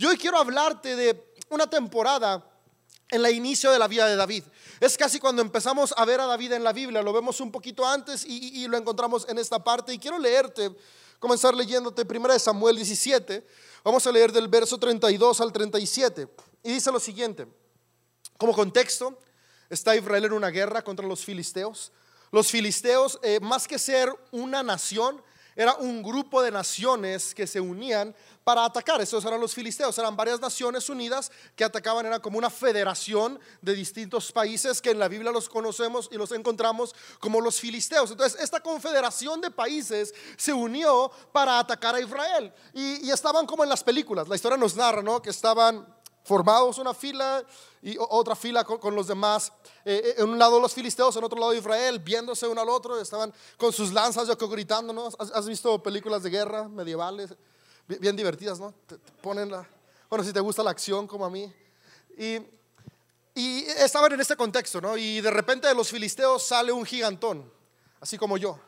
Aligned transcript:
Yo 0.00 0.08
hoy 0.08 0.16
quiero 0.16 0.38
hablarte 0.38 0.96
de 0.96 1.34
una 1.50 1.68
temporada 1.68 2.42
en 3.10 3.22
el 3.22 3.34
inicio 3.34 3.70
de 3.70 3.78
la 3.78 3.86
vida 3.86 4.06
de 4.06 4.16
David. 4.16 4.44
Es 4.80 4.96
casi 4.96 5.20
cuando 5.20 5.42
empezamos 5.42 5.92
a 5.94 6.06
ver 6.06 6.20
a 6.20 6.26
David 6.26 6.52
en 6.52 6.64
la 6.64 6.72
Biblia, 6.72 7.02
lo 7.02 7.12
vemos 7.12 7.38
un 7.38 7.52
poquito 7.52 7.86
antes 7.86 8.24
y, 8.24 8.66
lo 8.66 8.78
encontramos 8.78 9.28
en 9.28 9.36
esta 9.36 9.62
parte. 9.62 9.92
Y 9.92 9.98
quiero 9.98 10.18
leerte, 10.18 10.74
comenzar 11.18 11.54
leyéndote 11.54 12.06
1 12.08 12.38
Samuel 12.38 12.76
17. 12.76 13.46
Vamos 13.84 14.06
a 14.06 14.10
leer 14.10 14.32
del 14.32 14.48
verso 14.48 14.78
32 14.78 15.38
al 15.42 15.52
37. 15.52 16.28
Y 16.62 16.72
dice 16.72 16.90
lo 16.90 16.98
siguiente, 16.98 17.46
como 18.38 18.54
contexto, 18.54 19.18
está 19.68 19.94
Israel 19.94 20.24
en 20.24 20.32
una 20.32 20.48
guerra 20.48 20.82
contra 20.82 21.06
los 21.06 21.22
filisteos. 21.26 21.92
Los 22.30 22.50
filisteos, 22.50 23.18
eh, 23.22 23.38
más 23.42 23.68
que 23.68 23.78
ser 23.78 24.10
una 24.30 24.62
nación, 24.62 25.22
era 25.60 25.74
un 25.74 26.02
grupo 26.02 26.40
de 26.40 26.50
naciones 26.50 27.34
que 27.34 27.46
se 27.46 27.60
unían 27.60 28.14
para 28.44 28.64
atacar. 28.64 28.98
Esos 29.02 29.22
eran 29.26 29.38
los 29.38 29.52
filisteos, 29.52 29.98
eran 29.98 30.16
varias 30.16 30.40
naciones 30.40 30.88
unidas 30.88 31.30
que 31.54 31.64
atacaban, 31.64 32.06
era 32.06 32.18
como 32.18 32.38
una 32.38 32.48
federación 32.48 33.38
de 33.60 33.74
distintos 33.74 34.32
países 34.32 34.80
que 34.80 34.92
en 34.92 34.98
la 34.98 35.06
Biblia 35.06 35.30
los 35.30 35.50
conocemos 35.50 36.08
y 36.10 36.16
los 36.16 36.32
encontramos 36.32 36.94
como 37.18 37.42
los 37.42 37.60
filisteos. 37.60 38.10
Entonces, 38.10 38.40
esta 38.40 38.60
confederación 38.60 39.42
de 39.42 39.50
países 39.50 40.14
se 40.38 40.54
unió 40.54 41.10
para 41.30 41.58
atacar 41.58 41.94
a 41.94 42.00
Israel 42.00 42.54
y, 42.72 43.10
estaban 43.10 43.44
como 43.44 43.62
en 43.62 43.68
las 43.68 43.84
películas. 43.84 44.28
La 44.28 44.36
historia 44.36 44.56
nos 44.56 44.76
narra, 44.76 45.02
¿no? 45.02 45.20
Que 45.20 45.28
estaban 45.28 45.86
formados 46.24 46.78
una 46.78 46.94
fila 46.94 47.44
y 47.82 47.96
otra 47.98 48.36
fila 48.36 48.64
con, 48.64 48.94
los 48.94 49.06
demás. 49.06 49.52
Eh, 49.84 50.02
eh, 50.04 50.14
en 50.18 50.28
un 50.28 50.38
lado 50.38 50.60
los 50.60 50.74
filisteos, 50.74 51.16
en 51.16 51.24
otro 51.24 51.38
lado 51.38 51.54
Israel, 51.54 51.98
viéndose 51.98 52.46
uno 52.46 52.60
al 52.60 52.68
otro, 52.68 53.00
estaban 53.00 53.32
con 53.56 53.72
sus 53.72 53.92
lanzas, 53.92 54.28
yo 54.28 54.48
gritando, 54.48 54.92
¿no? 54.92 55.08
¿Has, 55.18 55.46
visto 55.46 55.82
películas 55.82 56.22
de 56.22 56.30
guerra 56.30 56.68
medievales? 56.68 57.34
Bien, 57.86 58.14
divertidas, 58.14 58.60
¿no? 58.60 58.74
Ponen 59.20 59.50
la... 59.50 59.68
Bueno, 60.08 60.24
si 60.24 60.32
te 60.32 60.40
gusta 60.40 60.62
la 60.62 60.70
acción 60.70 61.06
como 61.06 61.24
a 61.24 61.30
mí. 61.30 61.52
Y, 62.16 62.38
y 63.34 63.64
estaban 63.78 64.12
en 64.12 64.20
este 64.20 64.36
contexto, 64.36 64.80
¿no? 64.80 64.96
Y 64.96 65.20
de 65.20 65.30
repente 65.30 65.66
de 65.66 65.74
los 65.74 65.88
filisteos 65.88 66.42
sale 66.42 66.70
un 66.70 66.84
gigantón, 66.84 67.50
así 68.00 68.18
como 68.18 68.36
yo, 68.36 68.58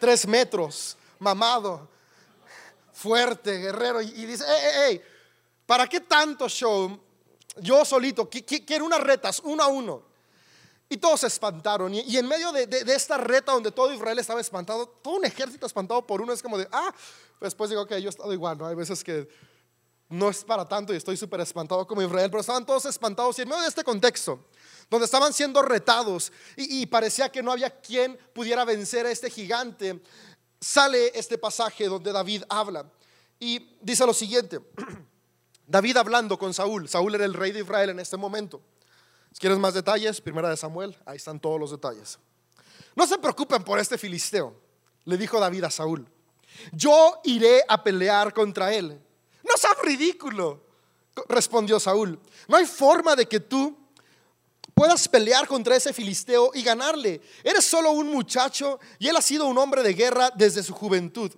tres 0.00 0.26
metros, 0.26 0.96
mamado, 1.18 1.88
fuerte, 2.92 3.58
guerrero, 3.58 4.00
y, 4.00 4.06
y 4.06 4.26
dice, 4.26 4.44
¡Ey, 4.44 4.64
ey, 4.64 4.92
ey! 4.92 5.13
¿Para 5.66 5.86
qué 5.88 6.00
tanto 6.00 6.48
show? 6.48 7.00
Yo 7.60 7.84
solito, 7.84 8.28
quiero 8.28 8.84
unas 8.84 9.00
retas, 9.00 9.40
uno 9.44 9.62
a 9.62 9.66
uno. 9.68 10.02
Y 10.88 10.98
todos 10.98 11.20
se 11.20 11.28
espantaron. 11.28 11.94
Y, 11.94 12.16
en 12.16 12.26
medio 12.26 12.52
de, 12.52 12.68
esta 12.88 13.16
reta 13.16 13.52
donde 13.52 13.72
todo 13.72 13.92
Israel 13.92 14.18
estaba 14.18 14.40
espantado, 14.40 14.86
todo 14.86 15.16
un 15.16 15.24
ejército 15.24 15.66
espantado 15.66 16.06
por 16.06 16.20
uno 16.20 16.32
es 16.32 16.42
como 16.42 16.58
de, 16.58 16.68
ah, 16.70 16.94
después 17.40 17.70
digo 17.70 17.86
que 17.86 18.00
yo 18.00 18.08
he 18.08 18.10
estado 18.10 18.32
igual, 18.32 18.58
¿no? 18.58 18.66
Hay 18.66 18.74
veces 18.74 19.02
que 19.02 19.28
no 20.10 20.28
es 20.28 20.44
para 20.44 20.68
tanto 20.68 20.92
y 20.92 20.96
estoy 20.96 21.16
súper 21.16 21.40
espantado 21.40 21.86
como 21.86 22.02
Israel, 22.02 22.30
pero 22.30 22.40
estaban 22.40 22.66
todos 22.66 22.84
espantados. 22.84 23.38
Y 23.38 23.42
en 23.42 23.48
medio 23.48 23.62
de 23.62 23.68
este 23.68 23.82
contexto, 23.82 24.44
donde 24.90 25.06
estaban 25.06 25.32
siendo 25.32 25.62
retados 25.62 26.30
y 26.56 26.84
parecía 26.86 27.32
que 27.32 27.42
no 27.42 27.50
había 27.50 27.70
quien 27.70 28.18
pudiera 28.34 28.64
vencer 28.64 29.06
a 29.06 29.10
este 29.10 29.30
gigante, 29.30 30.02
sale 30.60 31.18
este 31.18 31.38
pasaje 31.38 31.86
donde 31.86 32.12
David 32.12 32.44
habla. 32.48 32.90
Y 33.40 33.76
dice 33.80 34.04
lo 34.04 34.14
siguiente. 34.14 34.60
David 35.66 35.96
hablando 35.96 36.38
con 36.38 36.52
Saúl. 36.54 36.88
Saúl 36.88 37.14
era 37.14 37.24
el 37.24 37.34
rey 37.34 37.52
de 37.52 37.60
Israel 37.60 37.90
en 37.90 38.00
este 38.00 38.16
momento. 38.16 38.60
Si 39.32 39.40
quieres 39.40 39.58
más 39.58 39.74
detalles, 39.74 40.20
primera 40.20 40.48
de 40.48 40.56
Samuel, 40.56 40.96
ahí 41.06 41.16
están 41.16 41.40
todos 41.40 41.58
los 41.58 41.70
detalles. 41.70 42.18
No 42.94 43.06
se 43.06 43.18
preocupen 43.18 43.64
por 43.64 43.78
este 43.78 43.98
filisteo, 43.98 44.54
le 45.04 45.16
dijo 45.16 45.40
David 45.40 45.64
a 45.64 45.70
Saúl. 45.70 46.06
Yo 46.72 47.20
iré 47.24 47.62
a 47.68 47.82
pelear 47.82 48.32
contra 48.32 48.72
él. 48.72 49.00
No 49.42 49.56
seas 49.56 49.76
ridículo, 49.82 50.62
respondió 51.28 51.80
Saúl. 51.80 52.20
No 52.46 52.56
hay 52.56 52.66
forma 52.66 53.16
de 53.16 53.26
que 53.26 53.40
tú 53.40 53.76
puedas 54.74 55.08
pelear 55.08 55.46
contra 55.46 55.76
ese 55.76 55.92
filisteo 55.92 56.50
y 56.54 56.62
ganarle. 56.62 57.20
Eres 57.42 57.64
solo 57.64 57.90
un 57.90 58.10
muchacho 58.10 58.78
y 58.98 59.08
él 59.08 59.16
ha 59.16 59.22
sido 59.22 59.46
un 59.46 59.58
hombre 59.58 59.82
de 59.82 59.94
guerra 59.94 60.30
desde 60.34 60.62
su 60.62 60.74
juventud. 60.74 61.32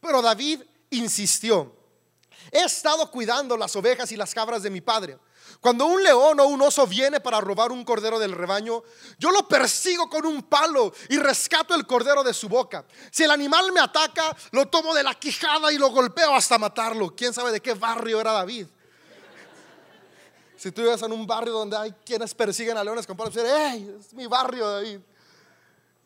Pero 0.00 0.22
David 0.22 0.62
insistió. 0.90 1.81
He 2.54 2.64
estado 2.64 3.10
cuidando 3.10 3.56
las 3.56 3.74
ovejas 3.76 4.12
y 4.12 4.16
las 4.16 4.34
cabras 4.34 4.62
de 4.62 4.68
mi 4.68 4.82
padre. 4.82 5.18
Cuando 5.58 5.86
un 5.86 6.02
león 6.02 6.38
o 6.38 6.44
un 6.44 6.60
oso 6.60 6.86
viene 6.86 7.18
para 7.18 7.40
robar 7.40 7.72
un 7.72 7.82
cordero 7.82 8.18
del 8.18 8.32
rebaño, 8.32 8.82
yo 9.18 9.30
lo 9.30 9.48
persigo 9.48 10.10
con 10.10 10.26
un 10.26 10.42
palo 10.42 10.92
y 11.08 11.16
rescato 11.16 11.74
el 11.74 11.86
cordero 11.86 12.22
de 12.22 12.34
su 12.34 12.50
boca. 12.50 12.84
Si 13.10 13.24
el 13.24 13.30
animal 13.30 13.72
me 13.72 13.80
ataca, 13.80 14.36
lo 14.50 14.68
tomo 14.68 14.94
de 14.94 15.02
la 15.02 15.14
quijada 15.14 15.72
y 15.72 15.78
lo 15.78 15.88
golpeo 15.88 16.34
hasta 16.34 16.58
matarlo. 16.58 17.16
¿Quién 17.16 17.32
sabe 17.32 17.52
de 17.52 17.62
qué 17.62 17.72
barrio 17.72 18.20
era 18.20 18.32
David? 18.32 18.66
Si 20.58 20.70
tú 20.70 20.82
vives 20.82 21.00
en 21.00 21.10
un 21.10 21.26
barrio 21.26 21.54
donde 21.54 21.76
hay 21.76 21.92
quienes 22.04 22.34
persiguen 22.34 22.76
a 22.76 22.84
leones 22.84 23.06
con 23.06 23.16
palos, 23.16 23.34
¡Ey! 23.34 23.96
Es 23.98 24.12
mi 24.12 24.26
barrio, 24.26 24.68
David. 24.68 25.00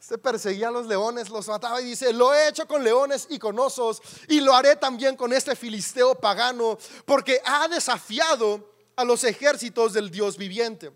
Se 0.07 0.19
perseguía 0.19 0.69
a 0.69 0.71
los 0.71 0.87
leones, 0.87 1.31
los 1.31 1.49
mataba 1.49 1.83
y 1.83 1.87
dice, 1.87 2.13
lo 2.13 2.33
he 2.33 2.47
hecho 2.47 2.69
con 2.69 2.85
leones 2.85 3.27
y 3.29 3.41
con 3.41 3.59
osos 3.59 4.01
y 4.29 4.39
lo 4.39 4.55
haré 4.55 4.77
también 4.77 5.17
con 5.17 5.33
este 5.33 5.57
filisteo 5.57 6.15
pagano 6.15 6.79
porque 7.05 7.41
ha 7.45 7.67
desafiado 7.67 8.73
a 8.95 9.03
los 9.03 9.25
ejércitos 9.25 9.95
del 9.95 10.09
Dios 10.09 10.37
viviente. 10.37 10.93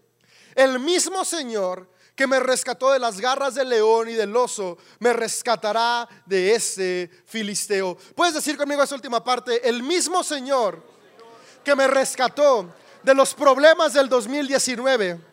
El 0.55 0.79
mismo 0.79 1.25
Señor 1.25 1.91
que 2.15 2.29
me 2.29 2.39
rescató 2.39 2.93
de 2.93 3.01
las 3.01 3.21
garras 3.21 3.57
del 3.57 3.71
león 3.71 4.09
y 4.09 4.13
del 4.13 4.37
oso, 4.37 4.79
me 5.01 5.13
rescatará 5.13 6.09
de 6.25 6.55
ese 6.55 7.11
filisteo. 7.25 7.97
Puedes 8.15 8.35
decir 8.35 8.57
conmigo 8.57 8.81
esa 8.81 8.95
última 8.95 9.25
parte, 9.25 9.69
el 9.69 9.83
mismo 9.83 10.23
Señor 10.23 10.85
que 11.65 11.75
me 11.75 11.89
rescató 11.89 12.73
de 13.03 13.15
los 13.15 13.35
problemas 13.35 13.93
del 13.93 14.09
2019 14.09 15.30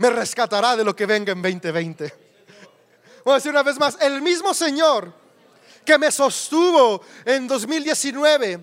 me 0.00 0.08
rescatará 0.08 0.76
de 0.76 0.82
lo 0.82 0.96
que 0.96 1.04
venga 1.04 1.32
en 1.32 1.42
2020. 1.42 2.14
Voy 3.22 3.32
a 3.32 3.34
decir 3.34 3.50
una 3.50 3.62
vez 3.62 3.78
más, 3.78 3.98
el 4.00 4.22
mismo 4.22 4.54
Señor 4.54 5.12
que 5.84 5.98
me 5.98 6.10
sostuvo 6.10 7.02
en 7.22 7.46
2019, 7.46 8.60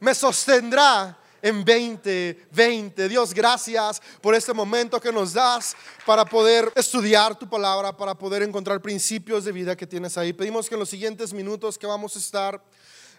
me 0.00 0.12
sostendrá 0.12 1.16
en 1.40 1.64
2020. 1.64 3.08
Dios, 3.08 3.32
gracias 3.32 4.02
por 4.20 4.34
este 4.34 4.52
momento 4.52 5.00
que 5.00 5.12
nos 5.12 5.32
das 5.32 5.76
para 6.04 6.24
poder 6.24 6.72
estudiar 6.74 7.38
tu 7.38 7.48
palabra, 7.48 7.96
para 7.96 8.16
poder 8.16 8.42
encontrar 8.42 8.82
principios 8.82 9.44
de 9.44 9.52
vida 9.52 9.76
que 9.76 9.86
tienes 9.86 10.18
ahí. 10.18 10.32
Pedimos 10.32 10.68
que 10.68 10.74
en 10.74 10.80
los 10.80 10.90
siguientes 10.90 11.32
minutos 11.32 11.78
que 11.78 11.86
vamos 11.86 12.16
a 12.16 12.18
estar 12.18 12.60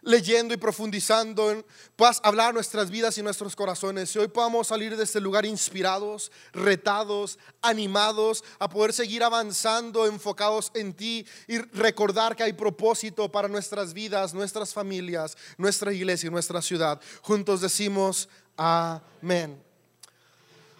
leyendo 0.04 0.54
y 0.54 0.58
profundizando, 0.58 1.52
en, 1.52 1.66
puedas 1.96 2.20
hablar 2.24 2.54
nuestras 2.54 2.90
vidas 2.90 3.18
y 3.18 3.24
nuestros 3.24 3.56
corazones. 3.56 4.16
Y 4.16 4.20
hoy 4.20 4.28
podamos 4.28 4.68
salir 4.68 4.96
de 4.96 5.04
este 5.04 5.20
lugar 5.20 5.46
inspirados, 5.46 6.32
retados, 6.54 7.40
animados, 7.62 8.44
a 8.60 8.70
poder 8.70 8.94
seguir 8.94 9.24
avanzando, 9.24 10.06
enfocados 10.06 10.72
en 10.74 10.94
ti 10.94 11.26
y 11.48 11.58
recordar 11.58 12.36
que 12.36 12.44
hay 12.44 12.54
propósito 12.54 13.32
para 13.32 13.48
nuestras 13.48 13.94
vidas, 13.94 14.34
nuestras 14.34 14.74
familias, 14.74 15.38
nuestra 15.58 15.94
iglesia 15.94 16.28
y 16.28 16.32
nuestra 16.32 16.62
ciudad. 16.62 17.00
Juntos 17.22 17.62
decimos 17.62 18.30
amén. 18.58 19.62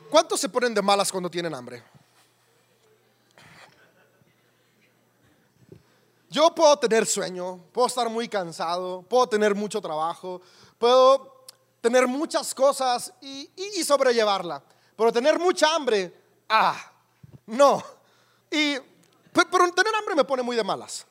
¿Cuántos 0.10 0.40
se 0.40 0.50
ponen 0.50 0.74
de 0.74 0.82
malas 0.82 1.12
cuando 1.12 1.30
tienen 1.30 1.56
hambre? 1.56 1.93
Yo 6.34 6.50
puedo 6.56 6.76
tener 6.78 7.06
sueño, 7.06 7.60
puedo 7.72 7.86
estar 7.86 8.10
muy 8.10 8.28
cansado, 8.28 9.04
puedo 9.04 9.28
tener 9.30 9.54
mucho 9.54 9.80
trabajo, 9.80 10.42
puedo 10.80 11.46
tener 11.80 12.08
muchas 12.08 12.56
cosas 12.56 13.14
y, 13.22 13.52
sobrellevarla. 13.86 14.64
Pero 14.98 15.14
tener 15.14 15.38
mucha 15.38 15.76
hambre, 15.76 16.12
ah, 16.50 16.76
no. 17.46 17.84
Y, 18.50 18.78
pero 19.32 19.72
tener 19.74 19.94
hambre 19.94 20.16
me 20.16 20.24
pone 20.24 20.42
muy 20.42 20.56
de 20.56 20.64
malas. 20.64 21.06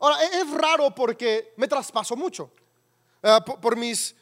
Ahora, 0.00 0.24
e, 0.24 0.40
es 0.40 0.50
raro 0.50 0.94
porque 0.94 1.52
me 1.58 1.68
traspaso 1.68 2.16
mucho. 2.16 2.50
Eh, 3.22 3.40
por, 3.60 3.76
mis 3.76 4.16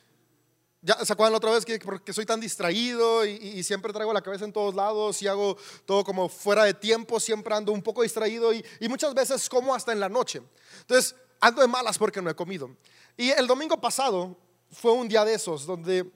ya 0.82 1.04
se 1.04 1.12
acuerdan 1.12 1.32
la 1.32 1.38
otra 1.38 1.50
vez 1.50 1.65
que 1.65 1.78
porque 1.78 2.12
soy 2.12 2.24
tan 2.24 2.41
distraído 2.41 3.27
y, 3.27 3.62
siempre 3.62 3.92
traigo 3.92 4.12
la 4.12 4.22
cabeza 4.22 4.44
en 4.44 4.53
todos 4.53 4.74
lados 4.74 5.21
y 5.21 5.28
hago 5.28 5.56
todo 5.84 6.04
como 6.04 6.28
fuera 6.28 6.65
de 6.65 6.72
tiempo, 6.72 7.21
siempre 7.21 7.54
ando 7.54 7.72
un 7.72 7.82
poco 7.82 8.03
distraído 8.03 8.53
y, 8.53 8.65
muchas 8.88 9.12
veces 9.15 9.48
como 9.48 9.74
hasta 9.74 9.92
en 9.92 10.00
la 10.00 10.09
noche. 10.09 10.42
Entonces 10.80 11.15
ando 11.41 11.60
de 11.60 11.68
malas 11.68 11.98
porque 11.98 12.22
no 12.22 12.30
he 12.30 12.34
comido. 12.34 12.71
Y 13.16 13.30
el 13.30 13.47
domingo 13.47 13.78
pasado 13.78 14.36
fue 14.71 14.92
un 14.92 15.09
día 15.09 15.24
de 15.24 15.34
esos 15.34 15.66
donde, 15.66 16.10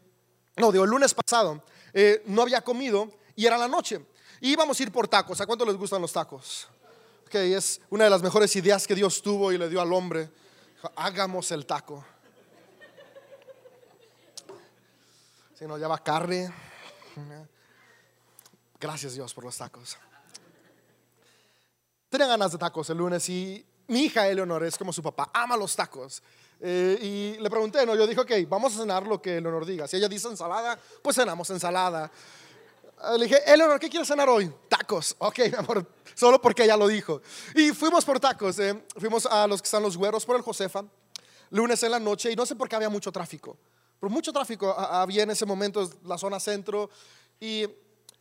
no, 0.56 0.72
digo, 0.72 0.84
el 0.84 0.90
lunes 0.90 1.12
pasado 1.12 1.62
eh, 1.92 2.22
no 2.26 2.42
había 2.42 2.62
comido 2.62 3.10
y 3.36 3.44
era 3.44 3.58
la 3.58 3.68
noche. 3.68 4.00
Y 4.40 4.52
íbamos 4.52 4.78
a 4.78 4.82
ir 4.82 4.92
por 4.92 5.08
tacos. 5.08 5.40
¿A 5.40 5.46
cuánto 5.46 5.64
les 5.66 5.76
gustan 5.76 6.00
los 6.00 6.12
tacos? 6.12 6.68
Ok, 7.26 7.34
es 7.34 7.80
una 7.90 8.04
de 8.04 8.10
las 8.10 8.22
mejores 8.22 8.54
ideas 8.56 8.86
que 8.86 8.94
Dios 8.94 9.20
tuvo 9.20 9.52
y 9.52 9.58
le 9.58 9.68
dio 9.68 9.80
al 9.80 9.92
hombre. 9.92 10.30
Hagamos 10.96 11.50
el 11.50 11.66
taco. 11.66 12.04
Si 15.64 15.68
no 15.68 15.78
lleva 15.78 15.96
carne. 15.96 16.52
Gracias 18.78 19.14
Dios 19.14 19.32
por 19.32 19.44
los 19.44 19.56
tacos. 19.56 19.96
Tenía 22.10 22.26
ganas 22.26 22.52
de 22.52 22.58
tacos 22.58 22.90
el 22.90 22.98
lunes 22.98 23.26
y 23.30 23.64
mi 23.86 24.00
hija 24.00 24.28
Eleonor 24.28 24.62
es 24.64 24.76
como 24.76 24.92
su 24.92 25.02
papá, 25.02 25.30
ama 25.32 25.56
los 25.56 25.74
tacos. 25.74 26.22
Eh, 26.60 26.98
y 27.00 27.40
le 27.40 27.48
pregunté, 27.48 27.86
no, 27.86 27.94
yo 27.94 28.06
dije, 28.06 28.20
ok, 28.20 28.46
vamos 28.46 28.74
a 28.74 28.80
cenar 28.80 29.06
lo 29.06 29.22
que 29.22 29.38
Eleonor 29.38 29.64
diga. 29.64 29.88
Si 29.88 29.96
ella 29.96 30.06
dice 30.06 30.28
ensalada, 30.28 30.78
pues 31.00 31.16
cenamos 31.16 31.48
ensalada. 31.48 32.10
Eh, 33.02 33.18
le 33.18 33.24
dije, 33.24 33.50
Eleonor, 33.50 33.80
¿qué 33.80 33.88
quieres 33.88 34.06
cenar 34.06 34.28
hoy? 34.28 34.52
Tacos. 34.68 35.16
Ok, 35.18 35.38
mi 35.50 35.56
amor, 35.56 35.86
solo 36.14 36.42
porque 36.42 36.64
ella 36.64 36.76
lo 36.76 36.88
dijo. 36.88 37.22
Y 37.54 37.70
fuimos 37.70 38.04
por 38.04 38.20
tacos. 38.20 38.58
Eh. 38.58 38.84
Fuimos 38.98 39.24
a 39.24 39.46
los 39.46 39.62
que 39.62 39.66
están 39.66 39.82
los 39.82 39.96
güeros 39.96 40.26
por 40.26 40.36
el 40.36 40.42
Josefa, 40.42 40.84
lunes 41.48 41.82
en 41.82 41.90
la 41.90 42.00
noche, 42.00 42.30
y 42.30 42.36
no 42.36 42.44
sé 42.44 42.54
por 42.54 42.68
qué 42.68 42.76
había 42.76 42.90
mucho 42.90 43.10
tráfico. 43.10 43.56
Pero 43.98 44.10
mucho 44.10 44.32
tráfico 44.32 44.72
había 44.78 45.22
en 45.22 45.30
ese 45.30 45.46
momento, 45.46 45.88
la 46.04 46.18
zona 46.18 46.38
centro, 46.40 46.90
y 47.40 47.66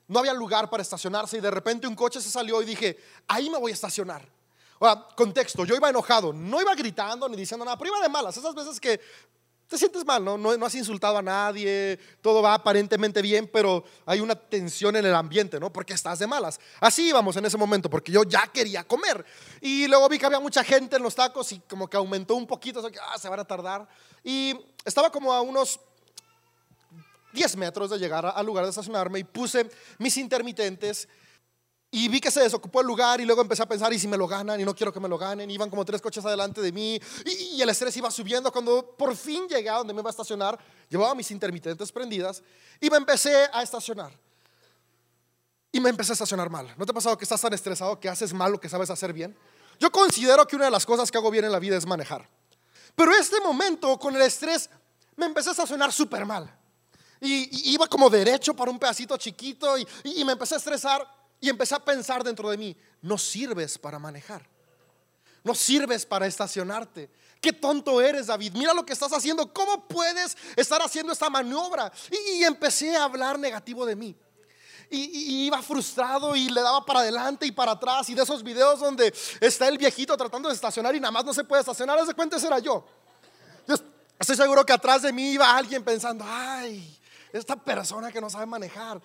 no 0.08 0.20
había 0.20 0.34
lugar 0.34 0.70
para 0.70 0.84
estacionarse. 0.84 1.38
Y 1.38 1.42
de 1.42 1.52
repente 1.52 1.88
un 1.88 1.96
coche 1.96 2.22
se 2.22 2.30
salió 2.30 2.62
y 2.62 2.66
dije, 2.66 2.98
ahí 3.28 3.50
me 3.50 3.58
voy 3.58 3.72
a 3.72 3.74
estacionar. 3.74 4.28
Ahora, 4.80 5.08
contexto, 5.16 5.66
yo 5.66 5.76
iba 5.76 5.90
enojado, 5.90 6.34
no 6.34 6.62
iba 6.62 6.76
gritando 6.76 7.30
ni 7.30 7.38
diciendo 7.38 7.64
nada, 7.64 7.78
pero 7.78 7.90
iba 7.90 8.02
de 8.02 8.10
malas. 8.10 8.36
Esas 8.36 8.54
veces 8.54 8.80
que 8.80 9.00
te 9.74 9.80
sientes 9.80 10.06
mal, 10.06 10.24
¿no? 10.24 10.38
¿no? 10.38 10.66
has 10.66 10.76
insultado 10.76 11.18
a 11.18 11.22
nadie, 11.24 12.00
todo 12.22 12.44
va 12.44 12.54
aparentemente 12.54 13.24
bien, 13.24 13.50
pero 13.52 13.84
hay 14.06 14.20
una 14.20 14.36
tensión 14.36 14.96
en 14.96 15.04
el 15.04 15.16
ambiente, 15.16 15.60
¿no? 15.60 15.74
Porque 15.74 15.94
estás 15.94 16.20
de 16.20 16.28
malas. 16.28 16.60
Así 16.80 17.08
íbamos 17.08 17.36
en 17.38 17.46
ese 17.46 17.58
momento, 17.58 17.90
porque 17.90 18.12
yo 18.12 18.24
ya 18.24 18.48
quería 18.54 18.84
comer. 18.84 19.26
Y 19.62 19.88
luego 19.88 20.08
vi 20.10 20.20
que 20.20 20.28
había 20.28 20.40
mucha 20.40 20.64
gente 20.64 20.98
en 20.98 21.02
los 21.02 21.16
tacos 21.16 21.52
y 21.54 21.60
como 21.62 21.90
que 21.90 21.98
aumentó 21.98 22.36
un 22.36 22.46
poquito, 22.46 22.82
o 22.82 22.92
que 22.92 23.00
ah, 23.00 23.18
se 23.18 23.28
van 23.28 23.40
a 23.40 23.46
tardar. 23.46 23.88
Y 24.24 24.56
estaba 24.86 25.12
como 25.12 25.34
a 25.34 25.42
unos 25.42 25.80
10 27.34 27.56
metros 27.56 27.90
de 27.90 27.98
llegar 27.98 28.32
al 28.36 28.46
lugar 28.46 28.66
de 28.66 28.70
estacionarme 28.70 29.20
y 29.20 29.24
puse 29.24 29.68
mis 29.98 30.18
intermitentes 30.18 31.08
y 31.96 32.08
vi 32.08 32.20
que 32.20 32.32
se 32.32 32.42
desocupó 32.42 32.82
el 32.82 32.88
lugar 32.88 33.22
y 33.22 33.26
luego 33.26 33.44
empecé 33.44 33.62
a 33.62 33.68
pensar, 33.68 33.94
¿y 33.94 34.00
si 34.00 34.08
me 34.08 34.18
lo 34.18 34.28
ganan? 34.28 34.60
Y 34.60 34.66
no 34.66 34.74
quiero 34.74 34.92
que 34.92 35.00
me 35.00 35.08
lo 35.08 35.16
ganen. 35.16 35.52
Iban 35.52 35.70
como 35.70 35.86
tres 35.86 36.02
coches 36.02 36.26
adelante 36.26 36.60
de 36.60 36.72
mí 36.72 37.00
y, 37.24 37.62
el 37.62 37.70
estrés 37.70 37.96
iba 37.96 38.10
subiendo. 38.10 38.52
Cuando 38.52 38.96
por 38.98 39.16
fin 39.16 39.48
llegué 39.48 39.70
a 39.70 39.76
donde 39.76 39.94
me 39.94 40.00
iba 40.00 40.10
a 40.10 40.12
estacionar, 40.12 40.58
llevaba 40.90 41.14
mis 41.14 41.30
intermitentes 41.30 41.92
prendidas 41.92 42.42
y 42.82 42.90
me 42.90 42.98
empecé 42.98 43.48
a 43.54 43.62
estacionar. 43.62 44.12
Y 45.72 45.80
me 45.80 45.92
empecé 45.92 46.14
a 46.14 46.16
estacionar 46.16 46.50
mal. 46.50 46.74
¿No 46.78 46.84
te 46.84 46.90
ha 46.90 46.96
pasado 46.96 47.16
que 47.16 47.26
estás 47.26 47.40
tan 47.40 47.54
estresado 47.54 48.00
que 48.00 48.10
haces 48.10 48.34
mal 48.34 48.52
lo 48.52 48.60
que 48.60 48.70
sabes 48.70 48.90
hacer 48.90 49.14
bien? 49.14 49.38
Yo 49.80 49.92
considero 49.92 50.48
que 50.48 50.56
una 50.56 50.66
de 50.66 50.72
las 50.72 50.88
cosas 50.88 51.12
que 51.12 51.20
hago 51.20 51.30
bien 51.30 51.46
en 51.46 51.52
la 51.52 51.60
vida 51.60 51.78
es 51.78 51.86
manejar. 51.86 52.28
Pero 52.96 53.12
este 53.12 53.40
momento, 53.40 54.00
con 54.00 54.16
el 54.16 54.24
estrés, 54.24 54.68
me 55.16 55.28
empecé 55.28 55.50
a 55.50 55.52
estacionar 55.52 55.94
súper 55.94 56.26
mal. 56.26 56.52
Y, 57.22 57.72
iba 57.72 57.86
como 57.86 58.10
derecho 58.10 58.56
para 58.56 58.72
un 58.72 58.80
pedacito 58.80 59.16
chiquito 59.16 59.78
y 59.78 60.26
me 60.26 60.32
empecé 60.32 60.56
a 60.56 60.58
estresar 60.58 61.23
y 61.44 61.50
empecé 61.50 61.76
a 61.76 61.80
pensar 61.80 62.24
dentro 62.24 62.50
de 62.50 62.56
mí, 62.56 62.74
no 63.02 63.18
sirves 63.18 63.78
para 63.78 64.00
manejar. 64.00 64.48
No 65.44 65.54
sirves 65.54 66.06
para 66.06 66.26
estacionarte. 66.26 67.10
Qué 67.42 67.52
tonto 67.52 68.00
eres, 68.00 68.28
David. 68.28 68.54
Mira 68.54 68.74
lo 68.74 68.86
que 68.86 68.94
estás 68.94 69.12
haciendo. 69.12 69.52
¿Cómo 69.52 69.86
puedes 69.86 70.38
estar 70.56 70.82
haciendo 70.82 71.12
esta 71.12 71.30
maniobra? 71.30 71.92
Y, 72.10 72.46
empecé 72.46 72.96
a 72.96 73.04
hablar 73.04 73.38
negativo 73.38 73.86
de 73.86 73.94
mí. 73.94 74.16
Y, 74.90 75.48
iba 75.48 75.62
frustrado 75.62 76.34
y 76.34 76.48
le 76.48 76.62
daba 76.62 76.86
para 76.86 77.02
adelante 77.02 77.46
y 77.46 77.52
para 77.52 77.74
atrás. 77.74 78.10
Y 78.10 78.16
de 78.16 78.24
esos 78.24 78.42
videos 78.42 78.80
donde 78.80 79.14
está 79.42 79.68
el 79.68 79.78
viejito 79.78 80.16
tratando 80.16 80.48
de 80.48 80.56
estacionar 80.56 80.96
y 80.96 81.02
nada 81.02 81.12
más 81.12 81.26
no 81.26 81.34
se 81.34 81.44
puede 81.44 81.60
estacionar, 81.60 82.02
de 82.06 82.14
cuenta 82.14 82.38
ese 82.38 82.48
era 82.48 82.60
yo. 82.60 82.86
Yo 83.68 83.76
estoy 84.18 84.38
seguro 84.38 84.66
que 84.66 84.72
atrás 84.72 85.02
de 85.02 85.12
mí 85.12 85.32
iba 85.32 85.58
alguien 85.58 85.84
pensando, 85.84 86.24
ay, 86.26 86.98
esta 87.34 87.58
persona 87.58 88.14
que 88.14 88.22
no 88.22 88.30
sabe 88.30 88.46
manejar. 88.46 89.02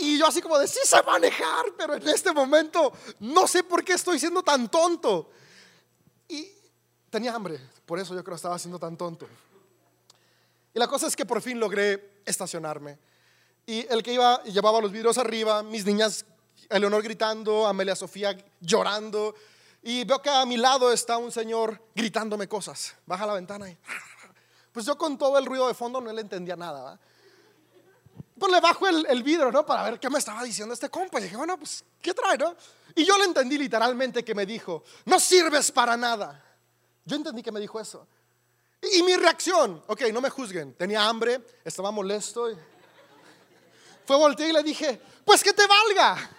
Y 0.00 0.18
yo 0.18 0.26
así 0.26 0.40
como 0.40 0.58
de, 0.58 0.66
sí 0.66 0.78
sé 0.82 1.02
manejar, 1.02 1.66
pero 1.76 1.94
en 1.94 2.08
este 2.08 2.32
momento 2.32 2.90
no 3.20 3.46
sé 3.46 3.62
por 3.62 3.84
qué 3.84 3.92
estoy 3.92 4.18
siendo 4.18 4.42
tan 4.42 4.70
tonto. 4.70 5.30
Y 6.26 6.50
tenía 7.10 7.34
hambre, 7.34 7.60
por 7.84 7.98
eso 7.98 8.14
yo 8.14 8.24
creo 8.24 8.34
que 8.34 8.36
estaba 8.36 8.58
siendo 8.58 8.78
tan 8.78 8.96
tonto. 8.96 9.28
Y 10.72 10.78
la 10.78 10.88
cosa 10.88 11.06
es 11.06 11.14
que 11.14 11.26
por 11.26 11.42
fin 11.42 11.60
logré 11.60 12.22
estacionarme. 12.24 12.98
Y 13.66 13.86
el 13.92 14.02
que 14.02 14.14
iba 14.14 14.42
llevaba 14.44 14.80
los 14.80 14.90
vidrios 14.90 15.18
arriba, 15.18 15.62
mis 15.62 15.84
niñas, 15.84 16.24
Eleonor 16.70 17.02
gritando, 17.02 17.66
Amelia 17.66 17.94
Sofía 17.94 18.34
llorando. 18.58 19.34
Y 19.82 20.04
veo 20.04 20.22
que 20.22 20.30
a 20.30 20.46
mi 20.46 20.56
lado 20.56 20.90
está 20.92 21.18
un 21.18 21.30
señor 21.30 21.78
gritándome 21.94 22.48
cosas. 22.48 22.94
Baja 23.04 23.26
la 23.26 23.34
ventana 23.34 23.70
y... 23.70 23.76
Pues 24.72 24.86
yo 24.86 24.96
con 24.96 25.18
todo 25.18 25.36
el 25.36 25.46
ruido 25.46 25.66
de 25.66 25.74
fondo 25.74 26.00
no 26.00 26.12
le 26.12 26.20
entendía 26.20 26.54
nada. 26.54 26.80
¿va? 26.80 27.00
Pues 28.40 28.50
le 28.50 28.58
bajo 28.58 28.88
el, 28.88 29.22
vidrio, 29.22 29.52
¿no? 29.52 29.66
Para 29.66 29.82
ver 29.82 30.00
qué 30.00 30.08
me 30.08 30.18
estaba 30.18 30.42
diciendo 30.42 30.72
este 30.72 30.88
compa. 30.88 31.20
Y 31.20 31.24
dije, 31.24 31.36
bueno, 31.36 31.58
pues, 31.58 31.84
¿qué 32.00 32.14
trae, 32.14 32.38
no? 32.38 32.56
Y 32.94 33.04
yo 33.04 33.18
le 33.18 33.24
entendí 33.24 33.58
literalmente 33.58 34.24
que 34.24 34.34
me 34.34 34.46
dijo, 34.46 34.82
no 35.04 35.20
sirves 35.20 35.70
para 35.70 35.94
nada. 35.94 36.42
Yo 37.04 37.16
entendí 37.16 37.42
que 37.42 37.52
me 37.52 37.60
dijo 37.60 37.78
eso. 37.78 38.06
Y, 38.80 39.02
mi 39.02 39.14
reacción, 39.14 39.84
ok, 39.86 40.04
no 40.10 40.22
me 40.22 40.30
juzguen, 40.30 40.72
tenía 40.72 41.06
hambre, 41.06 41.44
estaba 41.62 41.90
molesto. 41.90 42.48
fue 44.06 44.16
volteé 44.16 44.48
y 44.48 44.52
le 44.54 44.62
dije, 44.62 44.98
pues 45.22 45.44
que 45.44 45.52
te 45.52 45.66
valga. 45.66 46.30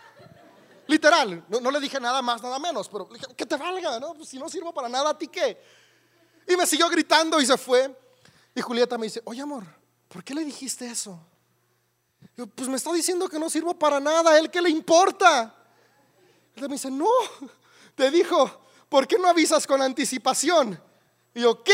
Literal, 0.87 1.45
no, 1.49 1.69
le 1.69 1.79
dije 1.79 1.99
nada 1.99 2.23
más, 2.23 2.41
nada 2.41 2.57
menos, 2.57 2.89
pero 2.89 3.07
le 3.11 3.19
dije, 3.19 3.35
que 3.35 3.45
te 3.45 3.57
valga, 3.57 3.99
¿no? 3.99 4.15
Pues 4.15 4.27
si 4.27 4.39
no 4.39 4.49
sirvo 4.49 4.73
para 4.73 4.89
nada, 4.89 5.11
¿a 5.11 5.17
ti 5.17 5.27
qué? 5.27 5.61
Y 6.47 6.57
me 6.57 6.65
siguió 6.65 6.89
gritando 6.89 7.39
y 7.39 7.45
se 7.45 7.57
fue. 7.59 7.95
Y 8.55 8.61
Julieta 8.61 8.97
me 8.97 9.05
dice, 9.05 9.21
oye 9.25 9.41
amor, 9.41 9.63
¿por 10.07 10.23
qué 10.23 10.33
le 10.33 10.43
dijiste 10.43 10.87
eso? 10.87 11.27
Pues 12.55 12.69
me 12.69 12.77
está 12.77 12.91
diciendo 12.93 13.27
que 13.29 13.39
no 13.39 13.49
sirvo 13.49 13.77
para 13.77 13.99
nada, 13.99 14.31
¿a 14.31 14.39
él 14.39 14.49
qué 14.49 14.61
le 14.61 14.69
importa? 14.69 15.55
Él 16.55 16.63
me 16.63 16.75
dice, 16.75 16.91
no, 16.91 17.09
te 17.95 18.09
dijo, 18.11 18.63
¿por 18.89 19.07
qué 19.07 19.17
no 19.17 19.27
avisas 19.27 19.67
con 19.67 19.81
anticipación? 19.81 20.81
Y 21.33 21.41
yo, 21.41 21.63
¿qué? 21.63 21.73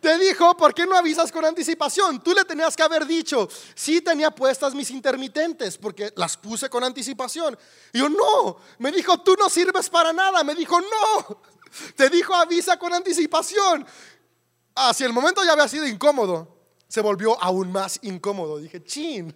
Te 0.00 0.18
dijo, 0.18 0.56
¿por 0.56 0.74
qué 0.74 0.86
no 0.86 0.96
avisas 0.96 1.32
con 1.32 1.44
anticipación? 1.44 2.22
Tú 2.22 2.32
le 2.32 2.44
tenías 2.44 2.76
que 2.76 2.82
haber 2.82 3.06
dicho, 3.06 3.48
sí 3.74 4.00
tenía 4.00 4.30
puestas 4.30 4.74
mis 4.74 4.90
intermitentes, 4.90 5.78
porque 5.78 6.12
las 6.16 6.36
puse 6.36 6.68
con 6.68 6.84
anticipación. 6.84 7.58
Y 7.92 7.98
yo, 7.98 8.08
no, 8.08 8.58
me 8.78 8.92
dijo, 8.92 9.18
tú 9.18 9.34
no 9.38 9.48
sirves 9.48 9.88
para 9.88 10.12
nada. 10.12 10.44
Me 10.44 10.54
dijo, 10.54 10.80
no, 10.80 11.40
te 11.96 12.08
dijo, 12.08 12.34
avisa 12.34 12.78
con 12.78 12.92
anticipación. 12.94 13.86
Si 14.94 15.02
el 15.02 15.12
momento 15.12 15.42
ya 15.42 15.52
había 15.52 15.66
sido 15.66 15.86
incómodo, 15.86 16.55
se 16.88 17.00
volvió 17.00 17.40
aún 17.42 17.72
más 17.72 17.98
incómodo. 18.02 18.58
Dije, 18.58 18.82
chin. 18.84 19.34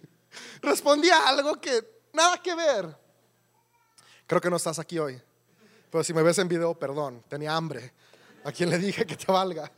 Respondía 0.61 1.27
algo 1.27 1.59
que 1.59 2.01
nada 2.13 2.41
que 2.41 2.55
ver. 2.55 2.97
Creo 4.25 4.41
que 4.41 4.49
no 4.49 4.55
estás 4.55 4.79
aquí 4.79 4.97
hoy. 4.97 5.21
Pero 5.89 6.03
si 6.03 6.13
me 6.13 6.23
ves 6.23 6.37
en 6.37 6.47
video, 6.47 6.73
perdón, 6.73 7.23
tenía 7.27 7.55
hambre. 7.55 7.93
A 8.43 8.51
quien 8.51 8.69
le 8.69 8.77
dije 8.77 9.05
que 9.05 9.17
te 9.17 9.31
valga. 9.31 9.71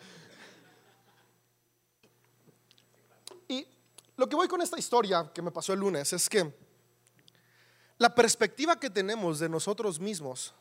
Y 3.47 3.67
lo 4.15 4.29
que 4.29 4.35
voy 4.35 4.47
con 4.47 4.61
esta 4.61 4.77
historia 4.77 5.31
que 5.33 5.41
me 5.41 5.51
pasó 5.51 5.73
el 5.73 5.79
lunes 5.79 6.13
es 6.13 6.29
que 6.29 6.53
la 7.97 8.13
perspectiva 8.13 8.79
que 8.79 8.89
tenemos 8.89 9.39
de 9.39 9.49
nosotros 9.49 9.99
mismos 9.99 10.53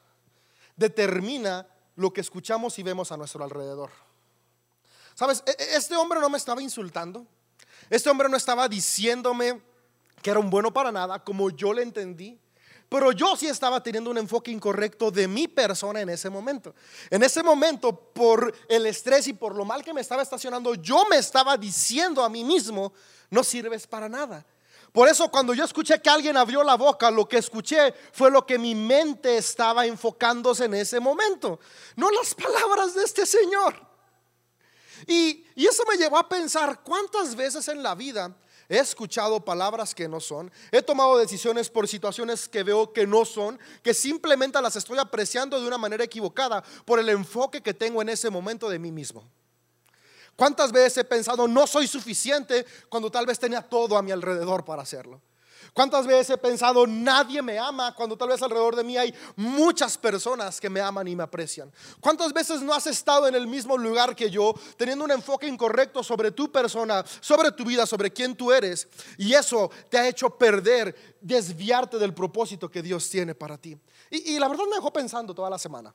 determina 0.77 1.67
lo 1.97 2.13
que 2.13 2.23
escuchamos 2.23 2.79
y 2.79 2.83
vemos 2.83 3.13
a 3.13 3.17
nuestro 3.17 3.45
alrededor. 3.45 3.91
Sabes, 5.23 5.45
e-, 5.47 5.51
e-, 5.53 5.77
este 5.77 5.95
hombre 5.95 6.19
no 6.19 6.29
me 6.29 6.37
estaba 6.37 6.61
insultando. 6.61 7.25
Este 7.89 8.11
hombre 8.11 8.29
no 8.29 8.37
estaba 8.37 8.69
diciéndome 8.69 9.63
que 10.21 10.31
era 10.31 10.41
un 10.41 10.51
bueno 10.51 10.73
para 10.73 10.91
nada, 10.91 11.23
como 11.23 11.49
yo 11.51 11.73
le 11.73 11.83
entendí. 11.83 12.41
Pero 12.89 13.13
yo 13.13 13.37
sí 13.37 13.47
estaba 13.47 13.81
teniendo 13.81 14.11
un 14.11 14.19
enfoque 14.19 14.51
incorrecto 14.51 15.13
de 15.13 15.29
mi 15.29 15.47
persona 15.47 16.01
en 16.01 16.09
ese 16.09 16.29
momento. 16.29 16.75
En 17.09 17.23
ese 17.23 17.41
momento, 17.41 17.95
por 17.95 18.53
el 18.69 18.85
estrés 18.85 19.29
y 19.29 19.33
por 19.33 19.55
lo 19.55 19.65
mal 19.65 19.85
que 19.85 19.95
me 19.95 20.01
estaba 20.01 20.23
estacionando, 20.23 20.75
yo 20.75 21.07
me 21.09 21.19
estaba 21.19 21.57
diciendo 21.57 22.25
a 22.25 22.29
mí 22.29 22.43
mismo, 22.43 22.93
no 23.31 23.45
sirves 23.45 23.87
para 23.87 24.09
nada. 24.09 24.45
Por 24.91 25.07
eso 25.07 25.31
cuando 25.31 25.55
yo 25.55 25.63
escuché 25.63 26.03
que 26.03 26.11
alguien 26.11 26.37
abrió 26.37 26.65
la 26.65 26.75
boca, 26.75 27.13
lo 27.13 27.29
que 27.29 27.39
escuché 27.39 27.95
fue 28.13 28.29
lo 28.29 28.45
que 28.45 28.59
mi 28.59 28.75
mente 28.75 29.37
estaba 29.37 29.87
enfocándose 29.87 30.65
en 30.65 30.75
ese 30.75 30.99
momento, 30.99 31.61
no 31.95 32.11
las 32.11 32.35
palabras 32.35 32.97
de 32.97 33.05
este 33.05 33.25
Señor. 33.25 33.92
Y, 35.07 35.45
eso 35.57 35.85
me 35.89 35.97
llevó 35.97 36.19
a 36.19 36.29
pensar 36.29 36.83
cuántas 36.83 37.35
veces 37.35 37.69
en 37.69 37.83
la 37.83 37.95
vida 37.95 38.35
He 38.69 38.79
escuchado 38.79 39.45
palabras 39.45 39.95
que 39.95 40.09
no 40.09 40.19
son. 40.19 40.51
He 40.71 40.81
tomado 40.81 41.19
decisiones 41.19 41.69
por 41.69 41.87
situaciones 41.87 42.49
que 42.49 42.63
veo 42.63 42.91
que 42.91 43.07
no 43.07 43.27
son, 43.27 43.59
que 43.83 43.93
simplemente 43.93 44.63
las 44.63 44.77
estoy 44.77 44.99
apreciando 44.99 45.61
de 45.61 45.67
una 45.67 45.77
manera 45.77 46.05
equivocada 46.05 46.65
por 46.87 46.99
el 46.99 47.11
enfoque 47.11 47.61
que 47.61 47.75
tengo 47.75 48.01
en 48.01 48.09
ese 48.09 48.31
momento 48.31 48.71
de 48.71 48.79
mí 48.79 48.91
mismo. 48.91 49.29
¿Cuántas 50.37 50.73
veces 50.73 50.99
he 50.99 51.05
pensado 51.05 51.47
no 51.47 51.67
soy 51.67 51.87
suficiente 51.87 52.65
cuando 52.89 53.11
tal 53.11 53.27
vez 53.27 53.39
tenía 53.39 53.61
todo 53.61 53.99
a 53.99 54.03
mi 54.03 54.11
alrededor 54.11 54.65
para 54.65 54.83
hacerlo? 54.83 55.21
¿Cuántas 55.73 56.07
veces 56.07 56.31
he 56.31 56.39
pensado, 56.39 56.87
nadie 56.87 57.43
me 57.43 57.59
ama 57.59 57.95
cuando 57.95 58.17
tal 58.17 58.29
vez 58.29 58.43
alrededor 58.43 58.77
de 58.77 58.85
mí 58.85 58.97
hay 58.97 59.15
muchas 59.37 59.97
personas 59.97 60.61
que 60.61 60.71
me 60.71 60.81
aman 60.81 61.09
y 61.09 61.17
me 61.17 61.23
aprecian? 61.23 61.73
¿Cuántas 62.01 62.33
veces 62.33 62.63
no 62.63 62.75
has 62.75 62.87
estado 62.87 63.27
en 63.29 63.35
el 63.35 63.47
mismo 63.47 63.77
lugar 63.77 64.15
que 64.15 64.31
yo, 64.31 64.55
teniendo 64.77 65.05
un 65.05 65.11
enfoque 65.11 65.47
incorrecto 65.47 66.03
sobre 66.03 66.31
tu 66.31 66.51
persona, 66.51 67.05
sobre 67.21 67.53
tu 67.53 67.65
vida, 67.65 67.87
sobre 67.87 68.13
quién 68.13 68.37
tú 68.37 68.53
eres? 68.53 68.89
Y 69.19 69.35
eso 69.35 69.71
te 69.89 69.99
ha 69.99 70.09
hecho 70.09 70.31
perder, 70.31 71.17
desviarte 71.21 71.99
del 71.99 72.15
propósito 72.15 72.71
que 72.71 72.83
Dios 72.83 73.09
tiene 73.09 73.35
para 73.35 73.59
ti. 73.59 73.77
Y, 74.11 74.39
la 74.39 74.49
verdad 74.49 74.65
me 74.69 74.77
dejó 74.77 74.93
pensando 74.93 75.35
toda 75.35 75.49
la 75.49 75.59
semana. 75.59 75.95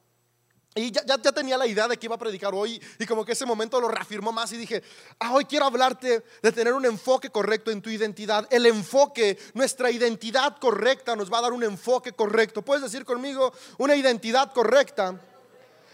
Y 0.78 0.92
ya, 0.92 1.04
ya, 1.06 1.18
tenía 1.18 1.58
la 1.58 1.66
idea 1.66 1.88
de 1.88 1.98
que 1.98 2.06
iba 2.06 2.16
a 2.16 2.20
predicar 2.20 2.54
hoy 2.54 2.82
y 3.00 3.06
como 3.06 3.26
que 3.26 3.32
ese 3.32 3.46
momento 3.46 3.82
lo 3.82 3.88
reafirmó 3.88 4.32
más 4.32 4.52
y 4.52 4.58
dije, 4.58 4.84
ah, 5.20 5.34
hoy 5.34 5.46
quiero 5.46 5.66
hablarte 5.66 6.24
de 6.42 6.52
tener 6.52 6.74
un 6.74 6.86
enfoque 6.86 7.30
correcto 7.30 7.72
en 7.72 7.82
tu 7.82 7.90
identidad. 7.90 8.48
El 8.52 8.66
enfoque, 8.66 9.38
nuestra 9.54 9.90
identidad 9.90 10.58
correcta 10.58 11.16
nos 11.16 11.32
va 11.32 11.40
a 11.40 11.42
dar 11.42 11.54
un 11.54 11.64
enfoque 11.64 12.12
correcto. 12.12 12.62
¿Puedes 12.62 12.84
decir 12.84 13.06
conmigo 13.06 13.52
una 13.78 13.96
identidad 13.96 14.54
correcta? 14.54 15.20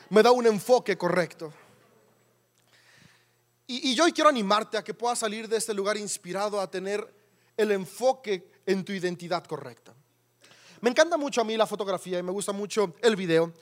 Me 0.10 0.22
da 0.22 0.32
un 0.32 0.46
enfoque 0.46 0.98
correcto. 0.98 1.54
Y, 3.68 3.92
y 3.92 3.96
yo 3.96 4.04
hoy 4.04 4.12
quiero 4.12 4.30
animarte 4.30 4.78
a 4.78 4.84
que 4.84 4.94
puedas 4.94 5.20
salir 5.20 5.48
de 5.48 5.58
este 5.58 5.74
lugar 5.74 5.98
inspirado 5.98 6.60
a 6.60 6.70
tener 6.70 7.08
el 7.56 7.72
enfoque 7.72 8.52
en 8.66 8.84
tu 8.84 8.92
identidad 8.92 9.46
correcta. 9.46 9.94
Me 10.82 10.90
encanta 10.90 11.16
mucho 11.16 11.40
a 11.40 11.46
mí 11.46 11.56
la 11.56 11.66
fotografía 11.66 12.20
y 12.20 12.24
me 12.24 12.32
gusta 12.32 12.52
mucho 12.52 12.94
el 13.02 13.16
video 13.16 13.54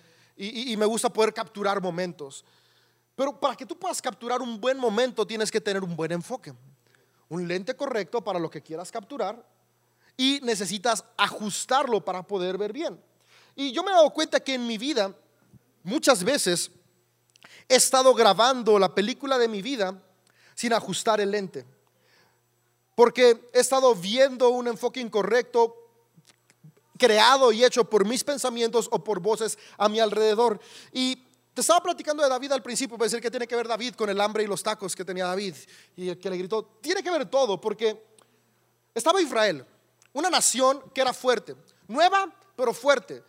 y, 0.44 0.76
me 0.76 0.86
gusta 0.86 1.12
poder 1.12 1.34
capturar 1.34 1.80
momentos. 1.82 2.44
Pero 3.16 3.40
para 3.40 3.56
que 3.56 3.66
tú 3.66 3.78
puedas 3.78 4.02
capturar 4.02 4.42
un 4.42 4.60
buen 4.60 4.78
momento 4.78 5.26
tienes 5.28 5.52
que 5.52 5.62
tener 5.62 5.84
un 5.84 5.96
buen 5.96 6.12
enfoque, 6.12 6.54
un 7.30 7.48
lente 7.48 7.76
correcto 7.76 8.24
para 8.24 8.40
lo 8.40 8.50
que 8.50 8.62
quieras 8.62 8.92
capturar 8.92 9.46
y 10.18 10.40
necesitas 10.42 11.04
ajustarlo 11.18 12.04
para 12.04 12.24
poder 12.24 12.58
ver 12.58 12.74
bien. 12.74 13.00
Y 13.56 13.72
yo 13.72 13.84
me 13.84 13.92
he 13.92 13.94
dado 13.94 14.10
cuenta 14.12 14.40
que 14.40 14.56
en 14.56 14.66
mi 14.66 14.80
vida 14.80 15.14
muchas 15.84 16.24
veces 16.24 16.72
he 17.70 17.76
estado 17.76 18.14
grabando 18.16 18.80
la 18.80 18.96
película 18.96 19.38
de 19.38 19.48
mi 19.48 19.62
vida 19.62 20.02
sin 20.56 20.74
ajustar 20.74 21.22
el 21.22 21.32
lente. 21.32 21.66
Porque 22.96 23.50
he 23.54 23.60
estado 23.60 23.94
viendo 23.94 24.50
un 24.50 24.68
enfoque 24.68 25.00
incorrecto, 25.00 25.81
creado 27.02 27.52
y 27.52 27.66
hecho 27.66 27.84
por 27.84 28.06
mis 28.06 28.24
pensamientos 28.24 28.88
o 28.92 29.04
por 29.04 29.20
voces 29.20 29.58
a 29.76 29.90
mi 29.90 30.00
alrededor. 30.00 30.60
Y 30.92 31.16
te 31.52 31.62
estaba 31.62 31.82
platicando 31.82 32.22
de 32.22 32.30
David 32.30 32.52
al 32.52 32.62
principio, 32.62 32.96
para 32.96 33.08
decir 33.08 33.20
que 33.20 33.32
tiene 33.32 33.48
que 33.48 33.56
ver 33.56 33.68
David 33.68 33.96
con 33.96 34.08
el 34.08 34.22
hambre 34.22 34.44
y 34.44 34.48
los 34.48 34.62
tacos 34.62 34.96
que 34.96 35.04
tenía 35.04 35.26
David. 35.26 35.56
Y 35.96 36.16
que 36.16 36.30
le 36.30 36.38
gritó, 36.38 36.78
tiene 36.80 37.02
que 37.02 37.10
ver 37.10 37.26
todo, 37.26 37.60
porque 37.60 38.00
estaba 38.94 39.20
Israel, 39.20 39.66
una 40.14 40.30
nación 40.30 40.84
que 40.94 41.02
era 41.02 41.12
fuerte, 41.12 41.56
nueva 41.88 42.32
pero 42.56 42.72
fuerte. 42.72 43.24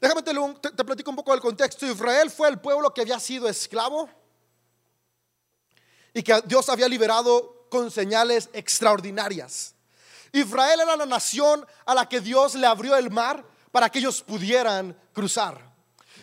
Déjame 0.00 0.22
te, 0.22 0.32
te, 0.70 0.84
platico 0.84 1.10
un 1.10 1.16
poco 1.16 1.30
del 1.30 1.40
contexto. 1.40 1.86
Israel 1.86 2.30
fue 2.30 2.48
el 2.48 2.58
pueblo 2.58 2.92
que 2.92 3.02
había 3.02 3.20
sido 3.20 3.48
esclavo 3.48 4.08
y 6.12 6.22
que 6.22 6.40
Dios 6.46 6.68
había 6.68 6.88
liberado 6.88 7.66
con 7.70 7.92
señales 7.92 8.48
extraordinarias. 8.52 9.74
Israel 10.32 10.80
era 10.80 10.96
la 10.96 11.06
nación 11.06 11.66
a 11.86 11.94
la 11.94 12.08
que 12.08 12.20
Dios 12.20 12.54
le 12.54 12.66
abrió 12.66 12.96
el 12.96 13.10
mar 13.10 13.44
para 13.70 13.90
que 13.90 13.98
ellos 13.98 14.22
pudieran 14.22 14.96
cruzar. 15.12 15.74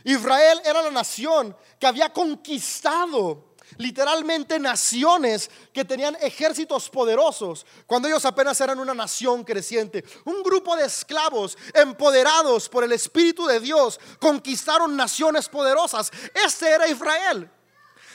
Israel 0.04 0.62
era 0.64 0.82
la 0.82 0.92
nación 0.92 1.56
que 1.80 1.88
había 1.88 2.14
conquistado 2.14 3.56
literalmente 3.78 4.60
naciones 4.60 5.50
que 5.74 5.86
tenían 5.86 6.16
ejércitos 6.22 6.90
poderosos, 6.90 7.66
cuando 7.86 8.08
ellos 8.08 8.26
apenas 8.26 8.60
eran 8.62 8.80
una 8.80 8.94
nación 8.94 9.44
creciente. 9.44 10.04
Un 10.26 10.44
grupo 10.44 10.76
de 10.76 10.86
esclavos 10.86 11.58
empoderados 11.74 12.70
por 12.70 12.84
el 12.84 12.92
Espíritu 12.92 13.46
de 13.46 13.60
Dios 13.60 14.00
conquistaron 14.20 14.96
naciones 14.96 15.50
poderosas. 15.50 16.12
Este 16.34 16.70
era 16.70 16.88
Israel. 16.88 17.50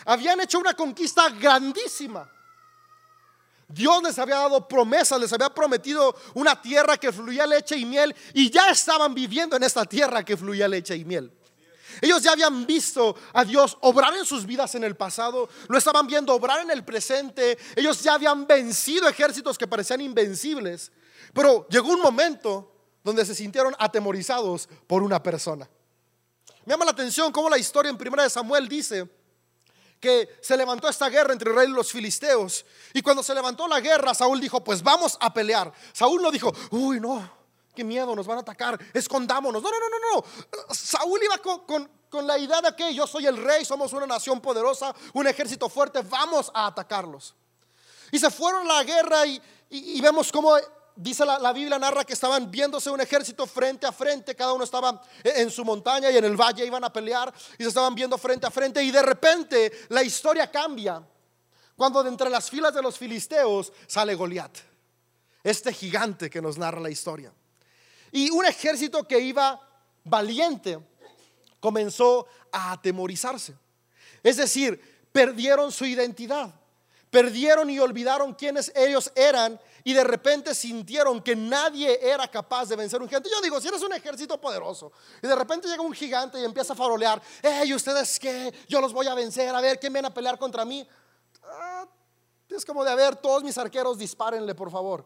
Habían 0.07 0.41
hecho 0.41 0.59
una 0.59 0.75
conquista 0.75 1.29
grandísima. 1.31 2.31
Dios 3.73 4.03
les 4.03 4.19
había 4.19 4.37
dado 4.37 4.67
promesas, 4.67 5.21
les 5.21 5.33
había 5.33 5.49
prometido 5.49 6.15
una 6.35 6.61
tierra 6.61 6.97
que 6.97 7.13
fluía 7.13 7.47
leche 7.47 7.77
y 7.77 7.85
miel 7.85 8.15
y 8.35 8.51
ya 8.51 8.71
estaban 8.71 9.15
viviendo 9.15 9.57
en 9.57 9.63
esta 9.63 9.85
tierra 9.85 10.25
que 10.25 10.37
fluía 10.37 10.67
leche 10.67 10.97
y 10.97 11.05
miel. 11.05 11.33
Ellos 12.01 12.23
ya 12.23 12.33
habían 12.33 12.67
visto 12.67 13.15
a 13.33 13.45
Dios 13.45 13.77
obrar 13.83 14.15
en 14.15 14.25
sus 14.25 14.47
vidas 14.47 14.75
en 14.75 14.85
el 14.85 14.97
pasado, 14.97 15.49
lo 15.69 15.79
estaban 15.79 16.07
viendo 16.07 16.35
obrar 16.35 16.61
en 16.61 16.71
el 16.71 16.85
presente, 16.85 17.59
ellos 17.77 18.03
ya 18.03 18.15
habían 18.15 18.47
vencido 18.47 19.09
ejércitos 19.09 19.59
que 19.59 19.67
parecían 19.67 20.01
invencibles, 20.01 20.91
pero 21.33 21.67
llegó 21.69 21.91
un 21.91 22.01
momento 22.01 22.73
donde 23.05 23.25
se 23.25 23.35
sintieron 23.35 23.75
atemorizados 23.79 24.69
por 24.87 25.03
una 25.03 25.23
persona. 25.23 25.69
Me 26.65 26.73
llama 26.73 26.85
la 26.85 26.91
atención 26.93 27.33
cómo 27.33 27.49
la 27.49 27.59
historia 27.59 27.91
en 27.91 27.99
Primera 27.99 28.23
de 28.23 28.31
Samuel 28.31 28.69
dice 28.69 29.09
que 30.01 30.39
se 30.41 30.57
levantó 30.57 30.89
esta 30.89 31.09
guerra 31.09 31.33
entre 31.33 31.51
Israel 31.51 31.71
y 31.71 31.75
los 31.75 31.93
filisteos. 31.93 32.65
Y 32.95 33.03
cuando 33.03 33.23
se 33.23 33.35
levantó 33.35 33.69
la 33.69 33.81
guerra, 33.81 34.15
Saúl 34.15 34.41
dijo, 34.41 34.65
pues 34.65 34.83
vamos 34.83 35.17
a 35.21 35.33
pelear. 35.33 35.73
Saúl 35.93 36.23
no 36.23 36.31
dijo, 36.31 36.53
uy, 36.71 36.99
no, 36.99 37.31
qué 37.75 37.85
miedo, 37.85 38.17
nos 38.17 38.27
van 38.27 38.39
a 38.39 38.41
atacar, 38.41 38.79
escondámonos. 38.95 39.63
No, 39.63 39.71
no, 39.71 39.79
no, 39.79 39.89
no, 39.89 40.17
no. 40.17 40.75
Saúl 40.75 41.21
iba 41.23 41.39
con, 41.39 41.89
con, 42.09 42.27
la 42.27 42.39
idea 42.39 42.61
de 42.63 42.75
que 42.75 42.95
yo 42.95 43.07
soy 43.07 43.27
el 43.27 43.37
rey, 43.37 43.65
somos 43.65 43.93
una 43.93 44.07
nación 44.07 44.41
poderosa, 44.41 44.95
un 45.13 45.27
ejército 45.27 45.69
fuerte, 45.69 46.01
vamos 46.03 46.51
a 46.55 46.67
atacarlos. 46.67 47.35
Y 48.11 48.19
se 48.19 48.31
fueron 48.31 48.69
a 48.71 48.75
la 48.77 48.85
guerra 48.85 49.27
y, 49.27 49.41
y 49.69 50.01
vemos 50.01 50.33
cómo 50.33 50.57
dice 50.97 51.25
la, 51.25 51.53
Biblia, 51.53 51.79
narra 51.79 52.05
que 52.05 52.13
estaban 52.13 52.51
viéndose 52.51 52.91
un 52.91 53.01
ejército 53.01 53.47
frente 53.47 53.87
a 53.87 53.93
frente, 53.93 54.35
cada 54.35 54.53
uno 54.53 54.65
estaba 54.65 55.01
en 55.25 55.51
su 55.51 55.65
montaña 55.65 56.11
y 56.11 56.17
en 56.17 56.25
el 56.25 56.37
valle 56.37 56.65
iban 56.65 56.85
a 56.85 56.93
pelear 56.93 57.33
y 57.59 57.63
se 57.63 57.69
estaban 57.69 57.95
viendo 57.95 58.19
frente 58.19 58.47
a 58.47 58.51
frente 58.51 58.83
y 58.83 58.91
de 58.91 59.03
repente 59.03 59.73
la 59.89 60.03
historia 60.03 60.51
cambia 60.51 61.03
cuando 61.77 62.03
de 62.03 62.11
entre 62.11 62.29
las 62.29 62.51
filas 62.51 62.75
de 62.75 62.83
los 62.83 62.99
filisteos 62.99 63.73
sale 63.87 64.15
Goliat, 64.15 64.55
este 65.43 65.73
gigante 65.73 66.29
que 66.29 66.43
nos 66.43 66.59
narra 66.59 66.79
la 66.81 66.91
historia. 66.91 67.33
Y 68.13 68.29
un 68.31 68.45
ejército 68.45 69.09
que 69.09 69.19
iba 69.19 69.59
valiente 70.05 70.79
comenzó 71.59 72.27
a 72.53 72.73
atemorizarse. 72.73 73.55
Es 74.23 74.37
decir, 74.37 75.09
perdieron 75.13 75.73
su 75.73 75.87
identidad, 75.87 76.55
perdieron 77.11 77.69
y 77.69 77.79
olvidaron 77.79 78.35
quiénes 78.35 78.73
ellos 78.75 79.11
eran 79.15 79.61
y 79.83 79.93
de 79.93 80.05
repente 80.05 80.55
sintieron 80.55 81.21
que 81.23 81.35
nadie 81.35 81.99
era 82.01 82.29
capaz 82.29 82.69
de 82.69 82.77
vencer 82.77 83.03
un 83.03 83.09
gigante. 83.09 83.29
Yo 83.31 83.41
digo, 83.41 83.61
si 83.61 83.69
eres 83.69 83.83
un 83.83 83.93
ejército 83.93 84.41
poderoso 84.41 84.93
y 85.23 85.27
de 85.27 85.35
repente 85.35 85.69
llega 85.69 85.83
un 85.83 85.93
gigante 85.93 86.41
y 86.41 86.45
empieza 86.45 86.73
a 86.73 86.77
farolear, 86.77 87.21
hey, 87.43 87.75
¿ustedes 87.75 88.19
qué? 88.19 88.55
Yo 88.69 88.81
los 88.81 88.93
voy 88.93 89.09
a 89.09 89.15
vencer, 89.15 89.55
a 89.55 89.61
ver, 89.61 89.79
¿quién 89.79 89.93
viene 89.93 90.09
a 90.09 90.15
pelear 90.15 90.39
contra 90.39 90.65
mí? 90.65 90.87
Ah, 91.43 91.87
es 92.49 92.65
como 92.65 92.85
de, 92.85 92.91
a 92.91 92.95
ver, 92.95 93.17
todos 93.17 93.43
mis 93.43 93.57
arqueros 93.59 93.99
dispárenle, 93.99 94.55
por 94.55 94.71
favor. 94.71 95.05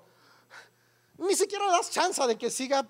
Ni 1.16 1.34
siquiera 1.34 1.66
das 1.70 1.90
chance 1.90 2.26
de 2.26 2.36
que 2.36 2.50
siga 2.50 2.86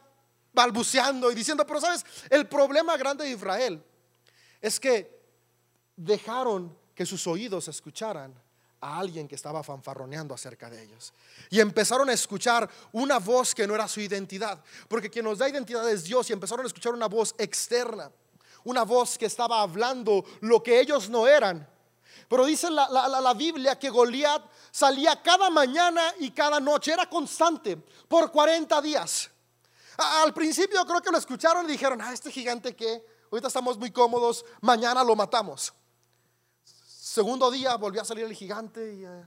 balbuceando 0.53 1.31
y 1.31 1.35
diciendo, 1.35 1.67
pero 1.67 1.81
sabes, 1.81 2.05
el 2.31 2.49
problema 2.49 2.97
grande 2.97 3.25
de 3.25 3.31
Israel 3.31 3.85
es 4.61 4.81
que 4.81 5.23
dejaron 5.97 6.77
que 6.95 7.05
sus 7.05 7.27
oídos 7.27 7.69
escucharan 7.69 8.44
a 8.85 8.99
alguien 8.99 9.27
que 9.27 9.35
estaba 9.35 9.63
fanfarroneando 9.63 10.35
acerca 10.35 10.69
de 10.69 10.83
ellos. 10.83 11.15
Y 11.49 11.59
empezaron 11.59 12.11
a 12.11 12.13
escuchar 12.13 12.69
una 12.93 13.19
voz 13.19 13.55
que 13.55 13.67
no 13.67 13.75
era 13.75 13.89
su 13.89 14.01
identidad, 14.01 14.63
porque 14.89 15.09
quien 15.09 15.25
nos 15.25 15.39
da 15.39 15.49
identidad 15.49 15.89
es 15.91 16.05
Dios 16.05 16.29
y 16.29 16.35
empezaron 16.35 16.67
a 16.67 16.69
escuchar 16.69 16.93
una 16.93 17.07
voz 17.07 17.35
externa, 17.39 18.11
una 18.63 18.85
voz 18.85 19.17
que 19.17 19.25
estaba 19.25 19.63
hablando 19.63 20.23
lo 20.43 20.63
que 20.63 20.79
ellos 20.79 21.09
no 21.09 21.27
eran. 21.27 21.67
Pero 22.29 22.45
dice 22.45 22.71
la, 22.71 22.89
la 22.89 23.35
Biblia 23.35 23.79
que 23.79 23.89
Goliat 23.89 24.43
salía 24.71 25.21
cada 25.23 25.49
mañana 25.49 26.15
y 26.21 26.31
cada 26.31 26.61
noche, 26.61 26.93
era 26.93 27.09
constante, 27.09 27.79
por 28.07 28.31
40 28.31 28.83
días. 28.83 29.31
Al 29.97 30.35
principio 30.35 30.85
creo 30.85 31.01
que 31.01 31.11
lo 31.11 31.19
escucharon 31.19 31.65
y 31.65 31.73
dijeron, 31.73 32.03
ah, 32.03 32.13
este 32.13 32.31
gigante 32.31 32.77
que 32.77 33.03
ahorita 33.31 33.49
estamos 33.49 33.79
muy 33.79 33.91
cómodos, 33.91 34.45
mañana 34.61 35.03
lo 35.03 35.17
matamos. 35.17 35.73
Segundo 37.15 37.49
día 37.49 37.77
volvió 37.77 38.03
a 38.03 38.05
salir 38.05 38.25
el 38.25 38.35
gigante 38.35 38.81
eh, 38.81 39.27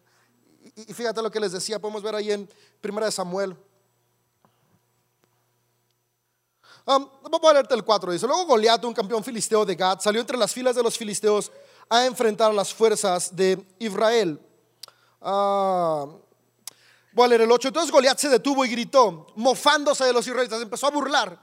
y, 0.76 0.94
fíjate 0.94 1.22
lo 1.22 1.32
que 1.32 1.40
les 1.40 1.54
decía, 1.54 1.80
podemos 1.80 2.04
ver 2.04 2.16
ahí 2.16 2.34
en 2.34 2.50
Primera 2.82 3.06
de 3.06 3.14
Samuel. 3.14 3.56
Um, 6.86 7.08
voy 7.32 7.50
a 7.50 7.54
leerte 7.54 7.76
el 7.76 7.86
4, 7.86 8.12
dice, 8.12 8.28
luego 8.28 8.46
Goliat, 8.46 8.84
un 8.84 8.94
campeón 8.94 9.24
filisteo 9.24 9.64
de 9.64 9.76
Gad, 9.76 10.02
salió 10.02 10.20
entre 10.20 10.36
las 10.36 10.52
filas 10.52 10.76
de 10.76 10.84
los 10.84 10.98
filisteos 10.98 11.50
a 11.88 12.06
enfrentar 12.06 12.52
a 12.52 12.54
las 12.54 12.74
fuerzas 12.74 13.34
de 13.34 13.66
Israel. 13.80 14.38
Uh, 15.22 16.20
voy 17.14 17.24
a 17.24 17.28
leer 17.30 17.42
el 17.44 17.52
8, 17.54 17.70
entonces 17.70 17.90
Goliat 17.90 18.20
se 18.20 18.28
detuvo 18.28 18.66
y 18.66 18.70
gritó, 18.70 19.28
mofándose 19.38 20.04
de 20.04 20.12
los 20.12 20.28
israelitas, 20.28 20.62
empezó 20.62 20.88
a 20.88 20.92
burlar. 20.92 21.40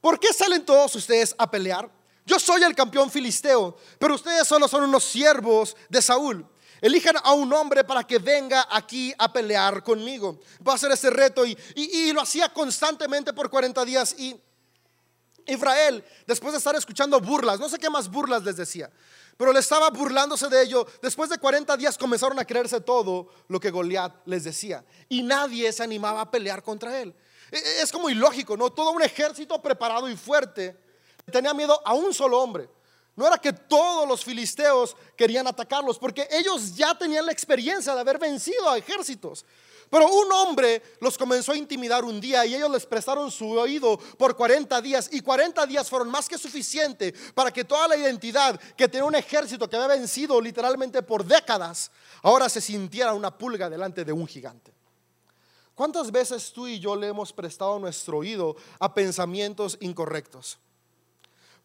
¿Por 0.00 0.18
qué 0.18 0.32
salen 0.32 0.66
todos 0.66 0.96
ustedes 0.96 1.36
a 1.38 1.48
pelear? 1.48 1.97
Yo 2.28 2.38
soy 2.38 2.62
el 2.62 2.74
campeón 2.74 3.10
filisteo, 3.10 3.74
pero 3.98 4.14
ustedes 4.14 4.46
solo 4.46 4.68
son 4.68 4.84
unos 4.84 5.02
siervos 5.02 5.74
de 5.88 6.02
Saúl. 6.02 6.46
Elijan 6.82 7.16
a 7.24 7.32
un 7.32 7.50
hombre 7.54 7.84
para 7.84 8.04
que 8.04 8.18
venga 8.18 8.68
aquí 8.70 9.14
a 9.16 9.32
pelear 9.32 9.82
conmigo. 9.82 10.38
Va 10.66 10.72
a 10.72 10.74
hacer 10.74 10.92
ese 10.92 11.08
reto 11.08 11.46
y, 11.46 11.56
y, 11.74 12.12
lo 12.12 12.20
hacía 12.20 12.52
constantemente 12.52 13.32
por 13.32 13.48
40 13.48 13.82
días. 13.86 14.14
Y 14.18 14.38
Israel, 15.46 16.04
después 16.26 16.52
de 16.52 16.58
estar 16.58 16.76
escuchando 16.76 17.18
burlas, 17.18 17.58
no 17.58 17.68
sé 17.70 17.78
qué 17.78 17.88
más 17.88 18.10
burlas 18.10 18.44
les 18.44 18.56
decía, 18.56 18.90
pero 19.38 19.50
le 19.50 19.60
estaba 19.60 19.88
burlándose 19.88 20.50
de 20.50 20.62
ello. 20.62 20.86
Después 21.00 21.30
de 21.30 21.38
40 21.38 21.78
días 21.78 21.96
comenzaron 21.96 22.38
a 22.38 22.44
creerse 22.44 22.78
todo 22.82 23.30
lo 23.48 23.58
que 23.58 23.70
Goliat 23.70 24.14
les 24.26 24.44
decía. 24.44 24.84
Y 25.08 25.22
nadie 25.22 25.72
se 25.72 25.82
animaba 25.82 26.20
a 26.20 26.30
pelear 26.30 26.62
contra 26.62 27.00
él. 27.00 27.14
E, 27.50 27.56
e, 27.56 27.82
es 27.82 27.90
como 27.90 28.10
ilógico, 28.10 28.54
¿no? 28.54 28.68
Todo 28.70 28.90
un 28.90 29.02
ejército 29.02 29.62
preparado 29.62 30.10
y 30.10 30.16
fuerte 30.16 30.87
tenía 31.28 31.54
miedo 31.54 31.80
a 31.84 31.94
un 31.94 32.12
solo 32.12 32.40
hombre. 32.40 32.68
no 33.16 33.26
era 33.26 33.36
que 33.36 33.52
todos 33.52 34.06
los 34.06 34.24
filisteos 34.24 34.96
querían 35.16 35.48
atacarlos, 35.48 35.98
porque 35.98 36.28
ellos 36.30 36.76
ya 36.76 36.96
tenían 36.96 37.26
la 37.26 37.32
experiencia 37.32 37.92
de 37.92 38.00
haber 38.00 38.16
vencido 38.16 38.70
a 38.70 38.78
ejércitos. 38.78 39.44
Pero 39.90 40.06
un 40.06 40.30
hombre 40.32 40.82
los 41.00 41.16
comenzó 41.16 41.52
a 41.52 41.56
intimidar 41.56 42.04
un 42.04 42.20
día 42.20 42.44
y 42.44 42.54
ellos 42.54 42.70
les 42.70 42.84
prestaron 42.84 43.30
su 43.30 43.50
oído 43.52 43.98
por 44.18 44.36
40 44.36 44.80
días 44.82 45.08
y 45.12 45.20
40 45.20 45.64
días 45.66 45.88
fueron 45.88 46.10
más 46.10 46.28
que 46.28 46.36
suficiente 46.36 47.14
para 47.34 47.50
que 47.50 47.64
toda 47.64 47.88
la 47.88 47.96
identidad 47.96 48.60
que 48.76 48.88
tenía 48.88 49.06
un 49.06 49.14
ejército 49.14 49.68
que 49.68 49.76
había 49.76 49.96
vencido 49.96 50.40
literalmente 50.40 51.02
por 51.02 51.24
décadas, 51.24 51.90
ahora 52.22 52.48
se 52.48 52.60
sintiera 52.60 53.14
una 53.14 53.36
pulga 53.36 53.70
delante 53.70 54.04
de 54.04 54.12
un 54.12 54.26
gigante. 54.26 54.74
¿Cuántas 55.74 56.10
veces 56.10 56.52
tú 56.52 56.66
y 56.66 56.80
yo 56.80 56.96
le 56.96 57.06
hemos 57.06 57.32
prestado 57.32 57.78
nuestro 57.78 58.18
oído 58.18 58.56
a 58.80 58.92
pensamientos 58.92 59.78
incorrectos? 59.80 60.58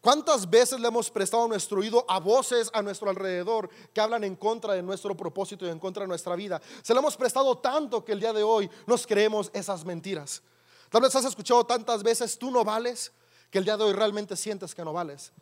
¿Cuántas 0.04 0.50
veces 0.50 0.78
le 0.78 0.86
hemos 0.86 1.10
prestado 1.10 1.48
nuestro 1.48 1.80
oído 1.80 2.04
a 2.06 2.20
voces 2.20 2.68
a 2.74 2.82
nuestro 2.82 3.08
alrededor 3.08 3.70
que 3.94 4.02
hablan 4.02 4.22
en 4.22 4.36
contra 4.36 4.74
de 4.74 4.82
nuestro 4.82 5.16
propósito 5.16 5.64
y 5.64 5.70
en 5.70 5.78
contra 5.78 6.02
de 6.02 6.08
nuestra 6.08 6.36
vida? 6.36 6.60
Se 6.82 6.92
le 6.92 7.00
hemos 7.00 7.16
prestado 7.16 7.56
tanto 7.56 8.04
que 8.04 8.12
el 8.12 8.20
día 8.20 8.34
de 8.34 8.42
hoy 8.42 8.70
nos 8.86 9.06
creemos 9.06 9.50
esas 9.54 9.82
mentiras. 9.82 10.42
Tal 10.90 11.00
vez 11.00 11.16
has 11.16 11.24
escuchado 11.24 11.64
tantas 11.64 12.02
veces, 12.02 12.38
tú 12.38 12.50
no 12.50 12.62
vales, 12.62 13.12
que 13.50 13.56
el 13.56 13.64
día 13.64 13.78
de 13.78 13.84
hoy 13.84 13.94
realmente 13.94 14.36
sientes 14.36 14.74
que 14.74 14.84
no 14.84 14.92
vales. 14.92 15.32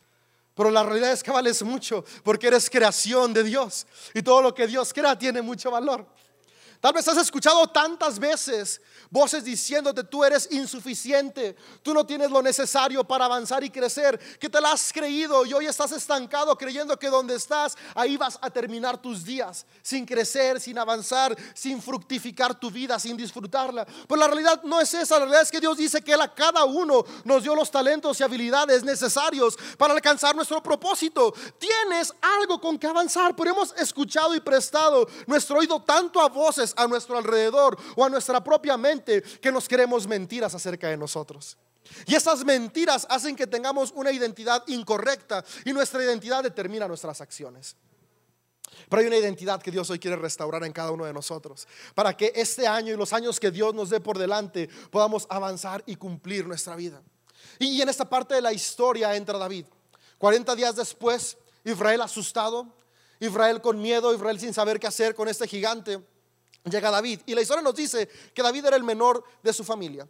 Pero 0.55 0.71
la 0.71 0.81
realidad 0.83 1.11
es 1.11 1.21
que 1.21 1.31
vales 1.31 1.61
mucho 1.61 2.05
porque 2.23 2.47
eres 2.47 2.69
creación 2.69 3.33
de 3.33 3.43
Dios 3.43 3.85
y 4.13 4.21
todo 4.21 4.41
lo 4.41 4.55
que 4.55 4.65
Dios 4.65 4.93
crea 4.93 5.19
tiene 5.19 5.41
mucho 5.41 5.71
valor. 5.71 6.07
Tal 6.83 6.91
vez 6.91 7.07
has 7.07 7.15
escuchado 7.15 7.65
tantas 7.67 8.19
veces 8.19 8.81
voces 9.09 9.45
diciéndote 9.45 10.03
tú 10.03 10.21
eres 10.21 10.49
insuficiente, 10.51 11.55
tú 11.81 11.93
no 11.93 12.05
tienes 12.05 12.29
lo 12.29 12.41
necesario 12.41 13.05
para 13.05 13.23
avanzar 13.23 13.63
y 13.63 13.69
crecer, 13.69 14.19
que 14.37 14.49
te 14.49 14.59
la 14.59 14.73
has 14.73 14.91
creído 14.91 15.45
y 15.45 15.53
hoy 15.53 15.65
estás 15.65 15.93
estancado 15.93 16.57
creyendo 16.57 16.99
que 16.99 17.07
donde 17.07 17.35
estás, 17.35 17.77
ahí 17.95 18.17
vas 18.17 18.37
a 18.41 18.49
terminar 18.49 19.01
tus 19.01 19.23
días, 19.23 19.65
sin 19.81 20.05
crecer, 20.05 20.59
sin 20.59 20.77
avanzar, 20.77 21.37
sin 21.53 21.81
fructificar 21.81 22.59
tu 22.59 22.69
vida, 22.69 22.99
sin 22.99 23.15
disfrutarla. 23.15 23.85
Pero 23.85 24.19
la 24.19 24.27
realidad 24.27 24.61
no 24.63 24.81
es 24.81 24.93
esa, 24.93 25.19
la 25.19 25.25
realidad 25.25 25.43
es 25.43 25.51
que 25.51 25.61
Dios 25.61 25.77
dice 25.77 26.01
que 26.01 26.11
Él 26.11 26.19
a 26.19 26.35
cada 26.35 26.65
uno 26.65 27.05
nos 27.23 27.43
dio 27.43 27.55
los 27.55 27.71
talentos 27.71 28.19
y 28.19 28.23
habilidades 28.23 28.83
necesarios 28.83 29.55
para 29.77 29.93
alcanzar 29.93 30.35
nuestro 30.35 30.61
propósito. 30.61 31.33
Tienes 31.57 32.13
algo 32.19 32.59
con 32.59 32.77
que 32.77 32.87
avanzar, 32.87 33.37
pero 33.37 33.51
hemos 33.51 33.73
escuchado 33.77 34.35
y 34.35 34.41
prestado 34.41 35.07
nuestro 35.27 35.59
oído 35.59 35.81
tanto 35.81 36.19
a 36.19 36.27
voces 36.27 36.72
a 36.75 36.87
nuestro 36.87 37.17
alrededor 37.17 37.77
o 37.95 38.05
a 38.05 38.09
nuestra 38.09 38.43
propia 38.43 38.77
mente 38.77 39.21
que 39.21 39.51
nos 39.51 39.67
queremos 39.67 40.07
mentiras 40.07 40.53
acerca 40.53 40.89
de 40.89 40.97
nosotros. 40.97 41.57
Y 42.05 42.15
esas 42.15 42.43
mentiras 42.45 43.05
hacen 43.09 43.35
que 43.35 43.47
tengamos 43.47 43.91
una 43.95 44.11
identidad 44.11 44.63
incorrecta 44.67 45.43
y 45.65 45.73
nuestra 45.73 46.03
identidad 46.03 46.43
determina 46.43 46.87
nuestras 46.87 47.19
acciones. 47.21 47.75
Pero 48.89 49.01
hay 49.01 49.07
una 49.07 49.17
identidad 49.17 49.61
que 49.61 49.71
Dios 49.71 49.89
hoy 49.89 49.99
quiere 49.99 50.17
restaurar 50.17 50.63
en 50.63 50.73
cada 50.73 50.91
uno 50.91 51.05
de 51.05 51.13
nosotros, 51.13 51.67
para 51.93 52.15
que 52.15 52.31
este 52.35 52.67
año 52.67 52.93
y 52.93 52.97
los 52.97 53.13
años 53.13 53.39
que 53.39 53.51
Dios 53.51 53.73
nos 53.73 53.89
dé 53.89 53.99
por 53.99 54.17
delante 54.17 54.69
podamos 54.89 55.27
avanzar 55.29 55.83
y 55.85 55.95
cumplir 55.95 56.47
nuestra 56.47 56.75
vida. 56.75 57.01
Y 57.59 57.81
en 57.81 57.89
esta 57.89 58.07
parte 58.07 58.35
de 58.35 58.41
la 58.41 58.53
historia 58.53 59.15
entra 59.15 59.37
David. 59.37 59.65
40 60.17 60.55
días 60.55 60.75
después, 60.75 61.37
Israel 61.63 62.01
asustado, 62.01 62.67
Israel 63.19 63.61
con 63.61 63.81
miedo, 63.81 64.13
Israel 64.13 64.39
sin 64.39 64.53
saber 64.53 64.79
qué 64.79 64.87
hacer 64.87 65.15
con 65.15 65.27
este 65.27 65.47
gigante 65.47 66.01
llega 66.71 66.91
David. 66.91 67.21
Y 67.25 67.35
la 67.35 67.41
historia 67.41 67.61
nos 67.61 67.75
dice 67.75 68.07
que 68.33 68.41
David 68.41 68.65
era 68.65 68.75
el 68.75 68.83
menor 68.83 69.23
de 69.41 69.53
su 69.53 69.63
familia. 69.63 70.07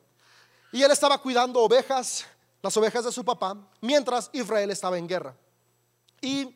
Y 0.72 0.82
él 0.82 0.92
estaba 0.92 1.18
cuidando 1.20 1.60
ovejas, 1.60 2.26
las 2.62 2.76
ovejas 2.78 3.06
de 3.06 3.12
su 3.12 3.24
papá, 3.24 3.56
mientras 3.82 4.30
Israel 4.34 4.72
estaba 4.72 4.98
en 4.98 5.08
guerra. 5.08 5.36
Y 6.22 6.56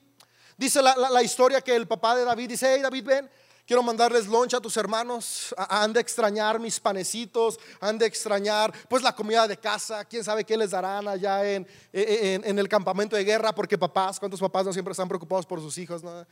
dice 0.58 0.82
la, 0.82 1.22
historia 1.22 1.62
que 1.62 1.76
el 1.76 1.88
papá 1.88 2.16
de 2.16 2.24
David 2.24 2.50
dice, 2.50 2.74
hey 2.74 2.82
David, 2.82 3.06
ven, 3.06 3.30
quiero 3.66 3.84
mandarles 3.84 4.28
loncha 4.28 4.58
a 4.58 4.62
tus 4.62 4.78
hermanos, 4.78 5.54
han 5.58 5.94
de 5.94 6.00
extrañar 6.00 6.60
mis 6.60 6.80
panecitos, 6.80 7.60
han 7.80 7.98
de 7.98 8.06
extrañar 8.06 8.74
pues 8.88 9.04
la 9.04 9.14
comida 9.14 9.48
de 9.48 9.58
casa, 9.58 10.06
quién 10.06 10.24
sabe 10.24 10.46
qué 10.46 10.56
les 10.56 10.72
darán 10.72 11.08
allá 11.08 11.48
en, 11.48 11.68
en, 11.92 12.58
el 12.58 12.70
campamento 12.70 13.16
de 13.16 13.24
guerra, 13.26 13.54
porque 13.54 13.78
papás, 13.78 14.20
¿cuántos 14.20 14.40
papás 14.40 14.66
no 14.66 14.74
siempre 14.74 14.94
están 14.94 15.10
preocupados 15.10 15.46
por 15.46 15.60
sus 15.60 15.78
hijos? 15.78 16.02
¿no? 16.02 16.26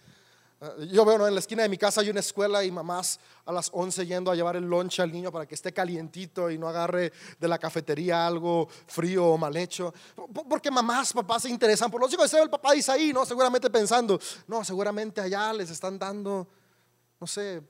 Eh, 0.65 0.87
yo 0.91 1.05
veo 1.05 1.27
en 1.27 1.33
la 1.33 1.39
esquina 1.39 1.63
de 1.63 1.69
mi 1.69 1.77
casa 1.77 2.01
hay 2.01 2.09
una 2.09 2.19
escuela 2.19 2.63
y 2.63 2.71
mamás 2.71 3.19
a 3.45 3.51
las 3.51 3.69
11 3.71 4.05
yendo 4.05 4.31
a 4.31 4.35
llevar 4.35 4.55
el 4.55 4.63
lunch 4.63 4.99
al 4.99 5.11
niño 5.11 5.31
para 5.31 5.45
que 5.45 5.55
esté 5.55 5.73
calientito 5.73 6.49
y 6.49 6.57
no 6.57 6.67
agarre 6.67 7.11
de 7.39 7.47
la 7.47 7.57
cafetería 7.59 8.25
algo 8.25 8.67
frío 8.87 9.25
o 9.27 9.37
mal 9.37 9.55
hecho. 9.55 9.93
Porque 10.49 10.71
mamás, 10.71 11.13
papás 11.13 11.43
se 11.43 11.49
interesan 11.49 11.91
por 11.91 12.01
los 12.01 12.11
hijos. 12.11 12.25
Ese 12.25 12.41
el 12.41 12.49
papá 12.49 12.73
dice 12.73 12.91
ahí, 12.91 13.13
¿no? 13.13 13.25
Seguramente 13.25 13.69
pensando, 13.69 14.19
no, 14.47 14.63
seguramente 14.63 15.21
allá 15.21 15.53
les 15.53 15.69
están 15.69 15.99
dando, 15.99 16.47
no 17.19 17.27
sé, 17.27 17.61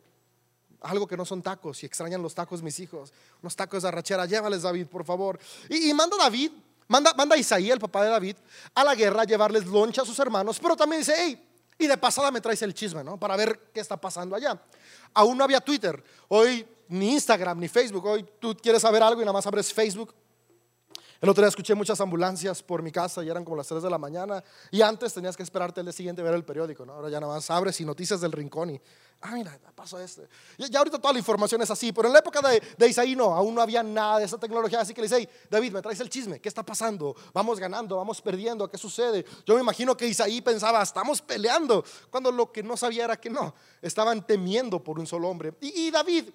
algo 0.81 1.07
que 1.07 1.17
no 1.17 1.25
son 1.25 1.41
tacos 1.41 1.83
y 1.83 1.85
extrañan 1.85 2.21
los 2.21 2.33
tacos 2.33 2.61
mis 2.61 2.79
hijos. 2.79 3.11
Unos 3.41 3.55
tacos 3.55 3.83
de 3.83 3.89
arrachera, 3.89 4.25
llévales 4.25 4.61
David, 4.61 4.87
por 4.87 5.03
favor. 5.03 5.39
Y, 5.69 5.93
manda 5.93 6.15
David, 6.17 6.51
manda, 6.87 7.13
manda 7.13 7.37
Isaí, 7.37 7.71
el 7.71 7.79
papá 7.79 8.03
de 8.03 8.09
David, 8.09 8.35
a 8.73 8.83
la 8.83 8.95
guerra 8.95 9.23
a 9.23 9.25
llevarles 9.25 9.65
lunch 9.65 9.99
a 9.99 10.05
sus 10.05 10.17
hermanos, 10.19 10.59
pero 10.61 10.75
también 10.75 11.01
dice, 11.01 11.13
hey, 11.17 11.54
y 11.77 11.87
de 11.87 11.97
pasada 11.97 12.31
me 12.31 12.41
traes 12.41 12.61
el 12.61 12.73
chisme, 12.73 13.03
¿no? 13.03 13.19
Para 13.19 13.35
ver 13.35 13.69
qué 13.73 13.79
está 13.79 13.99
pasando 13.99 14.35
allá. 14.35 14.61
Aún 15.13 15.37
no 15.37 15.43
había 15.43 15.59
Twitter, 15.59 16.01
hoy 16.29 16.65
ni 16.87 17.13
Instagram, 17.13 17.59
ni 17.59 17.67
Facebook. 17.67 18.05
Hoy 18.05 18.25
tú 18.39 18.55
quieres 18.55 18.81
saber 18.81 19.03
algo 19.03 19.21
y 19.21 19.25
nada 19.25 19.33
más 19.33 19.45
abres 19.45 19.73
Facebook. 19.73 20.13
El 21.25 21.29
otro 21.29 21.41
día 21.41 21.49
escuché 21.49 21.73
muchas 21.73 21.99
ambulancias 22.01 22.61
por 22.61 22.83
mi 22.83 22.91
casa 22.91 23.23
y 23.23 23.29
eran 23.29 23.43
como 23.43 23.57
las 23.57 23.65
3 23.65 23.81
de 23.81 23.89
la 23.89 23.97
mañana. 23.97 24.43
Y 24.69 24.83
antes 24.83 25.11
tenías 25.11 25.35
que 25.35 25.41
esperarte 25.41 25.79
el 25.79 25.87
día 25.87 25.91
siguiente 25.91 26.21
ver 26.21 26.35
el 26.35 26.45
periódico, 26.45 26.85
¿no? 26.85 26.93
Ahora 26.93 27.09
ya 27.09 27.19
nada 27.19 27.33
más 27.33 27.49
abres 27.49 27.81
y 27.81 27.83
noticias 27.83 28.21
del 28.21 28.31
rincón 28.31 28.69
y 28.69 28.81
ah, 29.21 29.31
mira, 29.31 29.57
pasó 29.73 29.99
este. 29.99 30.27
Ya, 30.59 30.77
ahorita 30.77 30.99
toda 30.99 31.13
la 31.13 31.17
información 31.17 31.63
es 31.63 31.71
así, 31.71 31.91
pero 31.91 32.09
en 32.09 32.13
la 32.13 32.19
época 32.19 32.47
de, 32.47 32.61
de, 32.77 32.87
Isaí 32.87 33.15
no, 33.15 33.33
aún 33.33 33.55
no 33.55 33.61
había 33.63 33.81
nada 33.81 34.19
de 34.19 34.25
esa 34.25 34.37
tecnología, 34.37 34.81
así 34.81 34.93
que 34.93 35.01
le 35.01 35.07
dice, 35.07 35.27
David, 35.49 35.71
me 35.71 35.81
traes 35.81 35.99
el 35.99 36.11
chisme, 36.11 36.39
¿qué 36.39 36.47
está 36.47 36.61
pasando? 36.61 37.15
Vamos 37.33 37.59
ganando, 37.59 37.97
vamos 37.97 38.21
perdiendo, 38.21 38.69
¿qué 38.69 38.77
sucede? 38.77 39.25
Yo 39.47 39.55
me 39.55 39.61
imagino 39.61 39.97
que 39.97 40.05
Isaí 40.05 40.41
pensaba, 40.41 40.83
estamos 40.83 41.23
peleando, 41.23 41.83
cuando 42.11 42.31
lo 42.31 42.51
que 42.51 42.61
no 42.61 42.77
sabía 42.77 43.05
era 43.05 43.19
que 43.19 43.31
no, 43.31 43.55
estaban 43.81 44.27
temiendo 44.27 44.83
por 44.83 44.99
un 44.99 45.07
solo 45.07 45.27
hombre. 45.27 45.55
Y 45.59 45.89
David, 45.89 46.29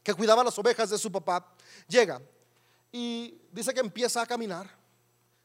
que 0.00 0.14
cuidaba 0.14 0.44
las 0.44 0.56
ovejas 0.56 0.90
de 0.90 0.98
su 0.98 1.10
papá, 1.10 1.52
llega 1.88 2.22
y 2.92 3.40
dice 3.50 3.72
que 3.72 3.80
empieza 3.80 4.20
a 4.22 4.26
caminar 4.26 4.70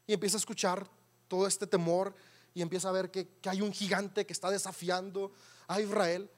y 0.05 0.13
empieza 0.13 0.37
a 0.37 0.39
escuchar 0.39 0.85
todo 1.27 1.47
este 1.47 1.65
temor 1.65 2.13
y 2.53 2.61
empieza 2.61 2.89
a 2.89 2.91
ver 2.91 3.09
que, 3.09 3.27
que 3.41 3.49
hay 3.49 3.61
un 3.61 3.71
gigante 3.71 4.25
que 4.25 4.33
está 4.33 4.51
desafiando 4.51 5.31
a 5.67 5.81
Israel. 5.81 6.29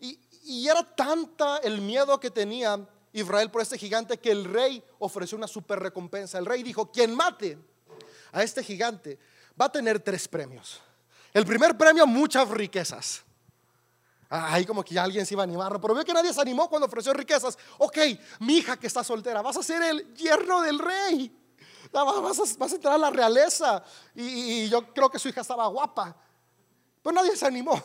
Y, 0.00 0.18
era 0.68 0.82
tanta 0.82 1.58
el 1.58 1.80
miedo 1.80 2.20
que 2.20 2.30
tenía 2.30 2.88
Israel 3.12 3.50
por 3.50 3.62
este 3.62 3.78
gigante 3.78 4.18
que 4.18 4.30
el 4.30 4.44
rey 4.44 4.82
ofreció 5.00 5.36
una 5.36 5.48
super 5.48 5.80
recompensa. 5.80 6.38
El 6.38 6.46
rey 6.46 6.62
dijo, 6.62 6.90
quien 6.92 7.14
mate 7.14 7.58
a 8.30 8.42
este 8.42 8.62
gigante 8.62 9.18
va 9.60 9.66
a 9.66 9.72
tener 9.72 9.98
tres 10.00 10.28
premios. 10.28 10.80
El 11.32 11.44
primer 11.44 11.76
premio, 11.76 12.06
muchas 12.06 12.48
riquezas. 12.48 13.25
Ahí 14.28 14.66
como 14.66 14.82
que 14.82 14.94
ya 14.94 15.04
alguien 15.04 15.24
se 15.24 15.34
iba 15.34 15.42
a 15.42 15.44
animar, 15.44 15.80
pero 15.80 15.94
veo 15.94 16.04
que 16.04 16.12
nadie 16.12 16.32
se 16.32 16.40
animó 16.40 16.68
cuando 16.68 16.86
ofreció 16.86 17.12
riquezas. 17.12 17.56
Ok, 17.78 17.98
mi 18.40 18.58
hija 18.58 18.76
que 18.76 18.88
está 18.88 19.04
soltera, 19.04 19.42
vas 19.42 19.56
a 19.56 19.62
ser 19.62 19.82
el 19.82 20.14
yerno 20.14 20.62
del 20.62 20.78
rey. 20.78 21.32
Vas 21.92 22.72
a, 22.72 22.74
entrar 22.74 22.94
a 22.94 22.98
la 22.98 23.10
realeza. 23.10 23.82
Y, 24.14 24.22
y, 24.64 24.68
yo 24.68 24.92
creo 24.92 25.08
que 25.08 25.18
su 25.18 25.28
hija 25.28 25.42
estaba 25.42 25.66
guapa. 25.68 26.16
Pero 27.02 27.14
nadie 27.14 27.36
se 27.36 27.46
animó. 27.46 27.80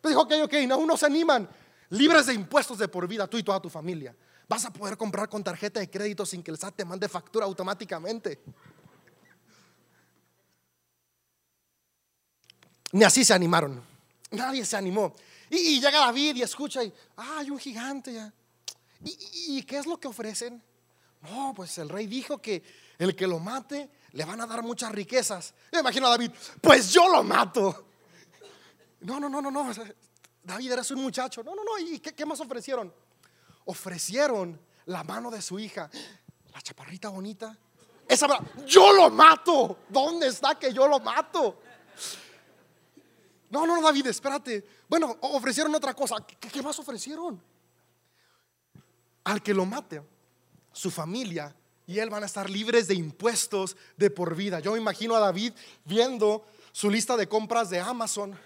Pero 0.00 0.10
dijo, 0.10 0.22
ok, 0.22 0.32
ok, 0.44 0.54
no, 0.66 0.78
unos 0.78 1.00
se 1.00 1.06
animan. 1.06 1.48
Libres 1.90 2.26
de 2.26 2.34
impuestos 2.34 2.78
de 2.78 2.88
por 2.88 3.06
vida, 3.06 3.26
tú 3.26 3.38
y 3.38 3.42
toda 3.42 3.60
tu 3.60 3.70
familia. 3.70 4.14
Vas 4.48 4.64
a 4.64 4.72
poder 4.72 4.96
comprar 4.96 5.28
con 5.28 5.44
tarjeta 5.44 5.80
de 5.80 5.90
crédito 5.90 6.26
sin 6.26 6.42
que 6.42 6.50
el 6.50 6.58
SAT 6.58 6.76
te 6.76 6.84
mande 6.84 7.08
factura 7.08 7.46
automáticamente. 7.46 8.42
Ni 12.92 13.04
así 13.04 13.24
se 13.24 13.34
animaron. 13.34 13.82
Nadie 14.30 14.64
se 14.64 14.76
animó. 14.76 15.14
Y, 15.50 15.80
llega 15.80 15.98
David 15.98 16.36
y 16.36 16.42
escucha 16.42 16.82
y, 16.84 16.92
ah, 17.16 17.38
hay 17.38 17.50
un 17.50 17.58
gigante 17.58 18.12
ya. 18.12 18.32
¿Y, 19.00 19.62
qué 19.62 19.78
es 19.78 19.86
lo 19.86 19.98
que 19.98 20.08
ofrecen? 20.08 20.62
No, 21.22 21.52
pues 21.54 21.78
el 21.78 21.88
rey 21.88 22.06
dijo 22.06 22.38
que 22.38 22.62
el 22.98 23.14
que 23.14 23.26
lo 23.26 23.38
mate 23.38 23.88
le 24.12 24.24
van 24.24 24.40
a 24.40 24.46
dar 24.46 24.62
muchas 24.62 24.92
riquezas. 24.92 25.54
Me 25.72 25.80
imagino 25.80 26.06
a 26.06 26.10
David, 26.10 26.32
pues 26.60 26.92
yo 26.92 27.08
lo 27.08 27.22
mato. 27.22 27.86
No, 29.00 29.20
no, 29.20 29.28
no, 29.28 29.40
no, 29.40 29.50
no. 29.50 29.72
David 30.42 30.72
eres 30.72 30.90
un 30.90 31.02
muchacho. 31.02 31.42
No, 31.42 31.54
no, 31.54 31.62
no. 31.62 31.78
¿Y 31.78 32.00
qué, 32.00 32.26
más 32.26 32.40
ofrecieron? 32.40 32.92
Ofrecieron 33.66 34.60
la 34.86 35.04
mano 35.04 35.30
de 35.30 35.42
su 35.42 35.58
hija, 35.58 35.90
la 36.52 36.60
chaparrita 36.60 37.08
bonita. 37.08 37.56
Esa, 38.08 38.26
yo 38.66 38.92
lo 38.92 39.10
mato. 39.10 39.80
¿Dónde 39.88 40.28
está 40.28 40.58
que 40.58 40.72
yo 40.72 40.88
lo 40.88 40.98
mato? 41.00 41.60
No, 43.50 43.66
no, 43.66 43.80
David, 43.80 44.06
espérate. 44.06 44.64
Bueno, 44.88 45.18
ofrecieron 45.20 45.74
otra 45.74 45.94
cosa. 45.94 46.16
¿Qué, 46.26 46.62
más 46.62 46.78
ofrecieron? 46.78 47.40
Al 49.24 49.42
que 49.42 49.52
lo 49.52 49.66
mate, 49.66 50.02
su 50.72 50.90
familia 50.90 51.54
y 51.86 51.98
él 51.98 52.08
van 52.08 52.22
a 52.22 52.26
estar 52.26 52.48
libres 52.48 52.88
de 52.88 52.94
impuestos 52.94 53.76
de 53.96 54.10
por 54.10 54.34
vida. 54.34 54.60
Yo 54.60 54.72
me 54.72 54.78
imagino 54.78 55.14
a 55.14 55.20
David 55.20 55.52
viendo 55.84 56.46
su 56.72 56.90
lista 56.90 57.16
de 57.16 57.28
compras 57.28 57.68
de 57.70 57.80
Amazon. 57.80 58.38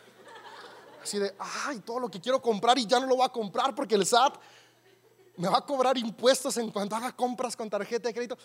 Así 1.02 1.18
de, 1.18 1.34
ay, 1.38 1.80
todo 1.80 2.00
lo 2.00 2.10
que 2.10 2.20
quiero 2.20 2.40
comprar 2.40 2.78
y 2.78 2.86
ya 2.86 2.98
no 3.00 3.06
lo 3.06 3.16
voy 3.16 3.26
a 3.26 3.28
comprar 3.28 3.74
porque 3.74 3.94
el 3.94 4.06
SAT 4.06 4.36
me 5.36 5.48
va 5.48 5.58
a 5.58 5.66
cobrar 5.66 5.96
impuestos 5.98 6.56
en 6.56 6.70
cuanto 6.70 6.96
haga 6.96 7.12
compras 7.12 7.56
con 7.56 7.70
tarjeta 7.70 8.08
de 8.08 8.14
crédito. 8.14 8.38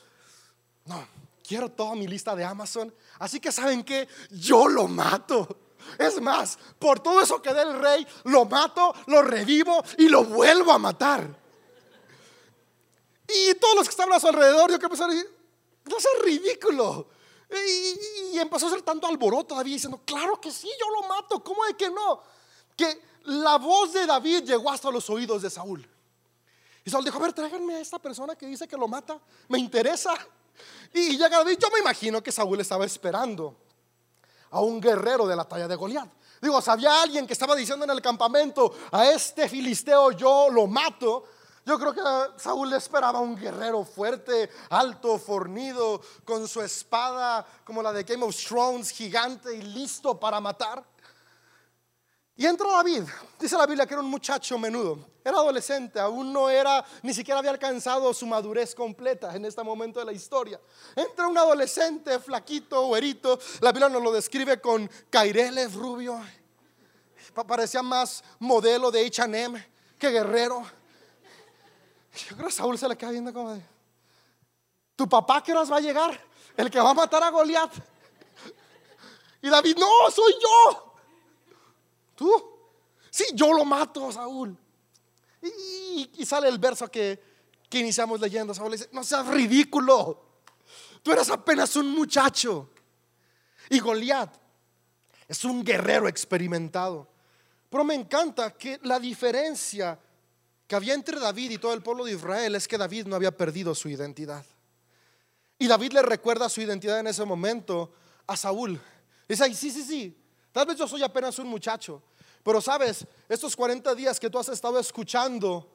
No, 0.85 1.07
quiero 1.47 1.69
toda 1.69 1.95
mi 1.95 2.07
lista 2.07 2.35
de 2.35 2.43
Amazon. 2.43 2.93
Así 3.19 3.39
que 3.39 3.51
saben 3.51 3.83
que 3.83 4.07
yo 4.31 4.67
lo 4.67 4.87
mato. 4.87 5.66
Es 5.97 6.21
más, 6.21 6.57
por 6.79 6.99
todo 6.99 7.21
eso 7.21 7.41
que 7.41 7.53
dé 7.53 7.61
el 7.61 7.79
rey, 7.79 8.07
lo 8.25 8.45
mato, 8.45 8.93
lo 9.07 9.21
revivo 9.21 9.83
y 9.97 10.09
lo 10.09 10.23
vuelvo 10.23 10.71
a 10.71 10.77
matar. 10.77 11.27
Y 13.27 13.55
todos 13.55 13.75
los 13.75 13.83
que 13.85 13.91
estaban 13.91 14.13
a 14.13 14.19
su 14.19 14.27
alrededor, 14.27 14.71
yo 14.71 14.79
que 14.79 14.87
pensar, 14.87 15.09
no 15.09 15.97
es 15.97 16.05
ridículo. 16.23 17.07
Y, 17.49 18.35
y, 18.35 18.39
empezó 18.39 18.65
a 18.65 18.69
hacer 18.69 18.81
tanto 18.81 19.07
alboroto 19.07 19.55
David 19.55 19.73
diciendo, 19.73 20.01
claro 20.05 20.39
que 20.39 20.51
sí, 20.51 20.69
yo 20.79 21.01
lo 21.01 21.07
mato, 21.07 21.41
¿cómo 21.41 21.65
de 21.65 21.75
que 21.75 21.89
no? 21.89 22.21
Que 22.75 23.01
la 23.23 23.57
voz 23.57 23.93
de 23.93 24.05
David 24.05 24.43
llegó 24.43 24.69
hasta 24.69 24.91
los 24.91 25.09
oídos 25.09 25.41
de 25.41 25.49
Saúl. 25.49 25.87
Y 26.83 26.89
Saúl 26.89 27.05
dijo, 27.05 27.17
a 27.17 27.21
ver, 27.21 27.33
tráiganme 27.33 27.75
a 27.75 27.79
esta 27.79 27.99
persona 27.99 28.35
que 28.35 28.45
dice 28.45 28.67
que 28.67 28.77
lo 28.77 28.87
mata, 28.87 29.19
me 29.49 29.59
interesa. 29.59 30.13
Y 30.93 31.11
llega 31.17 31.29
David, 31.29 31.57
yo 31.59 31.69
me 31.69 31.79
imagino 31.79 32.21
que 32.21 32.31
Saúl 32.31 32.59
estaba 32.59 32.85
esperando 32.85 33.55
a 34.51 34.61
un 34.61 34.79
guerrero 34.79 35.27
de 35.27 35.35
la 35.35 35.45
talla 35.45 35.67
de 35.67 35.75
Goliat. 35.75 36.09
Digo, 36.41 36.61
si 36.61 36.69
había 36.69 37.01
alguien 37.01 37.25
que 37.25 37.33
estaba 37.33 37.55
diciendo 37.55 37.85
en 37.85 37.91
el 37.91 38.01
campamento, 38.01 38.73
a 38.91 39.07
este 39.07 39.49
filisteo 39.49 40.11
yo 40.11 40.49
lo 40.51 40.67
mato, 40.67 41.23
yo 41.65 41.77
creo 41.77 41.93
que 41.93 42.01
Saúl 42.41 42.69
le 42.69 42.77
esperaba 42.77 43.19
un 43.19 43.35
guerrero 43.35 43.83
fuerte, 43.83 44.49
alto, 44.69 45.19
fornido, 45.19 45.99
con 46.23 46.47
su 46.47 46.61
espada 46.61 47.45
como 47.65 47.81
la 47.81 47.91
de 47.91 48.03
Game 48.03 48.23
of 48.23 48.35
Thrones, 48.37 48.91
gigante 48.91 49.53
y 49.53 49.61
listo 49.61 50.17
para 50.17 50.39
matar. 50.39 50.81
Y 52.39 52.45
entró 52.45 52.71
David, 52.71 53.01
dice 53.39 53.57
la 53.57 53.65
Biblia 53.65 53.87
que 53.87 53.95
era 53.95 54.01
un 54.01 54.11
muchacho 54.11 54.59
menudo, 54.59 54.99
era 55.25 55.37
adolescente, 55.37 55.99
aún 55.99 56.31
no 56.31 56.51
era, 56.51 56.85
ni 57.01 57.11
siquiera 57.11 57.39
había 57.39 57.49
alcanzado 57.49 58.13
su 58.13 58.27
madurez 58.27 58.75
completa 58.75 59.35
en 59.35 59.43
este 59.43 59.63
momento 59.63 59.99
de 59.99 60.05
la 60.05 60.13
historia. 60.13 60.61
Entra 60.95 61.27
un 61.27 61.35
adolescente, 61.35 62.19
flaquito, 62.19 62.85
güerito, 62.85 63.39
la 63.59 63.71
Biblia 63.71 63.89
nos 63.89 64.03
lo 64.03 64.11
describe 64.11 64.61
con 64.61 64.87
caireles 65.09 65.73
rubio, 65.73 66.21
parecía 67.47 67.81
más 67.81 68.23
modelo 68.37 68.91
de 68.91 69.07
H&M 69.07 69.67
que 69.97 70.09
guerrero. 70.09 70.63
Yo 72.29 72.35
creo 72.35 72.47
que 72.47 72.53
Saúl 72.53 72.77
se 72.77 72.87
le 72.87 72.95
queda 72.95 73.11
viendo 73.11 73.33
como 73.33 73.53
de, 73.53 73.61
¿tu 74.95 75.09
papá 75.09 75.43
qué 75.43 75.53
horas 75.53 75.71
va 75.71 75.77
a 75.77 75.81
llegar? 75.81 76.19
El 76.55 76.69
que 76.69 76.79
va 76.79 76.91
a 76.91 76.93
matar 76.93 77.23
a 77.23 77.29
Goliat. 77.29 77.71
Y 79.41 79.49
David, 79.49 79.77
no, 79.77 80.11
soy 80.11 80.33
yo. 80.41 80.86
¿Tú? 82.17 82.29
Sí, 83.11 83.25
yo 83.33 83.53
lo 83.53 83.63
mato, 83.63 84.11
Saúl. 84.11 84.57
Y, 85.41 86.25
sale 86.25 86.49
el 86.49 86.57
verso 86.57 86.89
que, 86.89 87.21
que 87.69 87.77
iniciamos 87.77 88.19
leyendo. 88.19 88.53
Saúl 88.55 88.71
dice, 88.71 88.89
no 88.91 89.03
seas 89.03 89.27
ridículo. 89.27 90.25
Tú 91.03 91.11
eres 91.11 91.29
apenas 91.29 91.75
un 91.75 91.91
muchacho. 91.91 92.71
Y 93.69 93.79
Goliat 93.79 94.35
es 95.27 95.45
un 95.45 95.63
guerrero 95.63 96.07
experimentado. 96.07 97.07
Pero 97.69 97.83
me 97.83 97.93
encanta 97.93 98.57
que 98.57 98.79
la 98.81 98.99
diferencia 98.99 99.99
que 100.65 100.75
había 100.75 100.95
entre 100.95 101.19
David 101.19 101.51
y 101.51 101.57
todo 101.59 101.73
el 101.73 101.83
pueblo 101.83 102.05
de 102.05 102.13
Israel 102.13 102.55
es 102.55 102.67
que 102.67 102.79
David 102.79 103.05
no 103.05 103.15
había 103.15 103.37
perdido 103.37 103.75
su 103.75 103.89
identidad. 103.89 104.43
Y 105.59 105.67
David 105.67 105.93
le 105.93 106.01
recuerda 106.01 106.49
su 106.49 106.61
identidad 106.61 106.99
en 106.99 107.07
ese 107.07 107.25
momento 107.25 107.93
a 108.25 108.35
Saúl. 108.35 108.81
Dice, 109.29 109.53
sí, 109.53 109.69
sí, 109.71 109.83
sí, 109.83 110.17
Tal 110.57 110.65
vez 110.65 110.75
yo 110.75 110.87
soy 110.87 111.03
apenas 111.03 111.37
un 111.37 111.45
muchacho, 111.45 112.01
pero 112.41 112.59
sabes, 112.59 113.05
estos 113.29 113.55
40 113.55 113.93
días 113.93 114.19
que 114.19 114.27
tú 114.27 114.39
has 114.39 114.49
estado 114.49 114.79
escuchando 114.79 115.69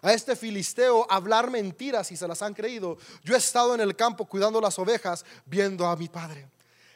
a 0.00 0.14
este 0.14 0.34
filisteo 0.34 1.06
hablar 1.10 1.50
mentiras 1.50 2.10
y 2.10 2.16
se 2.16 2.26
las 2.26 2.40
han 2.40 2.54
creído, 2.54 2.96
yo 3.22 3.34
he 3.34 3.36
estado 3.36 3.74
en 3.74 3.82
el 3.82 3.94
campo 3.94 4.24
cuidando 4.24 4.62
las 4.62 4.78
ovejas, 4.78 5.26
viendo 5.44 5.86
a 5.86 5.94
mi 5.94 6.08
padre, 6.08 6.48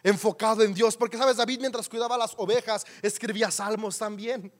enfocado 0.02 0.62
en 0.62 0.72
Dios, 0.72 0.96
porque 0.96 1.18
sabes, 1.18 1.36
David 1.36 1.60
mientras 1.60 1.86
cuidaba 1.86 2.16
las 2.16 2.32
ovejas, 2.38 2.86
escribía 3.02 3.50
salmos 3.50 3.98
también. 3.98 4.50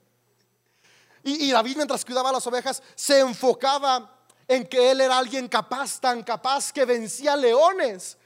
Y, 1.25 1.47
y 1.47 1.53
David 1.53 1.77
mientras 1.77 2.05
cuidaba 2.05 2.31
las 2.33 2.47
ovejas, 2.47 2.83
se 2.95 3.21
enfocaba 3.21 4.27
en 4.47 4.67
que 4.67 4.91
él 4.91 5.01
era 5.01 5.17
alguien 5.17 5.49
capaz, 5.49 5.99
tan 5.99 6.23
capaz 6.23 6.71
que 6.71 6.85
vencía 6.85 7.35
leones. 7.35 8.19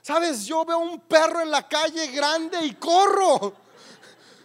Sabes, 0.00 0.46
yo 0.46 0.64
veo 0.64 0.78
un 0.78 1.00
perro 1.00 1.40
en 1.40 1.50
la 1.50 1.66
calle 1.66 2.06
grande 2.12 2.64
y 2.64 2.74
corro. 2.74 3.63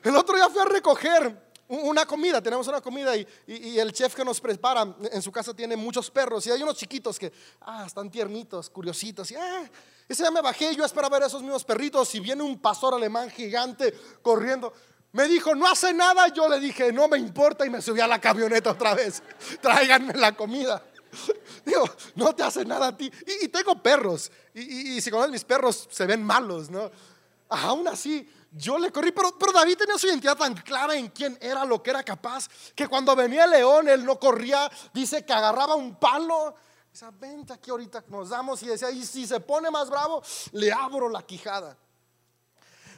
El 0.03 0.15
otro 0.15 0.35
día 0.35 0.49
fui 0.49 0.61
a 0.61 0.65
recoger 0.65 1.49
una 1.67 2.05
comida, 2.05 2.41
tenemos 2.41 2.67
una 2.67 2.81
comida 2.81 3.15
y, 3.15 3.27
el 3.77 3.91
chef 3.93 4.15
que 4.15 4.25
nos 4.25 4.41
prepara 4.41 4.95
en 5.11 5.21
su 5.21 5.31
casa 5.31 5.53
tiene 5.53 5.75
muchos 5.75 6.09
perros 6.09 6.47
y 6.47 6.51
hay 6.51 6.63
unos 6.63 6.75
chiquitos 6.75 7.19
que 7.19 7.31
ah, 7.61 7.83
están 7.85 8.09
tiernitos, 8.09 8.69
curiositos. 8.69 9.29
Y 9.31 9.35
ah, 9.35 9.69
ese 10.07 10.23
día 10.23 10.31
me 10.31 10.41
bajé 10.41 10.75
yo 10.75 10.83
esperaba 10.83 11.17
ver 11.17 11.23
a 11.23 11.27
esos 11.27 11.43
mismos 11.43 11.63
perritos 11.63 12.13
y 12.15 12.19
viene 12.19 12.41
un 12.41 12.59
pastor 12.59 12.95
alemán 12.95 13.29
gigante 13.29 13.93
corriendo. 14.21 14.73
Me 15.11 15.27
dijo, 15.27 15.55
no 15.55 15.67
hace 15.67 15.93
nada. 15.93 16.27
Yo 16.29 16.47
le 16.47 16.59
dije, 16.59 16.91
no 16.91 17.07
me 17.07 17.17
importa 17.17 17.65
y 17.65 17.69
me 17.69 17.81
subí 17.81 17.99
a 17.99 18.07
la 18.07 18.19
camioneta 18.19 18.71
otra 18.71 18.93
vez. 18.93 19.23
Tráiganme 19.61 20.13
la 20.13 20.35
comida. 20.35 20.83
Digo, 21.65 21.83
no 22.15 22.33
te 22.35 22.43
hace 22.43 22.63
nada 22.63 22.87
a 22.87 22.97
ti. 22.97 23.11
Y, 23.41 23.47
tengo 23.47 23.81
perros. 23.81 24.31
Y, 24.53 24.97
y, 24.97 25.01
si 25.01 25.09
conoces 25.09 25.31
mis 25.31 25.43
perros, 25.43 25.87
se 25.89 26.05
ven 26.05 26.23
malos, 26.23 26.69
¿no? 26.69 26.91
Aún 27.49 27.87
así, 27.87 28.29
yo 28.51 28.79
le 28.79 28.91
corrí, 28.91 29.11
pero, 29.11 29.31
David 29.53 29.77
tenía 29.77 29.97
su 29.97 30.07
identidad 30.07 30.37
tan 30.37 30.55
clara 30.55 30.95
en 30.95 31.09
quién 31.09 31.37
era 31.39 31.65
lo 31.65 31.81
que 31.83 31.91
era 31.91 32.03
capaz, 32.03 32.47
que 32.75 32.87
cuando 32.87 33.15
venía 33.15 33.45
el 33.45 33.51
león, 33.51 33.87
él 33.87 34.03
no 34.03 34.19
corría, 34.19 34.69
dice 34.93 35.23
que 35.25 35.33
agarraba 35.33 35.75
un 35.75 35.95
palo. 35.95 36.55
Dice, 36.91 37.05
vente 37.19 37.53
aquí 37.53 37.69
ahorita, 37.69 38.03
nos 38.07 38.29
damos 38.29 38.63
y 38.63 38.67
decía, 38.67 38.89
y 38.89 39.05
si 39.05 39.27
se 39.27 39.39
pone 39.39 39.69
más 39.69 39.89
bravo, 39.89 40.23
le 40.53 40.71
abro 40.71 41.07
la 41.07 41.21
quijada. 41.21 41.77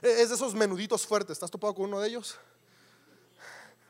E, 0.01 0.21
es 0.21 0.29
de 0.29 0.35
esos 0.35 0.55
menuditos 0.55 1.05
fuertes, 1.05 1.33
¿estás 1.33 1.51
topado 1.51 1.75
con 1.75 1.85
uno 1.85 1.99
de 1.99 2.07
ellos? 2.07 2.37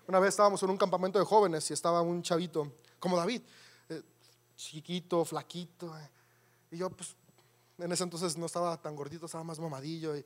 Una 0.07 0.19
vez 0.19 0.29
estábamos 0.29 0.61
en 0.63 0.69
un 0.71 0.77
campamento 0.77 1.19
de 1.19 1.25
jóvenes 1.25 1.69
y 1.69 1.73
estaba 1.73 2.01
un 2.01 2.23
chavito 2.23 2.73
como 2.99 3.15
David, 3.15 3.43
eh, 3.89 4.01
chiquito, 4.55 5.23
flaquito. 5.23 5.95
Eh, 5.97 6.09
y 6.71 6.77
yo, 6.77 6.89
pues, 6.89 7.15
en 7.77 7.91
ese 7.91 8.03
entonces 8.03 8.35
no 8.35 8.47
estaba 8.47 8.75
tan 8.81 8.95
gordito, 8.95 9.27
estaba 9.27 9.43
más 9.43 9.59
mamadillo. 9.59 10.17
Y, 10.17 10.25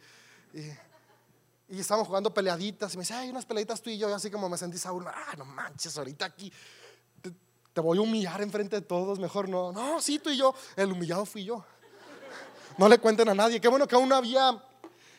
y 1.67 1.79
estábamos 1.79 2.07
jugando 2.07 2.33
peleaditas 2.33 2.93
y 2.93 2.97
me 2.97 3.01
dice, 3.01 3.13
ay, 3.13 3.29
unas 3.29 3.45
peleaditas 3.45 3.81
tú 3.81 3.89
y 3.89 3.97
yo, 3.97 4.09
y 4.09 4.13
así 4.13 4.29
como 4.29 4.47
me 4.49 4.57
sentí 4.57 4.77
Saúl, 4.77 5.05
ah, 5.07 5.33
no 5.37 5.45
manches, 5.45 5.97
ahorita 5.97 6.25
aquí 6.25 6.51
te, 7.73 7.81
voy 7.81 7.97
a 7.97 8.01
humillar 8.01 8.41
enfrente 8.41 8.77
de 8.77 8.81
todos, 8.81 9.19
mejor 9.19 9.49
no. 9.49 9.71
No, 9.71 10.01
sí, 10.01 10.19
tú 10.19 10.29
y 10.29 10.37
yo, 10.37 10.53
el 10.75 10.91
humillado 10.91 11.25
fui 11.25 11.43
yo. 11.43 11.65
No 12.77 12.87
le 12.87 12.97
cuenten 12.99 13.27
a 13.29 13.33
nadie. 13.33 13.59
Qué 13.59 13.67
bueno 13.67 13.87
que 13.87 13.95
aún 13.95 14.07
no 14.07 14.15
había 14.15 14.63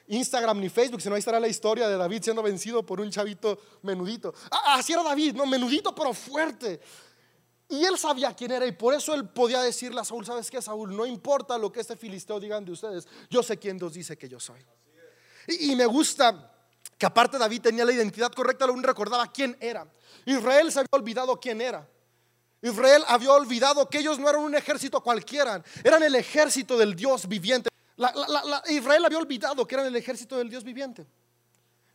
Instagram 0.08 0.60
ni 0.60 0.68
Facebook, 0.68 1.00
sino 1.00 1.14
ahí 1.14 1.18
estará 1.18 1.40
la 1.40 1.48
historia 1.48 1.88
de 1.88 1.96
David 1.96 2.22
siendo 2.22 2.42
vencido 2.42 2.84
por 2.84 3.00
un 3.00 3.10
chavito 3.10 3.58
menudito. 3.82 4.32
Ah, 4.50 4.76
así 4.78 4.92
era 4.92 5.02
David, 5.02 5.34
no, 5.34 5.46
menudito 5.46 5.94
pero 5.94 6.14
fuerte. 6.14 6.80
Y 7.68 7.84
él 7.84 7.98
sabía 7.98 8.32
quién 8.34 8.52
era 8.52 8.66
y 8.66 8.72
por 8.72 8.94
eso 8.94 9.12
él 9.14 9.28
podía 9.28 9.60
decirle 9.60 10.00
a 10.00 10.04
Saúl, 10.04 10.24
¿sabes 10.24 10.50
qué, 10.50 10.62
Saúl? 10.62 10.96
No 10.96 11.04
importa 11.04 11.58
lo 11.58 11.72
que 11.72 11.80
este 11.80 11.96
filisteo 11.96 12.38
digan 12.38 12.64
de 12.64 12.72
ustedes, 12.72 13.08
yo 13.28 13.42
sé 13.42 13.58
quién 13.58 13.76
Dios 13.76 13.92
dice 13.92 14.16
que 14.16 14.28
yo 14.28 14.38
soy. 14.38 14.64
Y, 15.46 15.76
me 15.76 15.86
gusta 15.86 16.52
que 16.98 17.06
aparte 17.06 17.38
David 17.38 17.62
tenía 17.62 17.84
la 17.84 17.92
identidad 17.92 18.32
correcta, 18.32 18.64
aún 18.64 18.82
recordaba 18.82 19.30
quién 19.30 19.56
era. 19.60 19.86
Israel 20.24 20.72
se 20.72 20.80
había 20.80 20.88
olvidado 20.92 21.38
quién 21.38 21.60
era. 21.60 21.88
Israel 22.62 23.04
había 23.06 23.32
olvidado 23.32 23.88
que 23.88 23.98
ellos 23.98 24.18
no 24.18 24.28
eran 24.28 24.42
un 24.42 24.54
ejército 24.54 25.00
cualquiera, 25.02 25.62
eran 25.84 26.02
el 26.02 26.14
ejército 26.14 26.76
del 26.76 26.96
Dios 26.96 27.28
viviente. 27.28 27.68
Israel 28.68 29.04
había 29.04 29.18
olvidado 29.18 29.66
que 29.66 29.74
eran 29.74 29.86
el 29.86 29.96
ejército 29.96 30.36
del 30.36 30.50
Dios 30.50 30.64
viviente. 30.64 31.06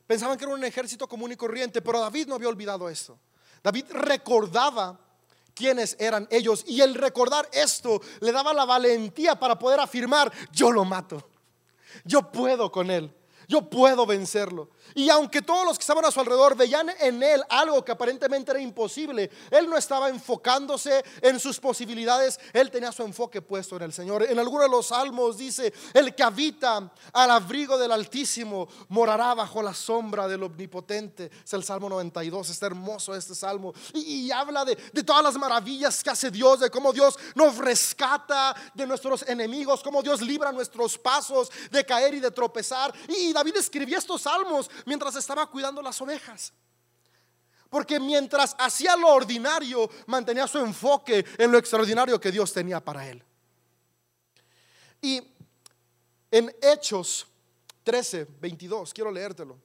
Pensaban 0.08 0.38
que 0.38 0.46
era 0.46 0.54
un 0.54 0.64
ejército 0.64 1.08
común 1.08 1.32
y 1.32 1.36
corriente, 1.36 1.82
pero 1.82 2.00
David 2.00 2.28
no 2.28 2.36
había 2.36 2.50
olvidado 2.50 2.90
eso. 2.90 3.20
David 3.64 3.86
recordaba 3.92 5.00
quiénes 5.54 5.96
eran 6.00 6.28
ellos 6.32 6.64
y 6.68 6.82
el 6.82 6.96
recordar 6.96 7.48
esto 7.52 8.02
le 8.20 8.32
daba 8.32 8.54
la 8.54 8.66
valentía 8.66 9.40
para 9.40 9.58
poder 9.60 9.80
afirmar, 9.80 10.32
yo 10.52 10.72
lo 10.72 10.86
mato, 10.86 11.30
yo 12.04 12.32
puedo 12.32 12.72
con 12.72 12.90
él. 12.90 13.14
Yo 13.52 13.70
puedo 13.70 14.06
vencerlo. 14.06 14.70
Y 14.96 15.10
aunque 15.10 15.42
todos 15.42 15.66
los 15.66 15.78
que 15.78 15.84
estaban 15.84 16.06
a 16.06 16.12
su 16.12 16.20
alrededor 16.20 16.56
veían 16.56 16.90
en 17.00 17.22
él 17.24 17.42
algo 17.50 17.84
que 17.84 17.92
aparentemente 17.92 18.52
era 18.52 18.60
imposible, 18.60 19.30
él 19.50 19.70
no 19.70 19.78
estaba 19.78 20.10
enfocándose 20.10 21.04
en 21.22 21.40
sus 21.40 21.60
posibilidades, 21.60 22.40
él 22.54 22.70
tenía 22.72 22.92
su 22.92 23.04
enfoque 23.04 23.42
puesto 23.42 23.78
en 23.78 23.84
el 23.84 23.94
Señor. 23.94 24.24
En 24.24 24.40
alguno 24.40 24.64
de 24.64 24.70
los 24.70 24.88
salmos 24.88 25.38
dice, 25.38 25.74
el 25.94 26.14
que 26.14 26.24
habita 26.24 26.92
al 27.14 27.32
abrigo 27.32 27.78
del 27.78 27.92
Altísimo 27.92 28.68
morará 28.90 29.34
bajo 29.34 29.62
la 29.62 29.74
sombra 29.74 30.28
del 30.28 30.44
Omnipotente. 30.44 31.32
Es 31.44 31.54
el 31.54 31.64
Salmo 31.64 31.90
92, 31.90 32.50
está 32.50 32.66
hermoso 32.66 33.16
este 33.16 33.36
salmo. 33.36 33.74
Y, 33.94 34.32
habla 34.32 34.66
de, 34.66 34.76
de 34.94 35.04
todas 35.04 35.24
las 35.24 35.38
maravillas 35.38 36.04
que 36.04 36.10
hace 36.10 36.32
Dios, 36.32 36.60
de 36.62 36.70
cómo 36.70 36.94
Dios 36.94 37.18
nos 37.36 37.58
rescata 37.58 38.56
de 38.74 38.88
nuestros 38.88 39.24
enemigos, 39.28 39.84
cómo 39.84 40.02
Dios 40.02 40.22
libra 40.22 40.52
nuestros 40.52 40.98
pasos 40.98 41.52
de 41.70 41.86
caer 41.86 42.16
y 42.16 42.20
de 42.20 42.32
tropezar. 42.32 42.94
Y 43.08 43.34
David 43.34 43.58
escribió 43.58 43.98
estos 43.98 44.22
salmos 44.22 44.70
mientras 44.86 45.16
estaba 45.16 45.50
cuidando 45.50 45.82
las 45.82 46.02
ovejas. 46.02 46.54
Porque 47.70 48.00
mientras 48.02 48.54
hacía 48.60 48.98
lo 48.98 49.08
ordinario, 49.08 49.90
mantenía 50.08 50.46
su 50.46 50.60
enfoque 50.60 51.26
en 51.38 51.52
lo 51.52 51.58
extraordinario 51.58 52.20
que 52.20 52.32
Dios 52.32 52.52
tenía 52.52 52.84
para 52.84 53.08
él. 53.08 53.24
Y 55.02 55.22
en 56.30 56.54
Hechos 56.62 57.28
13, 57.84 58.28
22, 58.40 58.94
quiero 58.94 59.10
leértelo. 59.10 59.58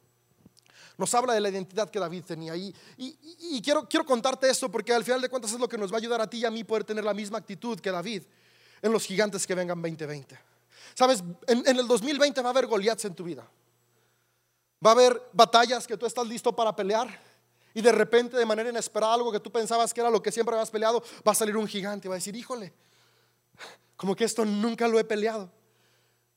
Nos 0.96 1.12
habla 1.14 1.34
de 1.34 1.40
la 1.40 1.48
identidad 1.48 1.90
que 1.90 1.98
David 1.98 2.24
tenía. 2.24 2.56
Y, 2.56 2.74
y, 2.96 3.60
quiero, 3.60 3.88
quiero 3.88 4.06
contarte 4.06 4.48
esto 4.48 4.70
porque 4.70 4.94
al 4.94 5.04
final 5.04 5.20
de 5.20 5.28
cuentas 5.28 5.52
es 5.52 5.60
lo 5.60 5.68
que 5.68 5.76
nos 5.76 5.90
va 5.90 5.96
a 5.96 5.98
ayudar 5.98 6.20
a 6.20 6.30
ti 6.30 6.38
y 6.38 6.44
a 6.44 6.50
mí 6.50 6.64
poder 6.64 6.84
tener 6.84 7.04
la 7.04 7.12
misma 7.12 7.38
actitud 7.38 7.78
que 7.80 7.90
David 7.90 8.22
en 8.80 8.92
los 8.92 9.04
gigantes 9.04 9.46
que 9.46 9.54
vengan 9.54 9.82
2020. 9.82 10.38
Sabes, 10.94 11.22
en, 11.46 11.66
en 11.66 11.76
el 11.76 11.86
2020 11.86 12.40
va 12.40 12.48
a 12.48 12.50
haber 12.50 12.66
Goliaths 12.66 13.04
en 13.04 13.14
tu 13.14 13.24
vida. 13.24 13.46
Va 14.84 14.90
a 14.90 14.92
haber 14.92 15.20
batallas 15.32 15.86
que 15.86 15.96
tú 15.96 16.06
estás 16.06 16.26
listo 16.26 16.54
para 16.54 16.74
pelear 16.74 17.08
y 17.76 17.82
de 17.82 17.92
repente 17.92 18.36
de 18.36 18.46
manera 18.46 18.70
inesperada 18.70 19.14
algo 19.14 19.30
que 19.30 19.40
tú 19.40 19.50
pensabas 19.50 19.92
que 19.92 20.00
era 20.00 20.10
lo 20.10 20.22
que 20.22 20.32
siempre 20.32 20.54
habías 20.54 20.70
peleado, 20.70 21.02
va 21.26 21.32
a 21.32 21.34
salir 21.34 21.56
un 21.56 21.66
gigante 21.66 22.06
y 22.06 22.10
va 22.10 22.14
a 22.14 22.16
decir, 22.16 22.34
híjole, 22.34 22.72
como 23.96 24.16
que 24.16 24.24
esto 24.24 24.44
nunca 24.44 24.88
lo 24.88 24.98
he 24.98 25.04
peleado. 25.04 25.50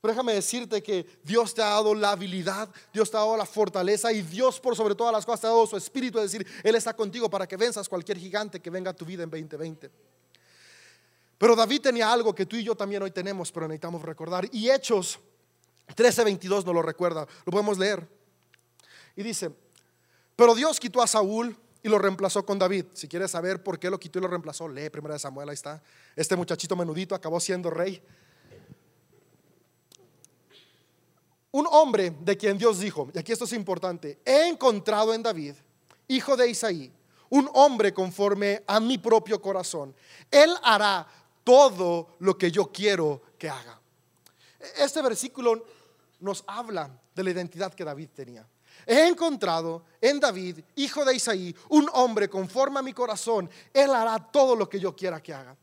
Pero 0.01 0.13
déjame 0.13 0.33
decirte 0.33 0.81
que 0.81 1.05
Dios 1.23 1.53
te 1.53 1.61
ha 1.61 1.67
dado 1.69 1.93
la 1.93 2.11
habilidad, 2.11 2.69
Dios 2.93 3.11
te 3.11 3.17
ha 3.17 3.21
dado 3.21 3.35
la 3.35 3.45
fortaleza 3.45 4.11
y 4.13 4.21
Dios 4.21 4.59
por 4.59 4.75
sobre 4.75 4.95
todas 4.95 5.13
las 5.13 5.25
cosas 5.25 5.41
te 5.41 5.47
ha 5.47 5.49
dado 5.49 5.67
su 5.67 5.75
espíritu, 5.75 6.19
es 6.19 6.31
decir, 6.31 6.47
Él 6.63 6.75
está 6.75 6.93
contigo 6.93 7.29
para 7.29 7.47
que 7.47 7.57
venzas 7.57 7.89
cualquier 7.89 8.17
gigante 8.17 8.61
que 8.61 8.69
venga 8.69 8.91
a 8.91 8.93
tu 8.93 9.05
vida 9.05 9.23
en 9.23 9.29
2020. 9.29 9.89
Pero 11.37 11.55
David 11.55 11.81
tenía 11.81 12.11
algo 12.11 12.35
que 12.35 12.45
tú 12.45 12.57
y 12.57 12.63
yo 12.63 12.75
también 12.75 13.01
hoy 13.01 13.11
tenemos, 13.11 13.51
pero 13.51 13.67
necesitamos 13.67 14.01
recordar. 14.01 14.47
Y 14.51 14.69
Hechos 14.69 15.19
13:22 15.95 16.65
nos 16.65 16.75
lo 16.75 16.81
recuerda, 16.81 17.25
lo 17.45 17.51
podemos 17.51 17.77
leer. 17.77 18.18
Y 19.19 19.23
dice, 19.23 19.51
pero 20.37 20.55
Dios 20.55 20.79
quitó 20.79 21.01
a 21.01 21.07
Saúl 21.07 21.53
y 21.83 21.89
lo 21.89 21.99
reemplazó 21.99 22.45
con 22.45 22.57
David. 22.57 22.85
Si 22.93 23.05
quieres 23.09 23.31
saber 23.31 23.61
por 23.61 23.77
qué 23.77 23.89
lo 23.89 23.99
quitó 23.99 24.17
y 24.17 24.21
lo 24.21 24.29
reemplazó, 24.29 24.69
lee 24.69 24.89
primera 24.89 25.15
de 25.15 25.19
Samuel, 25.19 25.49
ahí 25.49 25.55
está. 25.55 25.83
Este 26.15 26.37
muchachito 26.37 26.73
menudito 26.77 27.13
acabó 27.13 27.37
siendo 27.41 27.69
rey. 27.69 28.01
Un 31.51 31.67
hombre 31.69 32.15
de 32.21 32.37
quien 32.37 32.57
Dios 32.57 32.79
dijo, 32.79 33.09
y 33.13 33.19
aquí 33.19 33.33
esto 33.33 33.43
es 33.43 33.51
importante, 33.51 34.19
he 34.23 34.47
encontrado 34.47 35.13
en 35.13 35.21
David, 35.21 35.55
hijo 36.07 36.37
de 36.37 36.47
Isaí, 36.47 36.89
un 37.27 37.49
hombre 37.55 37.93
conforme 37.93 38.63
a 38.67 38.79
mi 38.79 38.99
propio 38.99 39.41
corazón. 39.41 39.93
Él 40.31 40.55
hará 40.63 41.05
todo 41.43 42.15
lo 42.19 42.37
que 42.37 42.49
yo 42.51 42.71
quiero 42.71 43.21
que 43.37 43.49
haga. 43.49 43.81
Este 44.77 45.01
versículo 45.01 45.65
nos 46.21 46.41
habla 46.47 46.89
de 47.13 47.21
la 47.21 47.31
identidad 47.31 47.73
que 47.73 47.83
David 47.83 48.11
tenía. 48.15 48.47
He 48.91 49.07
encontrado 49.07 49.83
en 50.01 50.19
David, 50.19 50.61
hijo 50.77 51.05
de 51.05 51.13
Isaí, 51.13 51.55
un 51.69 51.87
hombre 51.93 52.27
conforme 52.27 52.79
a 52.79 52.81
mi 52.81 52.91
corazón. 52.91 53.47
Él 53.71 53.91
hará 53.91 54.17
todo 54.17 54.55
lo 54.55 54.67
que 54.67 54.79
yo 54.79 54.95
quiera 54.95 55.21
que 55.21 55.31
haga. 55.31 55.55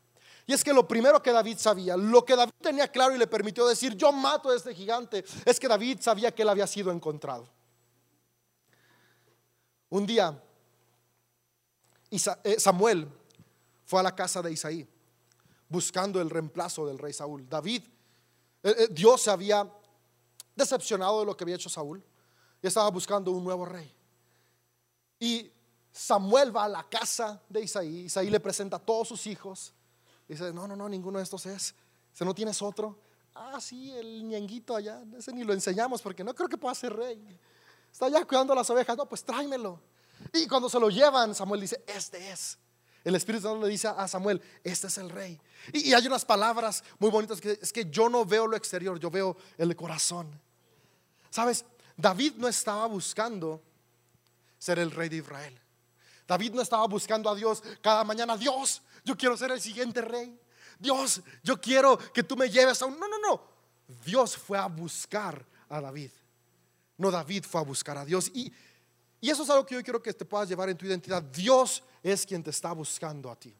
Y 0.45 0.53
es 0.53 0.63
que 0.63 0.71
lo 0.71 0.87
primero 0.87 1.21
que 1.21 1.33
David 1.33 1.57
sabía, 1.57 1.97
lo 1.97 2.23
que 2.23 2.37
David 2.37 2.53
tenía 2.61 2.89
claro 2.89 3.13
y 3.13 3.17
le 3.17 3.27
permitió 3.27 3.67
decir, 3.67 3.95
yo 3.97 4.13
mato 4.13 4.49
a 4.49 4.55
este 4.55 4.73
gigante, 4.73 5.25
es 5.43 5.59
que 5.59 5.67
David 5.67 5.99
sabía 5.99 6.33
que 6.33 6.43
él 6.43 6.47
había 6.47 6.65
sido 6.67 6.89
encontrado. 6.89 7.49
Un 9.89 10.05
día, 10.05 10.41
eh, 12.09 12.55
Samuel 12.57 13.09
fue 13.83 13.99
a 13.99 14.03
la 14.03 14.15
casa 14.15 14.41
de 14.41 14.53
Isaí 14.53 14.87
buscando 15.67 16.21
el 16.21 16.29
reemplazo 16.29 16.87
del 16.87 16.97
rey 16.97 17.11
Saúl. 17.11 17.45
David, 17.49 17.83
eh, 18.63 18.75
eh, 18.77 18.87
Dios 18.89 19.21
se 19.21 19.31
había 19.31 19.69
decepcionado 20.55 21.19
de 21.19 21.25
lo 21.25 21.35
que 21.35 21.43
había 21.43 21.55
hecho 21.55 21.67
Saúl 21.67 22.01
y 22.67 22.69
estaba 22.69 22.89
buscando 22.89 23.31
un 23.31 23.45
nuevo 23.45 23.63
rey. 23.63 23.89
Y 25.19 25.49
Samuel 25.89 26.53
va 26.53 26.65
a 26.65 26.67
la 26.67 26.83
casa 26.83 27.41
de 27.47 27.61
Isaí, 27.61 28.01
Isaí 28.01 28.29
le 28.29 28.41
presenta 28.41 28.75
a 28.75 28.79
todos 28.79 29.07
sus 29.07 29.25
hijos. 29.25 29.73
dice, 30.27 30.51
no, 30.51 30.67
no, 30.67 30.75
no, 30.75 30.89
ninguno 30.89 31.17
de 31.17 31.23
estos 31.23 31.45
es. 31.45 31.73
Si 32.11 32.25
no 32.25 32.35
tienes 32.35 32.61
otro. 32.61 32.99
Ah, 33.33 33.61
sí, 33.61 33.91
el 33.91 34.27
ñenguito 34.27 34.75
allá, 34.75 35.01
ese 35.17 35.31
ni 35.31 35.45
lo 35.45 35.53
enseñamos 35.53 36.01
porque 36.01 36.25
no 36.25 36.35
creo 36.35 36.49
que 36.49 36.57
pueda 36.57 36.75
ser 36.75 36.93
rey. 36.93 37.39
Está 37.89 38.07
allá 38.07 38.25
cuidando 38.25 38.53
las 38.53 38.69
ovejas, 38.69 38.97
no, 38.97 39.07
pues 39.07 39.23
tráemelo. 39.23 39.79
Y 40.33 40.45
cuando 40.45 40.67
se 40.67 40.77
lo 40.77 40.89
llevan, 40.89 41.33
Samuel 41.33 41.61
dice, 41.61 41.81
este 41.87 42.31
es. 42.31 42.57
El 43.05 43.15
Espíritu 43.15 43.47
Santo 43.47 43.65
le 43.65 43.71
dice 43.71 43.87
a 43.87 44.05
Samuel, 44.09 44.41
este 44.61 44.87
es 44.87 44.97
el 44.97 45.09
rey. 45.09 45.39
Y, 45.71 45.89
y 45.89 45.93
hay 45.93 46.05
unas 46.05 46.25
palabras 46.25 46.83
muy 46.99 47.09
bonitas 47.09 47.39
que 47.39 47.57
es 47.61 47.71
que 47.71 47.89
yo 47.89 48.09
no 48.09 48.25
veo 48.25 48.45
lo 48.45 48.57
exterior, 48.57 48.99
yo 48.99 49.09
veo 49.09 49.37
el 49.57 49.73
corazón. 49.77 50.27
¿Sabes? 51.29 51.63
David 51.97 52.35
no 52.37 52.47
estaba 52.47 52.85
buscando 52.85 53.61
ser 54.57 54.79
el 54.79 54.91
rey 54.91 55.09
de 55.09 55.17
Israel. 55.17 55.59
David 56.27 56.53
no 56.53 56.61
estaba 56.61 56.85
buscando 56.87 57.29
a 57.29 57.35
Dios 57.35 57.63
cada 57.81 58.03
mañana, 58.03 58.37
Dios, 58.37 58.81
yo 59.03 59.17
quiero 59.17 59.35
ser 59.35 59.51
el 59.51 59.61
siguiente 59.61 60.01
rey. 60.01 60.37
Dios, 60.77 61.21
yo 61.43 61.59
quiero 61.59 61.97
que 61.97 62.23
tú 62.23 62.35
me 62.35 62.49
lleves 62.49 62.81
a 62.81 62.85
un... 62.85 62.99
No, 62.99 63.07
no, 63.07 63.17
no. 63.19 63.41
Dios 64.05 64.37
fue 64.37 64.57
a 64.57 64.67
buscar 64.67 65.43
a 65.69 65.81
David. 65.81 66.11
No 66.97 67.09
David 67.09 67.45
fue 67.45 67.61
a 67.61 67.63
buscar 67.63 67.97
a 67.97 68.05
Dios. 68.05 68.29
Y, 68.33 68.51
eso 69.21 69.43
es 69.43 69.49
algo 69.49 69.65
que 69.65 69.75
yo 69.75 69.83
quiero 69.83 70.01
que 70.01 70.13
te 70.13 70.25
puedas 70.25 70.47
llevar 70.47 70.69
en 70.69 70.77
tu 70.77 70.85
identidad. 70.85 71.23
Dios 71.23 71.83
es 72.03 72.25
quien 72.25 72.43
te 72.43 72.51
está 72.51 72.73
buscando 72.73 73.31
a 73.31 73.35
ti. 73.35 73.55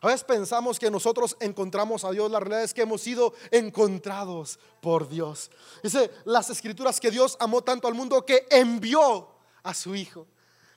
A 0.00 0.06
veces 0.06 0.24
pensamos 0.24 0.78
que 0.78 0.90
nosotros 0.90 1.36
encontramos 1.40 2.04
a 2.04 2.10
Dios, 2.10 2.30
la 2.30 2.38
realidad 2.40 2.62
es 2.62 2.72
que 2.72 2.82
hemos 2.82 3.00
sido 3.00 3.34
encontrados 3.50 4.58
por 4.80 5.08
Dios. 5.08 5.50
Dice 5.82 6.10
las 6.24 6.50
escrituras 6.50 7.00
que 7.00 7.10
Dios 7.10 7.36
amó 7.40 7.62
tanto 7.62 7.88
al 7.88 7.94
mundo 7.94 8.24
que 8.24 8.46
envió 8.50 9.28
a 9.62 9.74
su 9.74 9.94
Hijo. 9.94 10.26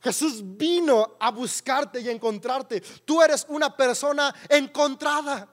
Jesús 0.01 0.41
vino 0.43 1.15
a 1.19 1.29
buscarte 1.29 2.01
y 2.01 2.09
encontrarte. 2.09 2.81
Tú 3.05 3.21
eres 3.21 3.45
una 3.49 3.75
persona 3.75 4.33
encontrada. 4.49 5.47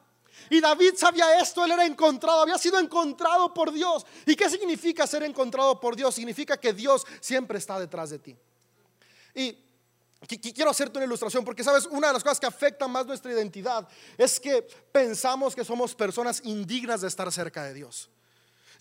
Y 0.48 0.60
David 0.60 0.94
sabía 0.96 1.38
esto, 1.40 1.64
él 1.64 1.72
era 1.72 1.84
encontrado, 1.84 2.40
había 2.40 2.56
sido 2.56 2.78
encontrado 2.78 3.52
por 3.52 3.70
Dios. 3.70 4.06
¿Y 4.24 4.34
qué 4.34 4.48
significa 4.48 5.06
ser 5.06 5.22
encontrado 5.24 5.78
por 5.78 5.94
Dios? 5.94 6.14
Significa 6.14 6.56
que 6.56 6.72
Dios 6.72 7.06
siempre 7.20 7.58
está 7.58 7.78
detrás 7.78 8.08
de 8.08 8.18
ti. 8.18 8.36
Y 9.34 9.58
Quiero 10.26 10.70
hacerte 10.70 10.98
una 10.98 11.06
ilustración 11.06 11.44
porque 11.44 11.62
sabes, 11.62 11.86
una 11.86 12.08
de 12.08 12.14
las 12.14 12.24
cosas 12.24 12.40
que 12.40 12.46
afecta 12.46 12.88
más 12.88 13.06
nuestra 13.06 13.32
identidad 13.32 13.86
es 14.16 14.40
que 14.40 14.62
pensamos 14.90 15.54
que 15.54 15.64
somos 15.64 15.94
personas 15.94 16.40
indignas 16.44 17.02
de 17.02 17.08
estar 17.08 17.30
cerca 17.30 17.62
de 17.62 17.74
Dios. 17.74 18.10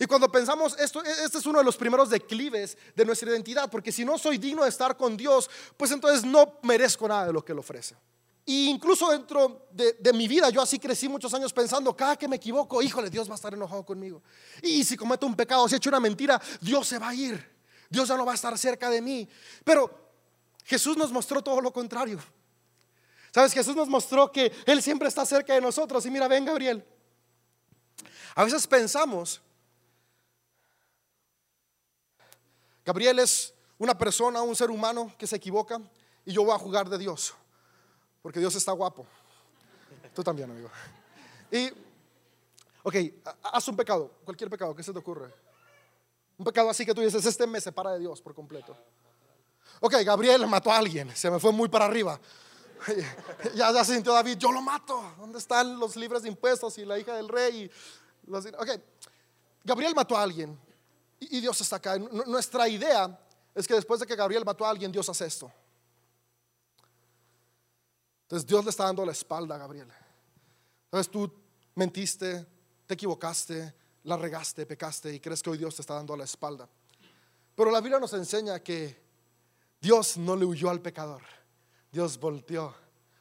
Y 0.00 0.06
cuando 0.06 0.30
pensamos 0.30 0.76
esto, 0.78 1.04
e-, 1.04 1.24
este 1.24 1.38
es 1.38 1.46
uno 1.46 1.58
de 1.58 1.64
los 1.64 1.76
primeros 1.76 2.10
declives 2.10 2.76
de 2.94 3.04
nuestra 3.04 3.30
identidad, 3.30 3.70
porque 3.70 3.92
si 3.92 4.04
no 4.04 4.18
soy 4.18 4.38
digno 4.38 4.64
de 4.64 4.68
estar 4.68 4.96
con 4.96 5.16
Dios, 5.16 5.48
pues 5.76 5.92
entonces 5.92 6.24
no 6.24 6.58
merezco 6.62 7.06
nada 7.06 7.26
de 7.26 7.32
lo 7.32 7.44
que 7.44 7.52
Él 7.52 7.58
ofrece. 7.58 7.96
Y 8.44 8.70
incluso 8.70 9.10
dentro 9.10 9.68
de, 9.70 9.92
de, 9.92 10.12
mi 10.12 10.26
vida, 10.26 10.48
yo 10.48 10.62
así 10.62 10.78
crecí 10.78 11.08
muchos 11.08 11.34
años 11.34 11.52
pensando, 11.52 11.94
cada 11.94 12.16
que 12.16 12.26
me 12.26 12.36
equivoco, 12.36 12.80
híjole, 12.80 13.10
Dios 13.10 13.28
va 13.28 13.32
a 13.32 13.36
estar 13.36 13.52
enojado 13.52 13.84
conmigo. 13.84 14.22
Y 14.62 14.84
si 14.84 14.96
cometo 14.96 15.26
un 15.26 15.36
pecado, 15.36 15.68
si 15.68 15.74
he 15.74 15.76
hecho 15.76 15.90
una 15.90 16.00
mentira, 16.00 16.40
Dios 16.60 16.88
se 16.88 16.98
va 16.98 17.10
a 17.10 17.14
ir. 17.14 17.58
Dios 17.90 18.08
ya 18.08 18.16
no 18.16 18.24
va 18.24 18.32
a 18.32 18.34
estar 18.34 18.56
cerca 18.56 18.88
de 18.88 19.02
mí. 19.02 19.28
Pero 19.64 20.07
Jesús 20.68 20.98
nos 20.98 21.10
mostró 21.10 21.40
todo 21.40 21.62
lo 21.62 21.72
contrario. 21.72 22.20
¿Sabes? 23.32 23.54
Jesús 23.54 23.74
nos 23.74 23.88
mostró 23.88 24.30
que 24.30 24.52
Él 24.66 24.82
siempre 24.82 25.08
está 25.08 25.24
cerca 25.24 25.54
de 25.54 25.62
nosotros. 25.62 26.04
Y 26.04 26.10
mira, 26.10 26.28
ven 26.28 26.44
Gabriel. 26.44 26.86
A 28.34 28.44
veces 28.44 28.66
pensamos, 28.66 29.40
Gabriel 32.84 33.18
es 33.18 33.54
una 33.78 33.96
persona, 33.96 34.42
un 34.42 34.54
ser 34.54 34.70
humano 34.70 35.10
que 35.16 35.26
se 35.26 35.36
equivoca 35.36 35.80
y 36.26 36.34
yo 36.34 36.44
voy 36.44 36.54
a 36.54 36.58
jugar 36.58 36.86
de 36.90 36.98
Dios. 36.98 37.32
Porque 38.20 38.38
Dios 38.38 38.54
está 38.54 38.72
guapo. 38.72 39.06
Tú 40.14 40.22
también, 40.22 40.50
amigo. 40.50 40.70
Y, 41.50 41.70
ok, 42.82 42.94
haz 43.42 43.66
un 43.68 43.76
pecado, 43.76 44.12
cualquier 44.22 44.50
pecado, 44.50 44.76
¿qué 44.76 44.82
se 44.82 44.92
te 44.92 44.98
ocurre? 44.98 45.32
Un 46.36 46.44
pecado 46.44 46.68
así 46.68 46.84
que 46.84 46.92
tú 46.92 47.00
dices, 47.00 47.24
este 47.24 47.46
me 47.46 47.58
separa 47.58 47.92
de 47.92 48.00
Dios 48.00 48.20
por 48.20 48.34
completo. 48.34 48.76
Ok, 49.80 49.94
Gabriel 50.04 50.46
mató 50.46 50.72
a 50.72 50.78
alguien, 50.78 51.14
se 51.14 51.30
me 51.30 51.38
fue 51.38 51.52
muy 51.52 51.68
para 51.68 51.84
arriba. 51.84 52.20
ya, 53.54 53.72
se 53.84 53.94
sintió 53.94 54.12
David, 54.12 54.38
yo 54.38 54.52
lo 54.52 54.60
mato. 54.60 55.14
¿Dónde 55.18 55.38
están 55.38 55.78
los 55.78 55.96
libres 55.96 56.22
de 56.22 56.28
impuestos 56.28 56.78
y 56.78 56.84
la 56.84 56.98
hija 56.98 57.14
del 57.14 57.28
rey? 57.28 57.70
ok, 58.30 58.68
Gabriel 59.64 59.94
mató 59.94 60.16
a 60.16 60.22
alguien. 60.22 60.58
Y, 61.20 61.40
Dios 61.40 61.60
está 61.60 61.76
acá. 61.76 61.98
nuestra 61.98 62.68
idea 62.68 63.18
es 63.54 63.66
que 63.66 63.74
después 63.74 64.00
de 64.00 64.06
que 64.06 64.14
Gabriel 64.14 64.44
mató 64.44 64.64
a 64.64 64.70
alguien, 64.70 64.92
Dios 64.92 65.08
hace 65.08 65.26
esto. 65.26 65.50
Entonces 68.22 68.46
Dios 68.46 68.64
le 68.64 68.70
está 68.70 68.84
dando 68.84 69.04
la 69.04 69.12
espalda 69.12 69.54
a 69.54 69.58
Gabriel. 69.58 69.88
Entonces 70.84 71.10
tú 71.10 71.32
mentiste, 71.74 72.46
te 72.86 72.94
equivocaste, 72.94 73.74
la 74.04 74.16
regaste, 74.16 74.66
pecaste 74.66 75.14
y 75.14 75.20
crees 75.20 75.42
que 75.42 75.50
hoy 75.50 75.58
Dios 75.58 75.74
te 75.74 75.82
está 75.82 75.94
dando 75.94 76.16
la 76.16 76.24
espalda. 76.24 76.68
Pero 77.54 77.70
la 77.70 77.80
Biblia 77.80 77.98
nos 77.98 78.12
enseña 78.12 78.60
que 78.60 79.07
Dios 79.80 80.16
no 80.16 80.36
le 80.36 80.44
huyó 80.44 80.70
al 80.70 80.80
pecador. 80.80 81.22
Dios 81.90 82.18
volteó 82.18 82.74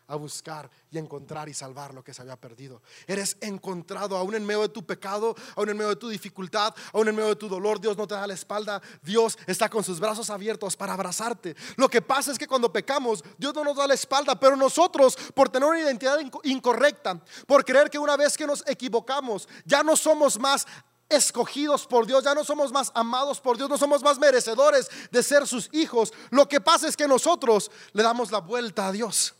a 0.08 0.16
buscar 0.16 0.70
y 0.90 0.98
encontrar 0.98 1.50
y 1.50 1.54
salvar 1.54 1.94
lo 1.94 2.04
que 2.04 2.14
se 2.14 2.22
había 2.22 2.38
perdido. 2.38 2.82
Eres 3.06 3.38
encontrado 3.42 4.16
aún 4.16 4.36
en 4.36 4.46
medio 4.46 4.62
de 4.62 4.70
tu 4.70 4.86
pecado, 4.86 5.36
aún 5.56 5.70
en 5.70 5.78
medio 5.78 5.90
de 5.90 5.96
tu 5.98 6.08
dificultad, 6.08 6.74
aún 6.94 7.10
en 7.10 7.16
medio 7.16 7.30
de 7.30 7.36
tu 7.36 7.50
dolor. 7.50 7.80
Dios 7.80 7.98
no 7.98 8.08
te 8.08 8.16
da 8.16 8.26
la 8.26 8.34
espalda. 8.34 8.82
Dios 9.02 9.38
está 9.46 9.70
con 9.70 9.84
sus 9.84 10.00
brazos 10.00 10.30
abiertos 10.30 10.78
para 10.78 10.94
abrazarte. 10.94 11.56
Lo 11.76 11.90
que 11.90 12.02
pasa 12.02 12.32
es 12.32 12.38
que 12.38 12.48
cuando 12.48 12.72
pecamos, 12.72 13.24
Dios 13.38 13.54
no 13.54 13.66
nos 13.66 13.76
da 13.76 13.86
la 13.86 13.94
espalda, 13.94 14.40
pero 14.40 14.56
nosotros, 14.56 15.18
por 15.36 15.50
tener 15.50 15.68
una 15.68 15.80
identidad 15.80 16.20
incorrecta, 16.44 17.22
por 17.46 17.66
creer 17.66 17.90
que 17.90 18.00
una 18.00 18.16
vez 18.16 18.38
que 18.38 18.48
nos 18.48 18.66
equivocamos, 18.68 19.48
ya 19.66 19.84
no 19.84 19.98
somos 19.98 20.40
más 20.40 20.66
escogidos 21.10 21.88
por 21.88 22.06
Dios, 22.06 22.24
ya 22.24 22.34
no 22.34 22.44
somos 22.44 22.72
más 22.72 22.92
amados 22.94 23.40
por 23.40 23.58
Dios, 23.58 23.70
no 23.70 23.78
somos 23.78 24.02
más 24.04 24.20
merecedores 24.20 24.90
de 25.12 25.24
ser 25.24 25.48
sus 25.48 25.70
hijos. 25.72 26.14
Lo 26.30 26.48
que 26.48 26.60
pasa 26.60 26.88
es 26.88 26.98
que 26.98 27.08
nosotros 27.08 27.72
le 27.94 28.04
damos 28.04 28.32
la 28.32 28.40
vuelta 28.40 28.88
a 28.88 28.92
Dios. 28.92 29.34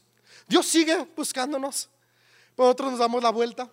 Dios 0.48 0.66
sigue 0.66 1.08
buscándonos. 1.16 1.90
Nosotros 2.58 2.92
nos 2.92 3.00
damos 3.00 3.22
la 3.22 3.30
vuelta. 3.30 3.70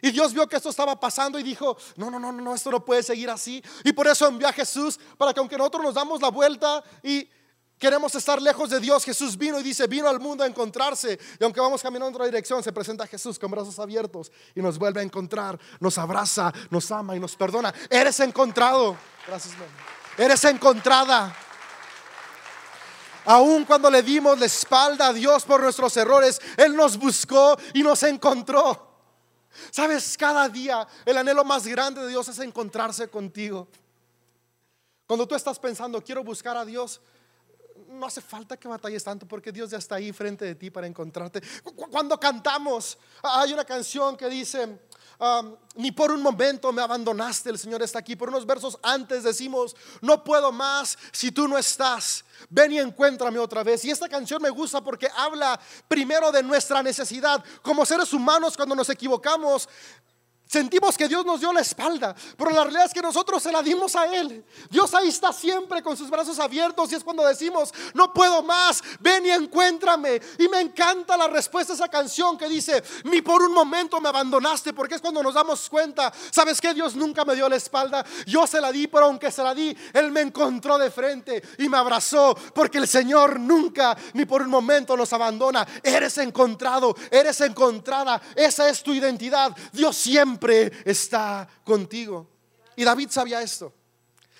Y 0.00 0.10
Dios 0.10 0.32
vio 0.32 0.46
que 0.46 0.56
esto 0.56 0.70
estaba 0.70 0.98
pasando 0.98 1.38
y 1.38 1.42
dijo, 1.42 1.76
no, 1.96 2.10
no, 2.10 2.18
no, 2.18 2.30
no, 2.30 2.54
esto 2.54 2.70
no 2.70 2.84
puede 2.84 3.02
seguir 3.02 3.30
así. 3.30 3.62
Y 3.84 3.92
por 3.92 4.06
eso 4.06 4.26
envió 4.26 4.48
a 4.48 4.52
Jesús 4.52 4.98
para 5.16 5.32
que 5.32 5.40
aunque 5.40 5.56
nosotros 5.56 5.82
nos 5.82 5.94
damos 5.94 6.20
la 6.20 6.28
vuelta 6.28 6.84
y 7.02 7.28
queremos 7.78 8.14
estar 8.14 8.40
lejos 8.42 8.70
de 8.70 8.80
Dios, 8.80 9.04
Jesús 9.04 9.36
vino 9.36 9.58
y 9.60 9.62
dice, 9.62 9.86
vino 9.86 10.08
al 10.08 10.20
mundo 10.20 10.44
a 10.44 10.46
encontrarse. 10.46 11.18
Y 11.38 11.44
aunque 11.44 11.60
vamos 11.60 11.82
caminando 11.82 12.08
en 12.08 12.14
otra 12.14 12.26
dirección, 12.26 12.62
se 12.62 12.72
presenta 12.72 13.06
Jesús 13.06 13.38
con 13.38 13.50
brazos 13.50 13.78
abiertos 13.78 14.30
y 14.54 14.60
nos 14.60 14.78
vuelve 14.78 15.00
a 15.00 15.04
encontrar, 15.04 15.58
nos 15.80 15.98
abraza, 15.98 16.52
nos 16.70 16.90
ama 16.90 17.16
y 17.16 17.20
nos 17.20 17.36
perdona. 17.36 17.72
Eres 17.88 18.20
encontrado. 18.20 18.96
Gracias, 19.26 19.54
Eres 20.16 20.44
encontrada. 20.44 21.34
Aun 23.24 23.64
cuando 23.64 23.90
le 23.90 24.02
dimos 24.02 24.38
la 24.38 24.46
espalda 24.46 25.08
a 25.08 25.12
Dios 25.12 25.44
por 25.44 25.60
nuestros 25.60 25.96
errores, 25.96 26.40
Él 26.56 26.74
nos 26.74 26.96
buscó 26.96 27.58
y 27.74 27.82
nos 27.82 28.02
encontró. 28.02 28.88
Sabes, 29.70 30.16
cada 30.16 30.48
día 30.48 30.86
el 31.04 31.18
anhelo 31.18 31.44
más 31.44 31.66
grande 31.66 32.00
de 32.02 32.08
Dios 32.08 32.26
es 32.28 32.38
encontrarse 32.38 33.08
contigo. 33.08 33.68
Cuando 35.06 35.26
tú 35.26 35.34
estás 35.34 35.58
pensando, 35.58 36.02
quiero 36.02 36.24
buscar 36.24 36.56
a 36.56 36.64
Dios, 36.64 37.00
no 37.88 38.06
hace 38.06 38.20
falta 38.20 38.56
que 38.56 38.68
batalles 38.68 39.02
tanto 39.02 39.26
porque 39.26 39.52
Dios 39.52 39.70
ya 39.70 39.78
está 39.78 39.96
ahí 39.96 40.12
frente 40.12 40.44
de 40.44 40.54
ti 40.54 40.70
para 40.70 40.86
encontrarte. 40.86 41.42
Cuando 41.90 42.18
cantamos, 42.18 42.98
hay 43.22 43.52
una 43.52 43.64
canción 43.64 44.16
que 44.16 44.28
dice, 44.28 44.78
ni 45.74 45.90
por 45.92 46.12
un 46.12 46.22
momento 46.22 46.72
me 46.72 46.82
abandonaste, 46.82 47.50
el 47.50 47.58
Señor 47.58 47.82
está 47.82 47.98
aquí. 47.98 48.14
Por 48.14 48.28
unos 48.28 48.46
versos 48.46 48.78
antes 48.82 49.24
decimos, 49.24 49.74
no 50.00 50.22
puedo 50.22 50.52
más 50.52 50.96
si 51.12 51.32
tú 51.32 51.48
no 51.48 51.58
estás. 51.58 52.24
Ven 52.48 52.72
y 52.72 52.78
encuéntrame 52.78 53.38
otra 53.38 53.64
vez. 53.64 53.84
Y 53.84 53.90
esta 53.90 54.08
canción 54.08 54.40
me 54.40 54.50
gusta 54.50 54.82
porque 54.82 55.08
habla 55.16 55.58
primero 55.88 56.30
de 56.30 56.42
nuestra 56.42 56.82
necesidad. 56.82 57.44
Como 57.62 57.84
seres 57.84 58.12
humanos, 58.12 58.56
cuando 58.56 58.74
nos 58.74 58.88
equivocamos, 58.90 59.68
Sentimos 60.48 60.96
que 60.96 61.08
Dios 61.08 61.26
nos 61.26 61.40
dio 61.40 61.52
la 61.52 61.60
espalda, 61.60 62.16
pero 62.38 62.50
la 62.50 62.62
realidad 62.64 62.86
es 62.86 62.94
que 62.94 63.02
nosotros 63.02 63.42
se 63.42 63.52
la 63.52 63.62
dimos 63.62 63.94
a 63.94 64.06
Él. 64.06 64.42
Dios 64.70 64.94
ahí 64.94 65.08
está 65.08 65.30
siempre 65.30 65.82
con 65.82 65.94
sus 65.94 66.08
brazos 66.08 66.38
abiertos 66.38 66.90
y 66.90 66.94
es 66.94 67.04
cuando 67.04 67.22
decimos, 67.26 67.70
no 67.92 68.14
puedo 68.14 68.42
más, 68.42 68.82
ven 68.98 69.26
y 69.26 69.30
encuéntrame. 69.30 70.18
Y 70.38 70.48
me 70.48 70.60
encanta 70.60 71.18
la 71.18 71.28
respuesta 71.28 71.74
a 71.74 71.76
esa 71.76 71.88
canción 71.88 72.38
que 72.38 72.48
dice, 72.48 72.82
ni 73.04 73.20
por 73.20 73.42
un 73.42 73.52
momento 73.52 74.00
me 74.00 74.08
abandonaste, 74.08 74.72
porque 74.72 74.94
es 74.94 75.02
cuando 75.02 75.22
nos 75.22 75.34
damos 75.34 75.68
cuenta, 75.68 76.10
¿sabes 76.30 76.62
que 76.62 76.72
Dios 76.72 76.96
nunca 76.96 77.26
me 77.26 77.34
dio 77.34 77.46
la 77.46 77.56
espalda? 77.56 78.02
Yo 78.26 78.46
se 78.46 78.58
la 78.58 78.72
di, 78.72 78.86
pero 78.86 79.04
aunque 79.04 79.30
se 79.30 79.42
la 79.42 79.54
di, 79.54 79.76
Él 79.92 80.10
me 80.10 80.22
encontró 80.22 80.78
de 80.78 80.90
frente 80.90 81.42
y 81.58 81.68
me 81.68 81.76
abrazó, 81.76 82.34
porque 82.54 82.78
el 82.78 82.88
Señor 82.88 83.38
nunca, 83.38 83.94
ni 84.14 84.24
por 84.24 84.40
un 84.40 84.48
momento 84.48 84.96
nos 84.96 85.12
abandona. 85.12 85.68
Eres 85.82 86.16
encontrado, 86.16 86.96
eres 87.10 87.38
encontrada, 87.42 88.18
esa 88.34 88.66
es 88.70 88.82
tu 88.82 88.94
identidad. 88.94 89.54
Dios 89.72 89.94
siempre 89.94 90.37
está 90.84 91.48
contigo. 91.64 92.26
Y 92.76 92.84
David 92.84 93.10
sabía 93.10 93.42
esto. 93.42 93.72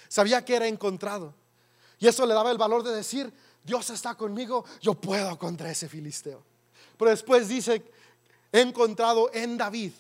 Sabía 0.08 0.44
que 0.44 0.56
era 0.56 0.66
encontrado. 0.66 1.34
Y 1.98 2.06
eso 2.06 2.26
le 2.26 2.34
daba 2.34 2.50
el 2.50 2.58
valor 2.58 2.82
de 2.82 2.94
decir, 2.94 3.32
Dios 3.64 3.90
está 3.90 4.14
conmigo, 4.14 4.64
yo 4.80 4.94
puedo 4.94 5.38
contra 5.38 5.70
ese 5.70 5.88
filisteo. 5.88 6.42
Pero 6.96 7.10
después 7.10 7.48
dice, 7.48 7.82
he 8.52 8.60
encontrado 8.60 9.30
en 9.32 9.56
David. 9.56 9.92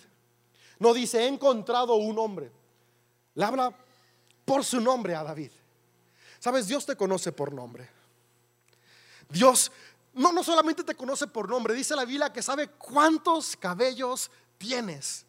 No 0.78 0.94
dice, 0.94 1.24
he 1.24 1.26
encontrado 1.26 1.96
un 1.96 2.18
hombre. 2.18 2.50
Le 3.34 3.44
habla 3.44 3.76
por 4.44 4.64
su 4.64 4.80
nombre 4.80 5.14
a 5.14 5.22
David. 5.22 5.50
Sabes, 6.38 6.68
Dios 6.68 6.86
te 6.86 6.96
conoce 6.96 7.32
por 7.32 7.52
nombre. 7.52 7.88
Dios 9.28 9.70
no, 10.14 10.32
no 10.32 10.42
solamente 10.42 10.82
te 10.82 10.94
conoce 10.94 11.26
por 11.26 11.48
nombre, 11.48 11.74
dice 11.74 11.94
la 11.94 12.04
Biblia 12.04 12.32
que 12.32 12.42
sabe 12.42 12.68
cuántos 12.70 13.56
cabellos 13.56 14.30
tienes. 14.56 15.24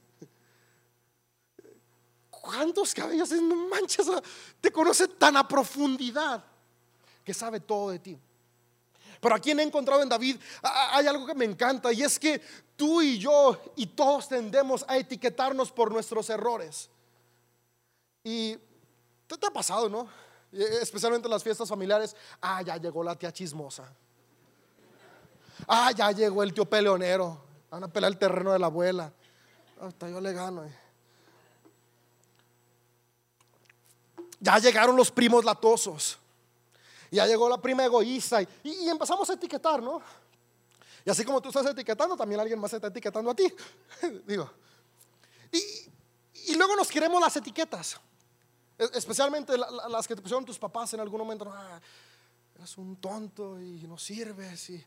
¿Cuántos 2.50 2.96
cabellos? 2.96 3.32
No 3.32 3.68
manches, 3.68 4.08
te 4.60 4.72
conoce 4.72 5.08
tan 5.08 5.38
a 5.38 5.48
profundidad 5.48 6.44
que 7.24 7.32
sabe 7.32 7.60
todo 7.60 7.92
de 7.92 8.00
ti. 8.00 8.20
Pero 9.22 9.36
aquí 9.36 9.52
he 9.52 9.62
encontrado 9.62 10.02
en 10.02 10.10
David 10.10 10.38
hay 10.64 11.06
algo 11.06 11.28
que 11.28 11.36
me 11.36 11.46
encanta 11.46 11.94
y 11.94 12.02
es 12.02 12.18
que 12.18 12.42
tú 12.76 13.04
y 13.04 13.20
yo 13.20 13.62
y 13.76 13.86
todos 13.86 14.30
tendemos 14.30 14.84
a 14.88 14.98
etiquetarnos 14.98 15.72
por 15.72 15.92
nuestros 15.92 16.28
errores. 16.32 16.90
Y 18.24 18.58
te, 19.28 19.46
ha 19.46 19.52
pasado, 19.52 19.88
¿no? 19.88 20.08
Especialmente 20.52 21.28
en 21.28 21.32
las 21.32 21.44
fiestas 21.44 21.70
familiares. 21.70 22.16
Ah, 22.42 22.64
ya 22.64 22.78
llegó 22.78 23.04
la 23.04 23.16
tía 23.16 23.32
chismosa. 23.32 23.94
Ah, 25.68 25.92
ya 25.92 26.12
llegó 26.12 26.42
el 26.42 26.52
tío 26.52 26.66
peleonero. 26.66 27.44
Van 27.70 27.84
a 27.84 27.88
pelear 27.88 28.12
el 28.12 28.18
terreno 28.18 28.54
de 28.54 28.60
la 28.60 28.66
abuela. 28.66 29.14
Hasta 29.80 30.10
yo 30.10 30.20
le 30.20 30.34
gano. 30.34 30.89
Ya 34.40 34.58
llegaron 34.58 34.96
los 34.96 35.12
primos 35.12 35.44
latosos. 35.44 36.18
Ya 37.12 37.26
llegó 37.26 37.50
la 37.50 37.62
prima 37.62 37.84
egoísta. 37.84 38.42
Y, 38.64 38.88
empezamos 38.88 39.30
a 39.30 39.34
etiquetar, 39.34 39.82
¿no? 39.82 40.02
Y 41.06 41.10
así 41.10 41.24
como 41.24 41.42
tú 41.42 41.50
estás 41.50 41.66
etiquetando, 41.66 42.16
también 42.16 42.40
alguien 42.40 42.60
más 42.60 42.72
está 42.74 42.88
etiquetando 42.88 43.32
a 43.32 43.36
ti. 43.36 43.52
Digo. 44.28 44.50
Y, 45.52 46.56
luego 46.56 46.76
nos 46.76 46.90
queremos 46.90 47.20
las 47.20 47.36
etiquetas. 47.36 48.00
Especialmente 48.94 49.58
las 49.58 50.08
que 50.08 50.16
te 50.16 50.22
pusieron 50.22 50.46
tus 50.46 50.58
papás 50.58 50.94
en 50.94 51.02
algún 51.02 51.20
momento. 51.20 51.52
Ah, 51.52 51.82
eres 52.56 52.78
un 52.78 52.96
tonto 52.96 53.60
y 53.60 53.86
no 53.88 53.98
sirves. 53.98 54.70
Y, 54.70 54.86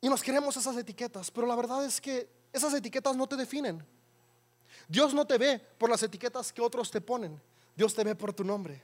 y 0.00 0.08
nos 0.08 0.22
queremos 0.22 0.56
esas 0.56 0.76
etiquetas. 0.76 1.30
Pero 1.30 1.46
la 1.46 1.56
verdad 1.56 1.84
es 1.84 2.00
que 2.00 2.28
esas 2.52 2.72
etiquetas 2.74 3.16
no 3.16 3.26
te 3.26 3.34
definen. 3.34 3.84
Dios 4.86 5.12
no 5.14 5.26
te 5.26 5.38
ve 5.38 5.58
por 5.58 5.90
las 5.90 6.02
etiquetas 6.02 6.52
que 6.52 6.62
otros 6.62 6.90
te 6.90 7.00
ponen. 7.00 7.40
Dios 7.76 7.94
te 7.94 8.02
ve 8.02 8.14
por 8.14 8.32
tu 8.32 8.42
nombre. 8.42 8.82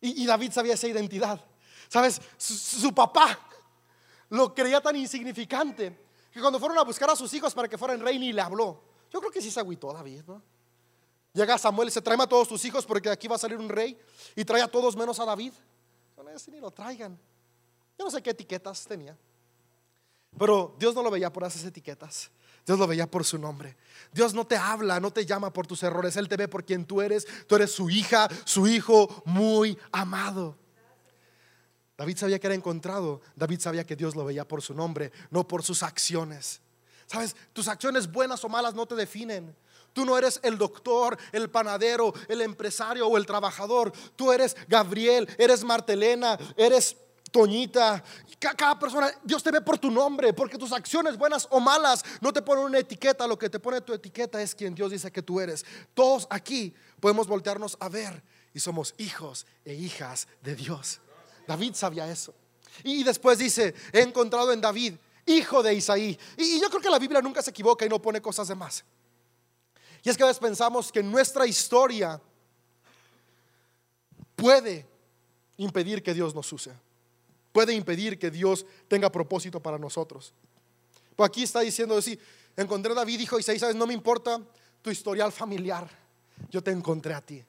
Y, 0.00 0.26
David 0.26 0.50
sabía 0.50 0.74
esa 0.74 0.88
identidad. 0.88 1.40
¿Sabes? 1.88 2.20
Su, 2.36 2.92
papá 2.92 3.38
lo 4.30 4.52
creía 4.52 4.80
tan 4.80 4.96
insignificante 4.96 5.96
que 6.32 6.40
cuando 6.40 6.58
fueron 6.58 6.76
a 6.78 6.82
buscar 6.82 7.08
a 7.08 7.14
sus 7.14 7.32
hijos 7.34 7.54
para 7.54 7.68
que 7.68 7.78
fueran 7.78 8.00
rey 8.00 8.18
ni 8.18 8.32
le 8.32 8.40
habló. 8.40 8.82
Yo 9.12 9.20
creo 9.20 9.30
que 9.30 9.40
sí 9.40 9.50
se 9.50 9.60
agüitó 9.60 9.92
David, 9.92 10.22
¿no? 10.26 10.42
Llega 11.34 11.56
Samuel 11.56 11.88
y 11.88 11.92
se 11.92 12.02
trae 12.02 12.20
a 12.20 12.26
todos 12.26 12.48
tus 12.48 12.64
hijos 12.64 12.84
porque 12.84 13.08
aquí 13.08 13.28
va 13.28 13.36
a 13.36 13.38
salir 13.38 13.56
un 13.56 13.68
rey 13.68 13.96
y 14.34 14.44
trae 14.44 14.60
a 14.60 14.68
todos 14.68 14.96
menos 14.96 15.20
a 15.20 15.24
David. 15.24 15.52
No, 16.16 16.24
ni 16.24 16.60
lo 16.60 16.70
traigan. 16.70 17.18
Yo 17.98 18.04
no 18.04 18.10
sé 18.10 18.22
qué 18.22 18.30
etiquetas 18.30 18.84
tenía. 18.86 19.16
Pero 20.38 20.74
Dios 20.78 20.94
no 20.94 21.02
lo 21.02 21.10
veía 21.10 21.32
por 21.32 21.44
esas 21.44 21.64
etiquetas. 21.64 22.30
Dios 22.66 22.78
lo 22.78 22.86
veía 22.86 23.10
por 23.10 23.24
su 23.24 23.38
nombre. 23.38 23.76
Dios 24.12 24.34
no 24.34 24.46
te 24.46 24.56
habla, 24.56 25.00
no 25.00 25.10
te 25.10 25.26
llama 25.26 25.52
por 25.52 25.66
tus 25.66 25.82
errores. 25.82 26.16
Él 26.16 26.28
te 26.28 26.36
ve 26.36 26.48
por 26.48 26.64
quien 26.64 26.84
tú 26.84 27.00
eres. 27.00 27.26
Tú 27.46 27.56
eres 27.56 27.72
su 27.72 27.90
hija, 27.90 28.28
su 28.44 28.66
hijo 28.66 29.22
muy 29.24 29.76
amado. 29.90 30.56
David 31.96 32.16
sabía 32.16 32.38
que 32.38 32.46
era 32.46 32.54
encontrado. 32.54 33.20
David 33.36 33.60
sabía 33.60 33.84
que 33.84 33.96
Dios 33.96 34.14
lo 34.14 34.24
veía 34.24 34.46
por 34.46 34.62
su 34.62 34.74
nombre, 34.74 35.12
no 35.30 35.46
por 35.46 35.62
sus 35.62 35.82
acciones. 35.82 36.60
Sabes, 37.06 37.36
tus 37.52 37.68
acciones 37.68 38.10
buenas 38.10 38.44
o 38.44 38.48
malas 38.48 38.74
no 38.74 38.86
te 38.86 38.94
definen. 38.94 39.54
Tú 39.92 40.06
no 40.06 40.16
eres 40.16 40.40
el 40.42 40.56
doctor, 40.56 41.18
el 41.32 41.50
panadero, 41.50 42.14
el 42.28 42.40
empresario 42.40 43.06
o 43.06 43.16
el 43.16 43.26
trabajador. 43.26 43.92
Tú 44.16 44.32
eres 44.32 44.56
Gabriel, 44.68 45.28
eres 45.36 45.64
Martelena, 45.64 46.38
eres 46.56 46.96
Toñita, 47.32 48.04
cada 48.38 48.78
persona, 48.78 49.10
Dios 49.24 49.42
te 49.42 49.50
ve 49.50 49.60
por 49.60 49.78
tu 49.78 49.90
nombre, 49.90 50.32
porque 50.32 50.58
tus 50.58 50.72
acciones 50.72 51.16
buenas 51.16 51.48
o 51.50 51.58
malas 51.58 52.04
no 52.20 52.32
te 52.32 52.42
ponen 52.42 52.64
una 52.64 52.78
etiqueta, 52.78 53.26
lo 53.26 53.38
que 53.38 53.48
te 53.48 53.58
pone 53.58 53.80
tu 53.80 53.92
etiqueta 53.92 54.40
es 54.42 54.54
quien 54.54 54.74
Dios 54.74 54.90
dice 54.90 55.10
que 55.10 55.22
tú 55.22 55.40
eres. 55.40 55.64
Todos 55.94 56.26
aquí 56.30 56.74
podemos 57.00 57.26
voltearnos 57.26 57.76
a 57.80 57.88
ver 57.88 58.22
y 58.52 58.60
somos 58.60 58.94
hijos 58.98 59.46
e 59.64 59.74
hijas 59.74 60.28
de 60.42 60.54
Dios. 60.54 61.00
David 61.46 61.74
sabía 61.74 62.10
eso. 62.10 62.34
Y 62.84 63.02
después 63.02 63.38
dice, 63.38 63.74
he 63.92 64.00
encontrado 64.00 64.52
en 64.52 64.60
David, 64.60 64.94
hijo 65.26 65.62
de 65.62 65.74
Isaí. 65.74 66.18
Y 66.36 66.60
yo 66.60 66.68
creo 66.68 66.80
que 66.80 66.90
la 66.90 66.98
Biblia 66.98 67.20
nunca 67.20 67.42
se 67.42 67.50
equivoca 67.50 67.86
y 67.86 67.88
no 67.88 68.00
pone 68.00 68.20
cosas 68.20 68.48
de 68.48 68.54
más. 68.54 68.84
Y 70.02 70.10
es 70.10 70.16
que 70.16 70.22
a 70.22 70.26
veces 70.26 70.40
pensamos 70.40 70.90
que 70.90 71.02
nuestra 71.02 71.46
historia 71.46 72.20
puede 74.34 74.86
impedir 75.56 76.02
que 76.02 76.12
Dios 76.12 76.34
nos 76.34 76.52
use. 76.52 76.72
Puede 77.52 77.74
impedir 77.74 78.18
que 78.18 78.30
Dios 78.30 78.66
tenga 78.88 79.12
propósito 79.12 79.60
para 79.60 79.78
nosotros. 79.78 80.32
Pues 81.14 81.28
aquí 81.28 81.42
está 81.42 81.60
diciendo 81.60 81.96
así, 81.96 82.18
encontré 82.56 82.92
a 82.92 82.96
David, 82.96 83.20
hijo 83.20 83.38
Isaí, 83.38 83.58
sabes, 83.58 83.76
no 83.76 83.86
me 83.86 83.94
importa 83.94 84.40
tu 84.80 84.90
historial 84.90 85.30
familiar, 85.30 85.88
yo 86.50 86.62
te 86.62 86.70
encontré 86.70 87.14
a 87.14 87.20
ti. 87.20 87.42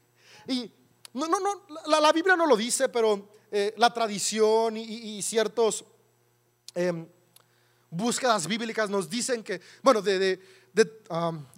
Y 0.47 0.71
no, 1.13 1.27
no, 1.27 1.39
no, 1.39 1.61
la, 1.87 2.11
Biblia 2.11 2.35
no 2.35 2.45
lo 2.45 2.57
dice, 2.57 2.89
pero 2.89 3.29
eh, 3.51 3.73
la 3.77 3.93
tradición 3.93 4.75
y, 4.77 5.21
ciertos 5.21 5.85
em, 6.75 7.07
búsquedas 7.89 8.47
bíblicas 8.47 8.89
nos 8.89 9.09
dicen 9.09 9.43
que, 9.43 9.61
bueno, 9.81 10.01
de, 10.01 10.39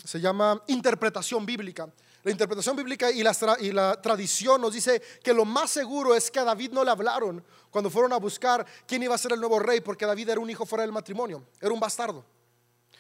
se 0.04 0.20
llama 0.20 0.62
interpretación 0.68 1.46
bíblica. 1.46 1.92
La 2.26 2.32
interpretación 2.32 2.76
bíblica 2.76 3.12
y 3.12 3.22
la, 3.22 3.38
la, 3.72 4.02
tradición 4.02 4.60
nos 4.60 4.74
dice 4.74 5.00
que 5.24 5.32
lo 5.32 5.46
más 5.46 5.70
seguro 5.70 6.16
es 6.16 6.32
que 6.32 6.40
a 6.40 6.44
David 6.44 6.72
no 6.72 6.84
le 6.84 6.90
hablaron 6.90 7.46
cuando 7.70 7.92
fueron 7.92 8.12
a 8.14 8.18
buscar 8.18 8.66
quién 8.88 9.04
iba 9.04 9.14
a 9.14 9.18
ser 9.20 9.34
el 9.34 9.40
nuevo 9.40 9.60
rey, 9.60 9.80
porque 9.80 10.08
David 10.08 10.30
era 10.30 10.40
un 10.40 10.50
hijo 10.50 10.66
fuera 10.66 10.82
del 10.82 10.92
matrimonio, 10.92 11.46
era 11.62 11.72
un 11.72 11.80
bastardo. 11.80 12.26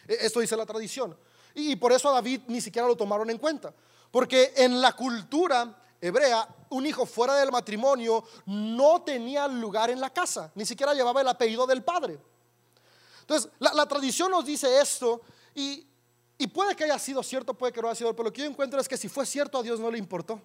E, 0.08 0.16
esto 0.22 0.42
dice 0.42 0.56
la 0.56 0.68
tradición. 0.68 1.18
Y 1.56 1.76
por 1.76 1.92
eso 1.92 2.08
a 2.08 2.14
David 2.14 2.42
ni 2.46 2.62
siquiera 2.62 2.88
lo 2.88 2.96
tomaron 2.96 3.28
en 3.32 3.40
cuenta. 3.40 3.74
Porque 4.12 4.54
en 4.58 4.80
la 4.80 4.94
cultura 4.94 5.76
hebrea, 6.00 6.48
un 6.70 6.86
hijo 6.86 7.08
fuera 7.08 7.34
del 7.34 7.52
matrimonio 7.52 8.24
no 8.46 9.02
tenía 9.02 9.48
lugar 9.48 9.90
en 9.90 10.02
la 10.02 10.12
casa, 10.12 10.52
ni 10.54 10.68
siquiera 10.68 10.94
llevaba 10.94 11.22
el 11.22 11.28
apellido 11.30 11.66
del 11.66 11.84
padre. 11.84 12.20
Entonces, 13.22 13.50
la, 13.58 13.88
tradición 13.88 14.30
nos 14.30 14.46
dice 14.46 14.80
esto 14.80 15.22
y, 15.56 15.88
puede 16.48 16.76
que 16.76 16.84
haya 16.84 17.00
sido 17.00 17.24
cierto, 17.24 17.54
puede 17.54 17.72
que 17.74 17.82
no 17.82 17.88
haya 17.88 17.96
sido, 17.96 18.16
pero 18.16 18.26
lo 18.26 18.34
que 18.34 18.42
yo 18.42 18.48
encuentro 18.48 18.80
es 18.80 18.88
que 18.88 18.98
si 18.98 19.08
fue 19.08 19.26
cierto 19.26 19.58
a 19.58 19.64
Dios 19.64 19.80
no 19.80 19.90
le 19.90 19.98
importó. 19.98 20.42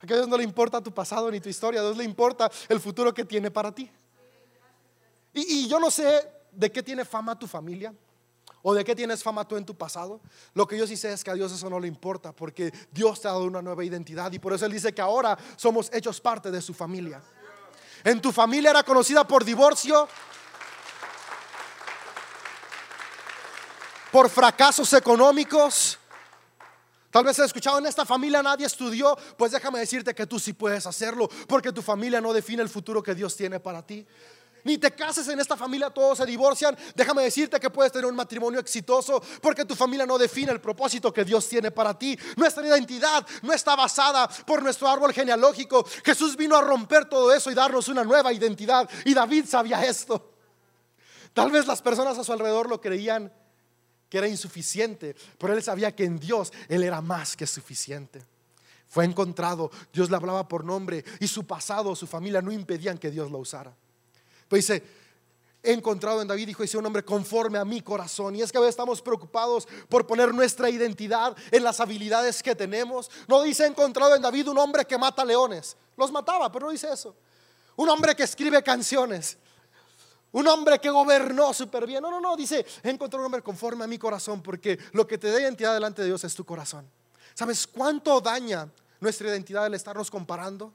A 0.00 0.06
Dios 0.06 0.28
no 0.28 0.36
le 0.36 0.44
importa 0.44 0.80
tu 0.80 0.92
pasado 0.92 1.30
ni 1.30 1.40
tu 1.40 1.48
historia, 1.48 1.80
a 1.80 1.84
Dios 1.84 1.96
le 1.96 2.04
importa 2.04 2.50
el 2.68 2.80
futuro 2.80 3.12
que 3.12 3.24
tiene 3.24 3.50
para 3.50 3.74
ti. 3.74 3.90
y 5.32 5.68
yo 5.68 5.78
no 5.78 5.90
sé 5.90 6.26
de 6.52 6.72
qué 6.72 6.82
tiene 6.82 7.04
fama 7.04 7.38
tu 7.38 7.46
familia. 7.46 7.94
¿O 8.62 8.74
de 8.74 8.84
qué 8.84 8.94
tienes 8.94 9.22
fama 9.22 9.46
tú 9.46 9.56
en 9.56 9.64
tu 9.64 9.74
pasado? 9.74 10.20
Lo 10.52 10.66
que 10.66 10.76
yo 10.76 10.86
sí 10.86 10.96
sé 10.96 11.12
es 11.12 11.24
que 11.24 11.30
a 11.30 11.34
Dios 11.34 11.50
eso 11.50 11.70
no 11.70 11.80
le 11.80 11.88
importa 11.88 12.32
porque 12.32 12.72
Dios 12.92 13.20
te 13.20 13.28
ha 13.28 13.32
dado 13.32 13.44
una 13.44 13.62
nueva 13.62 13.84
identidad 13.84 14.30
y 14.32 14.38
por 14.38 14.52
eso 14.52 14.66
Él 14.66 14.72
dice 14.72 14.92
que 14.92 15.00
ahora 15.00 15.38
somos 15.56 15.90
hechos 15.92 16.20
parte 16.20 16.50
de 16.50 16.60
su 16.60 16.74
familia. 16.74 17.22
En 18.04 18.20
tu 18.20 18.32
familia 18.32 18.70
era 18.70 18.82
conocida 18.82 19.26
por 19.26 19.44
divorcio, 19.44 20.08
por 24.10 24.28
fracasos 24.28 24.92
económicos. 24.92 25.98
Tal 27.10 27.24
vez 27.24 27.38
has 27.40 27.46
escuchado 27.46 27.78
en 27.78 27.86
esta 27.86 28.06
familia 28.06 28.42
nadie 28.42 28.66
estudió, 28.66 29.16
pues 29.36 29.50
déjame 29.50 29.80
decirte 29.80 30.14
que 30.14 30.26
tú 30.26 30.38
sí 30.38 30.52
puedes 30.52 30.86
hacerlo, 30.86 31.28
porque 31.48 31.72
tu 31.72 31.82
familia 31.82 32.20
no 32.20 32.32
define 32.32 32.62
el 32.62 32.68
futuro 32.68 33.02
que 33.02 33.14
Dios 33.14 33.36
tiene 33.36 33.58
para 33.58 33.84
ti. 33.84 34.06
Ni 34.62 34.78
te 34.78 34.90
cases 34.92 35.26
en 35.28 35.40
esta 35.40 35.56
familia, 35.56 35.90
todos 35.90 36.18
se 36.18 36.26
divorcian. 36.26 36.76
Déjame 36.94 37.22
decirte 37.22 37.58
que 37.58 37.70
puedes 37.70 37.92
tener 37.92 38.06
un 38.06 38.14
matrimonio 38.14 38.60
exitoso 38.60 39.22
porque 39.40 39.64
tu 39.64 39.74
familia 39.74 40.04
no 40.04 40.18
define 40.18 40.52
el 40.52 40.60
propósito 40.60 41.12
que 41.12 41.24
Dios 41.24 41.48
tiene 41.48 41.70
para 41.70 41.98
ti. 41.98 42.18
Nuestra 42.36 42.66
identidad 42.66 43.26
no 43.42 43.52
está 43.52 43.74
basada 43.74 44.28
por 44.46 44.62
nuestro 44.62 44.88
árbol 44.88 45.12
genealógico. 45.12 45.84
Jesús 46.04 46.36
vino 46.36 46.56
a 46.56 46.60
romper 46.60 47.06
todo 47.06 47.32
eso 47.32 47.50
y 47.50 47.54
darnos 47.54 47.88
una 47.88 48.04
nueva 48.04 48.32
identidad. 48.32 48.88
Y 49.04 49.14
David 49.14 49.46
sabía 49.46 49.84
esto. 49.84 50.30
Tal 51.32 51.50
vez 51.50 51.66
las 51.66 51.80
personas 51.80 52.18
a 52.18 52.24
su 52.24 52.32
alrededor 52.32 52.68
lo 52.68 52.80
creían 52.80 53.32
que 54.10 54.18
era 54.18 54.28
insuficiente, 54.28 55.14
pero 55.38 55.54
él 55.54 55.62
sabía 55.62 55.94
que 55.94 56.04
en 56.04 56.18
Dios 56.18 56.52
él 56.68 56.82
era 56.82 57.00
más 57.00 57.36
que 57.36 57.46
suficiente. 57.46 58.20
Fue 58.88 59.04
encontrado, 59.04 59.70
Dios 59.92 60.10
le 60.10 60.16
hablaba 60.16 60.48
por 60.48 60.64
nombre 60.64 61.04
y 61.20 61.28
su 61.28 61.46
pasado, 61.46 61.94
su 61.94 62.08
familia 62.08 62.42
no 62.42 62.50
impedían 62.50 62.98
que 62.98 63.10
Dios 63.10 63.30
lo 63.30 63.38
usara. 63.38 63.72
Pues 64.48 64.66
dice, 64.66 64.82
he 65.62 65.72
encontrado 65.72 66.20
en 66.20 66.26
David, 66.26 66.48
dijo, 66.48 66.64
dice 66.64 66.76
un 66.76 66.86
hombre 66.86 67.04
conforme 67.04 67.56
a 67.56 67.64
mi 67.64 67.82
corazón. 67.82 68.34
Y 68.34 68.42
es 68.42 68.50
que 68.50 68.58
a 68.58 68.60
veces 68.60 68.72
estamos 68.72 69.00
preocupados 69.00 69.68
por 69.88 70.08
poner 70.08 70.34
nuestra 70.34 70.68
identidad 70.68 71.36
en 71.52 71.62
las 71.62 71.78
habilidades 71.78 72.42
que 72.42 72.56
tenemos. 72.56 73.08
No 73.28 73.42
dice, 73.42 73.62
he 73.62 73.68
encontrado 73.68 74.16
en 74.16 74.22
David 74.22 74.48
un 74.48 74.58
hombre 74.58 74.84
que 74.84 74.98
mata 74.98 75.24
leones. 75.24 75.76
Los 75.96 76.10
mataba, 76.10 76.50
pero 76.50 76.66
no 76.66 76.72
dice 76.72 76.92
eso. 76.92 77.14
Un 77.76 77.88
hombre 77.88 78.16
que 78.16 78.24
escribe 78.24 78.60
canciones. 78.60 79.38
Un 80.32 80.46
hombre 80.46 80.78
que 80.78 80.90
gobernó 80.90 81.52
súper 81.52 81.86
bien. 81.86 82.02
No, 82.02 82.10
no, 82.10 82.20
no, 82.20 82.36
dice, 82.36 82.64
he 82.82 82.90
encontrado 82.90 83.22
un 83.22 83.26
hombre 83.26 83.42
conforme 83.42 83.84
a 83.84 83.86
mi 83.86 83.98
corazón, 83.98 84.42
porque 84.42 84.78
lo 84.92 85.06
que 85.06 85.18
te 85.18 85.30
da 85.30 85.40
identidad 85.40 85.74
delante 85.74 86.02
de 86.02 86.08
Dios 86.08 86.22
es 86.24 86.34
tu 86.34 86.44
corazón. 86.44 86.88
¿Sabes 87.34 87.66
cuánto 87.66 88.20
daña 88.20 88.68
nuestra 89.00 89.28
identidad 89.28 89.66
el 89.66 89.74
estarnos 89.74 90.10
comparando? 90.10 90.72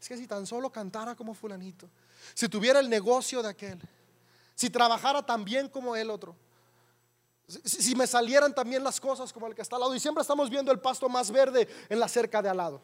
Es 0.00 0.08
que 0.08 0.16
si 0.16 0.26
tan 0.26 0.46
solo 0.46 0.70
cantara 0.70 1.14
como 1.14 1.34
fulanito, 1.34 1.88
si 2.34 2.48
tuviera 2.48 2.80
el 2.80 2.88
negocio 2.88 3.42
de 3.42 3.48
aquel, 3.48 3.80
si 4.54 4.70
trabajara 4.70 5.24
tan 5.24 5.44
bien 5.44 5.68
como 5.68 5.96
el 5.96 6.10
otro, 6.10 6.34
si, 7.64 7.94
me 7.96 8.06
salieran 8.06 8.54
también 8.54 8.84
las 8.84 9.00
cosas 9.00 9.32
como 9.32 9.46
el 9.46 9.54
que 9.54 9.62
está 9.62 9.76
al 9.76 9.80
lado, 9.80 9.94
y 9.94 10.00
siempre 10.00 10.22
estamos 10.22 10.48
viendo 10.48 10.70
el 10.70 10.78
pasto 10.78 11.08
más 11.08 11.30
verde 11.30 11.68
en 11.88 11.98
la 11.98 12.08
cerca 12.08 12.40
de 12.40 12.48
al 12.48 12.56
lado. 12.56 12.80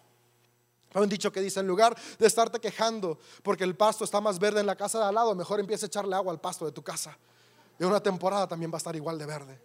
Hay 0.95 1.03
un 1.03 1.09
dicho 1.09 1.31
que 1.31 1.41
dice, 1.41 1.61
en 1.61 1.67
lugar 1.67 1.97
de 2.19 2.27
estarte 2.27 2.59
quejando 2.59 3.19
porque 3.43 3.65
el 3.65 3.77
pasto 3.77 4.05
está 4.05 4.21
más 4.21 4.39
verde 4.39 4.61
en 4.61 4.67
la 4.67 4.77
casa 4.77 4.99
de 4.99 5.05
al 5.05 5.15
lado, 5.15 5.35
mejor 5.35 5.61
empieza 5.61 5.87
a 5.87 5.89
echarle 5.89 6.15
agua 6.15 6.33
al 6.33 6.41
pasto 6.41 6.65
de 6.65 6.73
tu 6.73 6.83
casa. 6.83 7.17
Y 7.79 7.85
una 7.85 8.01
temporada 8.01 8.47
también 8.49 8.71
va 8.71 8.77
a 8.77 8.79
estar 8.79 8.97
igual 8.97 9.19
de 9.19 9.27
verde. 9.27 9.61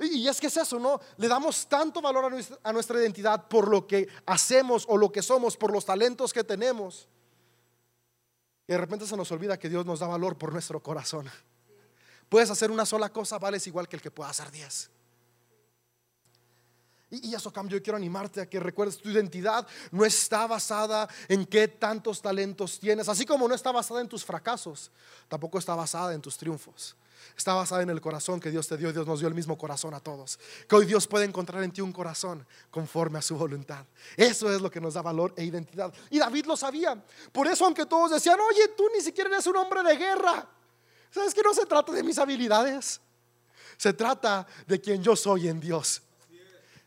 Y 0.00 0.26
es 0.26 0.40
que 0.40 0.48
es 0.48 0.56
eso, 0.56 0.78
¿no? 0.78 1.00
Le 1.16 1.28
damos 1.28 1.66
tanto 1.68 2.00
valor 2.00 2.24
a 2.62 2.72
nuestra, 2.72 3.00
identidad 3.00 3.46
por 3.46 3.68
lo 3.68 3.86
que 3.86 4.08
hacemos 4.26 4.84
o 4.88 4.96
lo 4.96 5.12
que 5.12 5.22
somos, 5.22 5.56
por 5.56 5.72
los 5.72 5.84
talentos 5.84 6.32
que 6.32 6.42
tenemos, 6.42 7.08
y 8.66 8.72
de 8.72 8.78
repente 8.78 9.06
se 9.06 9.16
nos 9.16 9.30
olvida 9.32 9.58
que 9.58 9.68
Dios 9.68 9.84
nos 9.84 10.00
da 10.00 10.06
valor 10.06 10.38
por 10.38 10.52
nuestro 10.52 10.82
corazón. 10.82 11.30
Puedes 12.28 12.50
hacer 12.50 12.70
una 12.70 12.86
sola 12.86 13.12
cosa, 13.12 13.38
vales 13.38 13.66
igual 13.66 13.88
que 13.88 13.96
el 13.96 14.02
que 14.02 14.10
pueda 14.10 14.30
hacer 14.30 14.50
diez. 14.50 14.90
Y, 17.12 17.34
eso 17.34 17.52
cambio, 17.52 17.76
yo 17.76 17.82
quiero 17.82 17.98
animarte 17.98 18.40
a 18.40 18.46
que 18.46 18.58
recuerdes 18.58 18.96
tu 18.96 19.10
identidad 19.10 19.66
no 19.90 20.04
está 20.04 20.46
basada 20.46 21.06
en 21.28 21.44
qué 21.44 21.68
tantos 21.68 22.22
talentos 22.22 22.78
tienes, 22.80 23.06
así 23.06 23.26
como 23.26 23.46
no 23.46 23.54
está 23.54 23.70
basada 23.70 24.00
en 24.00 24.08
tus 24.08 24.24
fracasos, 24.24 24.90
tampoco 25.28 25.58
está 25.58 25.74
basada 25.74 26.14
en 26.14 26.22
tus 26.22 26.38
triunfos. 26.38 26.96
Está 27.36 27.54
basada 27.54 27.82
en 27.82 27.90
el 27.90 28.00
corazón 28.00 28.40
que 28.40 28.50
Dios 28.50 28.66
te 28.66 28.76
dio. 28.76 28.92
Dios 28.92 29.06
nos 29.06 29.20
dio 29.20 29.28
el 29.28 29.34
mismo 29.34 29.56
corazón 29.56 29.94
a 29.94 30.00
todos. 30.00 30.40
Que 30.68 30.74
hoy 30.74 30.86
Dios 30.86 31.06
puede 31.06 31.24
encontrar 31.24 31.62
en 31.62 31.70
ti 31.70 31.80
un 31.80 31.92
corazón 31.92 32.44
conforme 32.70 33.20
a 33.20 33.22
su 33.22 33.36
voluntad. 33.36 33.86
Eso 34.16 34.52
es 34.52 34.60
lo 34.60 34.70
que 34.70 34.80
nos 34.80 34.94
da 34.94 35.02
valor 35.02 35.32
e 35.36 35.44
identidad. 35.44 35.94
Y 36.10 36.18
David 36.18 36.46
lo 36.46 36.56
sabía. 36.56 37.00
Por 37.30 37.46
eso, 37.46 37.64
aunque 37.64 37.86
todos 37.86 38.10
decían, 38.10 38.38
oye, 38.40 38.68
tú 38.76 38.84
ni 38.94 39.00
siquiera 39.00 39.30
eres 39.30 39.46
un 39.46 39.56
hombre 39.56 39.84
de 39.84 39.96
guerra. 39.96 40.48
¿Sabes 41.10 41.32
que 41.32 41.42
no 41.42 41.54
se 41.54 41.64
trata 41.64 41.92
de 41.92 42.02
mis 42.02 42.18
habilidades? 42.18 43.00
Se 43.76 43.92
trata 43.92 44.46
de 44.66 44.80
quien 44.80 45.02
yo 45.02 45.14
soy 45.14 45.48
en 45.48 45.60
Dios. 45.60 46.02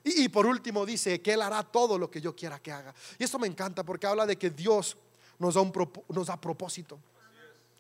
Y, 0.07 0.29
por 0.29 0.45
último 0.45 0.85
dice 0.85 1.19
que 1.19 1.33
Él 1.33 1.41
hará 1.41 1.63
todo 1.63 1.97
lo 1.97 2.11
que 2.11 2.21
yo 2.21 2.35
quiera 2.35 2.59
que 2.59 2.71
haga. 2.71 2.93
Y 3.17 3.23
esto 3.23 3.39
me 3.39 3.47
encanta 3.47 3.83
porque 3.83 4.05
habla 4.05 4.27
de 4.27 4.37
que 4.37 4.51
Dios 4.51 4.95
nos 5.39 5.55
da, 5.55 5.61
un, 5.61 5.73
nos 6.09 6.27
da 6.27 6.39
propósito. 6.39 6.99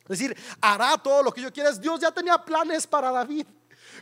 Es 0.01 0.19
decir, 0.19 0.35
hará 0.59 0.97
todo 0.97 1.21
lo 1.21 1.31
que 1.31 1.41
yo 1.41 1.53
quiera. 1.53 1.71
Dios 1.73 1.99
ya 1.99 2.11
tenía 2.11 2.43
planes 2.43 2.87
para 2.87 3.11
David. 3.11 3.45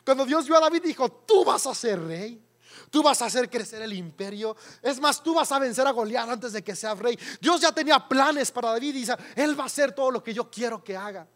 Cuando 0.06 0.26
Dios 0.26 0.46
vio 0.46 0.56
a 0.56 0.62
David 0.62 0.84
dijo, 0.84 1.12
tú 1.12 1.44
vas 1.44 1.68
a 1.68 1.76
ser 1.76 2.02
rey. 2.02 2.42
Tú 2.90 3.04
vas 3.04 3.22
a 3.22 3.26
hacer 3.26 3.50
crecer 3.50 3.82
el 3.82 3.92
imperio. 3.92 4.56
Es 4.82 5.02
más, 5.02 5.22
tú 5.22 5.34
vas 5.34 5.52
a 5.52 5.60
vencer 5.60 5.86
a 5.86 5.92
Goliat 5.92 6.30
antes 6.30 6.54
de 6.54 6.64
que 6.64 6.78
sea 6.78 6.96
rey. 6.96 7.20
Dios 7.42 7.60
ya 7.60 7.74
tenía 7.74 8.00
planes 8.08 8.52
para 8.52 8.70
David 8.72 8.96
y 8.96 9.00
dice, 9.00 9.18
Él 9.36 9.60
va 9.60 9.64
a 9.64 9.68
hacer 9.68 9.92
todo 9.92 10.12
lo 10.12 10.24
que 10.24 10.34
yo 10.34 10.50
quiero 10.50 10.82
que 10.82 10.96
haga. 10.96 11.28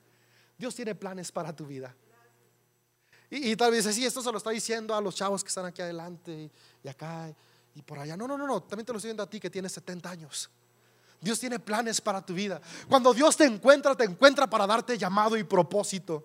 Dios 0.57 0.73
tiene 0.73 0.95
planes 0.95 1.33
para 1.33 1.53
tu 1.53 1.65
vida. 1.65 1.93
Y, 3.29 3.55
tal 3.55 3.71
vez 3.71 3.85
sí, 3.93 4.05
esto 4.05 4.21
se 4.21 4.31
lo 4.31 4.37
está 4.37 4.51
diciendo 4.51 4.95
a 4.95 5.01
los 5.01 5.15
chavos 5.15 5.43
que 5.43 5.49
están 5.49 5.65
aquí 5.65 5.81
adelante 5.81 6.31
y, 6.31 6.51
y 6.83 6.87
acá 6.87 7.33
y 7.75 7.81
por 7.81 7.99
allá. 7.99 8.15
No, 8.15 8.27
no, 8.27 8.37
no, 8.37 8.47
no. 8.47 8.61
También 8.63 8.85
te 8.85 8.93
lo 8.93 8.97
estoy 8.97 9.09
diciendo 9.09 9.23
a 9.23 9.29
ti 9.29 9.39
que 9.39 9.49
tienes 9.49 9.71
70 9.73 10.09
años. 10.09 10.49
Dios 11.19 11.39
tiene 11.39 11.59
planes 11.59 11.99
para 11.99 12.25
tu 12.25 12.33
vida. 12.33 12.61
Cuando 12.87 13.13
Dios 13.13 13.35
te 13.35 13.45
encuentra, 13.45 13.95
te 13.95 14.03
encuentra 14.03 14.49
para 14.49 14.65
darte 14.65 14.97
llamado 14.97 15.35
y 15.37 15.43
propósito. 15.43 16.23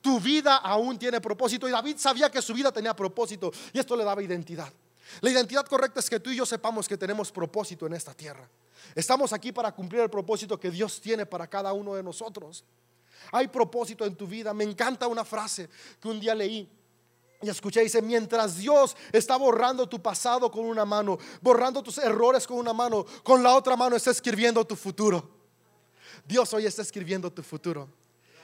Tu 0.00 0.20
vida 0.20 0.56
aún 0.56 0.98
tiene 0.98 1.20
propósito 1.20 1.68
y 1.68 1.70
David 1.70 1.96
sabía 1.98 2.30
que 2.30 2.42
su 2.42 2.54
vida 2.54 2.72
tenía 2.72 2.94
propósito 2.94 3.52
y 3.72 3.78
esto 3.78 3.96
le 3.96 4.04
daba 4.04 4.22
identidad. 4.22 4.72
La 5.20 5.30
identidad 5.30 5.64
correcta 5.66 6.00
es 6.00 6.10
que 6.10 6.20
tú 6.20 6.30
y 6.30 6.36
yo 6.36 6.44
sepamos 6.44 6.86
que 6.86 6.96
tenemos 6.96 7.32
propósito 7.32 7.86
en 7.86 7.94
esta 7.94 8.12
tierra. 8.12 8.48
Estamos 8.94 9.32
aquí 9.32 9.52
para 9.52 9.72
cumplir 9.72 10.02
el 10.02 10.10
propósito 10.10 10.58
que 10.58 10.70
Dios 10.70 11.00
tiene 11.00 11.26
para 11.26 11.46
cada 11.46 11.72
uno 11.72 11.94
de 11.94 12.02
nosotros. 12.02 12.64
Hay 13.32 13.48
propósito 13.48 14.04
en 14.04 14.14
tu 14.16 14.26
vida. 14.26 14.54
Me 14.54 14.64
encanta 14.64 15.06
una 15.06 15.24
frase 15.24 15.68
que 16.00 16.08
un 16.08 16.20
día 16.20 16.34
leí. 16.34 16.68
Y 17.40 17.48
escuché, 17.48 17.82
dice, 17.82 18.02
mientras 18.02 18.56
Dios 18.56 18.96
está 19.12 19.36
borrando 19.36 19.88
tu 19.88 20.02
pasado 20.02 20.50
con 20.50 20.64
una 20.64 20.84
mano, 20.84 21.18
borrando 21.40 21.82
tus 21.82 21.98
errores 21.98 22.46
con 22.46 22.58
una 22.58 22.72
mano, 22.72 23.06
con 23.22 23.42
la 23.42 23.54
otra 23.54 23.76
mano 23.76 23.94
está 23.94 24.10
escribiendo 24.10 24.64
tu 24.64 24.74
futuro. 24.74 25.28
Dios 26.26 26.52
hoy 26.52 26.66
está 26.66 26.82
escribiendo 26.82 27.32
tu 27.32 27.42
futuro. 27.42 27.88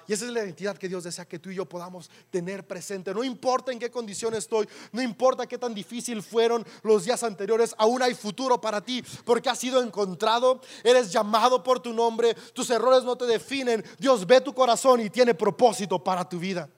Y 0.07 0.13
esa 0.13 0.27
es 0.27 0.31
la 0.31 0.45
identidad 0.45 0.77
que 0.77 0.89
Dios 0.89 1.05
desea 1.05 1.25
que 1.25 1.39
tú 1.39 1.51
y 1.51 1.55
yo 1.55 1.67
podamos 1.67 2.11
tener 2.31 2.67
presente. 2.67 3.15
No 3.15 3.25
importa 3.25 3.73
en 3.73 3.79
qué 3.79 3.91
condición 3.91 4.35
estoy, 4.35 4.69
no 4.93 5.01
importa 5.01 5.47
qué 5.47 5.59
tan 5.59 5.75
difícil 5.75 6.23
fueron 6.23 6.65
los 6.83 7.05
días 7.05 7.23
anteriores, 7.23 7.75
aún 7.79 8.03
hay 8.03 8.15
futuro 8.15 8.61
para 8.61 8.81
ti 8.81 9.03
porque 9.25 9.49
has 9.49 9.59
sido 9.59 9.83
encontrado, 9.83 10.61
eres 10.83 11.11
llamado 11.11 11.63
por 11.63 11.81
tu 11.81 11.93
nombre, 11.93 12.35
tus 12.53 12.69
errores 12.71 13.05
no 13.05 13.17
te 13.17 13.27
definen. 13.27 13.85
Dios 13.99 14.27
ve 14.27 14.41
tu 14.41 14.55
corazón 14.55 15.01
y 15.01 15.11
tiene 15.11 15.35
propósito 15.35 16.03
para 16.03 16.29
tu 16.29 16.39
vida. 16.39 16.69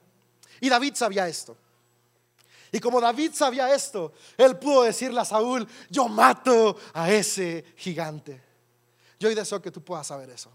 Y 0.61 0.69
David 0.69 0.93
sabía 0.95 1.27
esto. 1.27 1.57
Y 2.71 2.79
como 2.79 2.99
David 2.99 3.31
sabía 3.33 3.73
esto, 3.73 4.13
él 4.37 4.57
pudo 4.57 4.83
decirle 4.83 5.19
a 5.19 5.25
Saúl, 5.25 5.67
yo 5.89 6.07
mato 6.07 6.77
a 6.93 7.11
ese 7.11 7.63
gigante. 7.77 8.41
Yo 9.19 9.29
hoy 9.29 9.35
deseo 9.35 9.61
que 9.61 9.71
tú 9.71 9.81
puedas 9.81 10.07
saber 10.07 10.29
eso. 10.29 10.51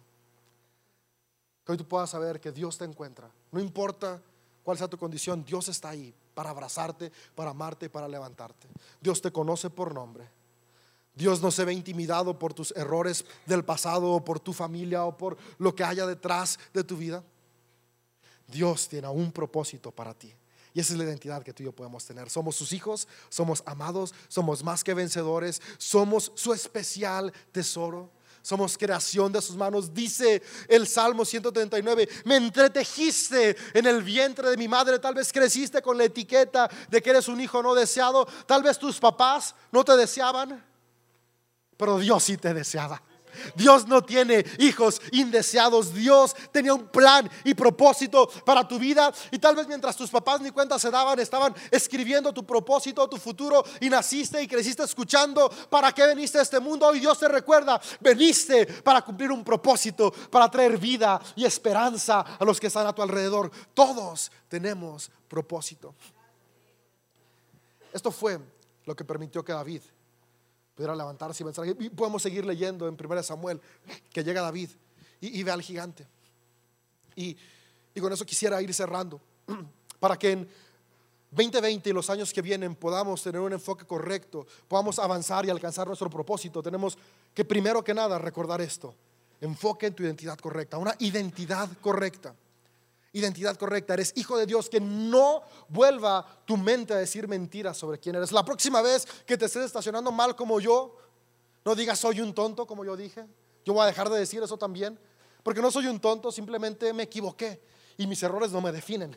Que 1.64 1.72
hoy 1.72 1.78
tú 1.78 1.86
puedas 1.86 2.10
saber 2.10 2.40
que 2.40 2.52
Dios 2.52 2.78
te 2.78 2.84
encuentra. 2.84 3.30
No 3.50 3.60
importa 3.60 4.20
cuál 4.62 4.78
sea 4.78 4.88
tu 4.88 4.98
condición, 4.98 5.44
Dios 5.44 5.68
está 5.68 5.90
ahí 5.90 6.14
para 6.34 6.50
abrazarte, 6.50 7.12
para 7.34 7.50
amarte 7.50 7.88
para 7.90 8.08
levantarte. 8.08 8.68
Dios 9.00 9.20
te 9.20 9.30
conoce 9.30 9.70
por 9.70 9.94
nombre. 9.94 10.28
Dios 11.14 11.42
no 11.42 11.50
se 11.50 11.64
ve 11.64 11.74
intimidado 11.74 12.38
por 12.38 12.54
tus 12.54 12.72
errores 12.74 13.24
del 13.44 13.64
pasado 13.64 14.12
o 14.12 14.24
por 14.24 14.40
tu 14.40 14.52
familia 14.52 15.04
o 15.04 15.16
por 15.16 15.36
lo 15.58 15.74
que 15.74 15.84
haya 15.84 16.06
detrás 16.06 16.58
de 16.72 16.84
tu 16.84 16.96
vida. 16.96 17.22
Dios 18.46 18.88
tiene 18.88 19.08
un 19.08 19.30
propósito 19.30 19.90
para 19.90 20.14
ti. 20.14 20.32
Y 20.74 20.80
esa 20.80 20.94
es 20.94 20.98
la 20.98 21.04
identidad 21.04 21.42
que 21.42 21.52
tú 21.52 21.62
y 21.62 21.66
yo 21.66 21.72
podemos 21.72 22.04
tener. 22.06 22.30
Somos 22.30 22.56
sus 22.56 22.72
hijos, 22.72 23.06
somos 23.28 23.62
amados, 23.66 24.14
somos 24.28 24.64
más 24.64 24.82
que 24.82 24.94
vencedores, 24.94 25.60
somos 25.76 26.32
su 26.34 26.54
especial 26.54 27.30
tesoro 27.52 28.10
somos 28.42 28.76
creación 28.76 29.32
de 29.32 29.40
sus 29.40 29.56
manos. 29.56 29.94
Dice 29.94 30.42
el 30.68 30.86
Salmo 30.86 31.24
139, 31.24 32.08
me 32.24 32.36
entretejiste 32.36 33.56
en 33.72 33.86
el 33.86 34.02
vientre 34.02 34.50
de 34.50 34.56
mi 34.56 34.68
madre, 34.68 34.98
tal 34.98 35.14
vez 35.14 35.32
creciste 35.32 35.80
con 35.80 35.96
la 35.96 36.04
etiqueta 36.04 36.68
de 36.88 37.00
que 37.00 37.10
eres 37.10 37.28
un 37.28 37.40
hijo 37.40 37.62
no 37.62 37.74
deseado, 37.74 38.26
tal 38.46 38.62
vez 38.62 38.78
tus 38.78 38.98
papás 38.98 39.54
no 39.70 39.84
te 39.84 39.96
deseaban, 39.96 40.62
pero 41.76 41.98
Dios 41.98 42.22
sí 42.24 42.36
te 42.36 42.52
deseaba. 42.52 43.00
Dios 43.54 43.86
no 43.86 44.02
tiene 44.02 44.44
hijos 44.58 45.00
indeseados. 45.12 45.92
Dios 45.94 46.34
tenía 46.50 46.74
un 46.74 46.88
plan 46.88 47.30
y 47.44 47.54
propósito 47.54 48.28
para 48.44 48.66
tu 48.66 48.78
vida. 48.78 49.12
Y 49.30 49.38
tal 49.38 49.56
vez 49.56 49.66
mientras 49.66 49.96
tus 49.96 50.10
papás 50.10 50.40
ni 50.40 50.50
cuenta 50.50 50.78
se 50.78 50.90
daban, 50.90 51.18
estaban 51.18 51.54
escribiendo 51.70 52.32
tu 52.32 52.44
propósito, 52.44 53.08
tu 53.08 53.16
futuro. 53.16 53.64
Y 53.80 53.88
naciste 53.88 54.42
y 54.42 54.48
creciste 54.48 54.82
escuchando 54.82 55.50
para 55.70 55.92
qué 55.92 56.06
veniste 56.06 56.38
a 56.38 56.42
este 56.42 56.60
mundo. 56.60 56.86
Hoy 56.86 57.00
Dios 57.00 57.18
te 57.18 57.28
recuerda, 57.28 57.80
veniste 58.00 58.66
para 58.66 59.02
cumplir 59.02 59.30
un 59.30 59.44
propósito, 59.44 60.12
para 60.30 60.50
traer 60.50 60.78
vida 60.78 61.20
y 61.36 61.44
esperanza 61.44 62.20
a 62.20 62.44
los 62.44 62.58
que 62.60 62.68
están 62.68 62.86
a 62.86 62.94
tu 62.94 63.02
alrededor. 63.02 63.50
Todos 63.74 64.30
tenemos 64.48 65.10
propósito. 65.28 65.94
Esto 67.92 68.10
fue 68.10 68.38
lo 68.84 68.96
que 68.96 69.04
permitió 69.04 69.44
que 69.44 69.52
David 69.52 69.82
pudiera 70.82 70.96
levantarse 70.96 71.44
y 71.44 71.46
pensar. 71.46 71.66
Y 71.66 71.90
podemos 71.90 72.20
seguir 72.20 72.44
leyendo 72.44 72.88
en 72.88 72.96
1 73.00 73.22
Samuel 73.22 73.60
que 74.12 74.24
llega 74.24 74.42
David 74.42 74.68
y, 75.20 75.40
ve 75.44 75.52
al 75.52 75.62
gigante. 75.62 76.08
Y, 77.14 77.36
y 77.94 78.00
con 78.00 78.12
eso 78.12 78.26
quisiera 78.26 78.60
ir 78.60 78.74
cerrando, 78.74 79.20
para 80.00 80.18
que 80.18 80.32
en 80.32 80.48
2020 81.30 81.88
y 81.88 81.92
los 81.92 82.10
años 82.10 82.32
que 82.32 82.42
vienen 82.42 82.74
podamos 82.74 83.22
tener 83.22 83.40
un 83.40 83.52
enfoque 83.52 83.84
correcto, 83.84 84.44
podamos 84.66 84.98
avanzar 84.98 85.46
y 85.46 85.50
alcanzar 85.50 85.86
nuestro 85.86 86.10
propósito. 86.10 86.60
Tenemos 86.60 86.98
que 87.32 87.44
primero 87.44 87.84
que 87.84 87.94
nada 87.94 88.18
recordar 88.18 88.60
esto. 88.60 88.92
Enfoque 89.40 89.86
en 89.86 89.94
tu 89.94 90.02
identidad 90.02 90.38
correcta, 90.38 90.78
una 90.78 90.96
identidad 90.98 91.68
correcta 91.80 92.34
identidad 93.12 93.56
correcta, 93.56 93.94
eres 93.94 94.12
hijo 94.16 94.38
de 94.38 94.46
Dios, 94.46 94.68
que 94.68 94.80
no 94.80 95.42
vuelva 95.68 96.26
tu 96.46 96.56
mente 96.56 96.94
a 96.94 96.96
decir 96.96 97.28
mentiras 97.28 97.76
sobre 97.76 97.98
quién 97.98 98.16
eres. 98.16 98.32
La 98.32 98.44
próxima 98.44 98.80
vez 98.80 99.06
que 99.26 99.36
te 99.36 99.44
estés 99.46 99.64
estacionando 99.64 100.10
mal 100.10 100.34
como 100.34 100.60
yo, 100.60 100.96
no 101.64 101.74
digas 101.74 101.98
soy 101.98 102.20
un 102.20 102.34
tonto 102.34 102.66
como 102.66 102.84
yo 102.84 102.96
dije. 102.96 103.26
Yo 103.64 103.74
voy 103.74 103.82
a 103.82 103.86
dejar 103.86 104.08
de 104.08 104.18
decir 104.18 104.42
eso 104.42 104.56
también, 104.56 104.98
porque 105.42 105.60
no 105.60 105.70
soy 105.70 105.86
un 105.86 106.00
tonto, 106.00 106.32
simplemente 106.32 106.92
me 106.92 107.04
equivoqué 107.04 107.62
y 107.96 108.06
mis 108.06 108.22
errores 108.22 108.50
no 108.50 108.60
me 108.60 108.72
definen. 108.72 109.16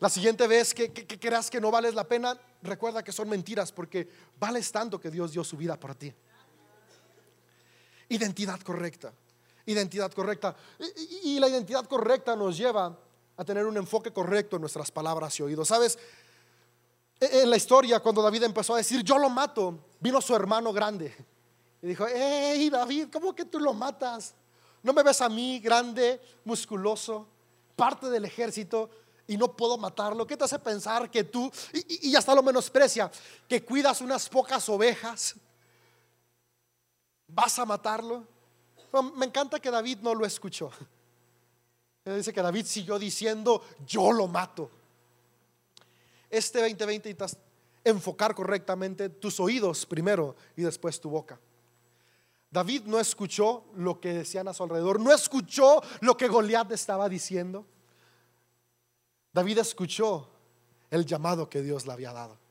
La 0.00 0.08
siguiente 0.08 0.48
vez 0.48 0.74
que, 0.74 0.92
que, 0.92 1.20
creas 1.20 1.48
que 1.48 1.60
no 1.60 1.70
vales 1.70 1.94
la 1.94 2.08
pena, 2.08 2.36
recuerda 2.60 3.04
que 3.04 3.12
son 3.12 3.28
mentiras, 3.28 3.70
porque 3.70 4.08
vales 4.38 4.72
tanto 4.72 4.98
que 4.98 5.10
Dios 5.10 5.30
dio 5.30 5.44
su 5.44 5.56
vida 5.56 5.78
por 5.78 5.94
ti. 5.94 6.12
Identidad 8.08 8.60
correcta 8.60 9.12
identidad 9.66 10.12
correcta. 10.12 10.54
Y, 11.22 11.38
la 11.38 11.48
identidad 11.48 11.86
correcta 11.86 12.34
nos 12.36 12.56
lleva 12.56 12.96
a 13.36 13.44
tener 13.44 13.66
un 13.66 13.76
enfoque 13.76 14.12
correcto 14.12 14.56
en 14.56 14.62
nuestras 14.62 14.90
palabras 14.90 15.38
y 15.38 15.42
oídos. 15.42 15.68
¿Sabes? 15.68 15.98
E, 17.20 17.42
en 17.42 17.50
la 17.50 17.56
historia, 17.56 18.00
cuando 18.00 18.22
David 18.22 18.44
empezó 18.44 18.74
a 18.74 18.78
decir, 18.78 19.02
yo 19.02 19.18
lo 19.18 19.30
mato, 19.30 19.86
vino 20.00 20.20
su 20.20 20.34
hermano 20.34 20.72
grande. 20.72 21.14
Y 21.80 21.86
dijo, 21.86 22.06
hey 22.08 22.70
David, 22.70 23.08
¿cómo 23.12 23.34
que 23.34 23.44
tú 23.44 23.58
lo 23.58 23.72
matas? 23.72 24.34
¿No 24.82 24.92
me 24.92 25.02
ves 25.02 25.20
a 25.20 25.28
mí 25.28 25.60
grande, 25.60 26.20
musculoso, 26.44 27.26
parte 27.76 28.10
del 28.10 28.24
ejército 28.24 28.90
y 29.26 29.36
no 29.36 29.56
puedo 29.56 29.78
matarlo? 29.78 30.26
¿Qué 30.26 30.36
te 30.36 30.44
hace 30.44 30.58
pensar 30.58 31.10
que 31.10 31.24
tú, 31.24 31.50
y, 31.72 32.10
y 32.10 32.16
hasta 32.16 32.34
lo 32.34 32.42
menosprecia, 32.42 33.10
que 33.48 33.64
cuidas 33.64 34.00
unas 34.00 34.28
pocas 34.28 34.68
ovejas, 34.68 35.36
vas 37.28 37.58
a 37.58 37.64
matarlo? 37.64 38.31
Me 39.14 39.26
encanta 39.26 39.58
que 39.58 39.70
David 39.70 39.98
no 40.02 40.14
lo 40.14 40.26
escuchó. 40.26 40.70
dice 42.04 42.32
que 42.32 42.42
David 42.42 42.66
siguió 42.66 42.98
diciendo, 42.98 43.62
yo 43.86 44.12
lo 44.12 44.26
mato. 44.26 44.70
Este 46.28 46.60
2020 46.60 47.08
necesitas 47.08 47.38
enfocar 47.84 48.34
correctamente 48.34 49.08
tus 49.08 49.40
oídos 49.40 49.86
primero 49.86 50.36
y 50.56 50.62
después 50.62 51.00
tu 51.00 51.10
boca. 51.10 51.38
David 52.50 52.82
no 52.84 53.00
escuchó 53.00 53.64
lo 53.76 53.98
que 53.98 54.12
decían 54.12 54.46
a 54.46 54.52
su 54.52 54.62
alrededor, 54.62 55.00
no 55.00 55.12
escuchó 55.12 55.82
lo 56.00 56.16
que 56.16 56.28
Goliat 56.28 56.70
estaba 56.72 57.08
diciendo. 57.08 57.64
David 59.32 59.58
escuchó 59.58 60.28
el 60.90 61.06
llamado 61.06 61.48
que 61.48 61.62
Dios 61.62 61.86
le 61.86 61.92
había 61.92 62.12
dado. 62.12 62.41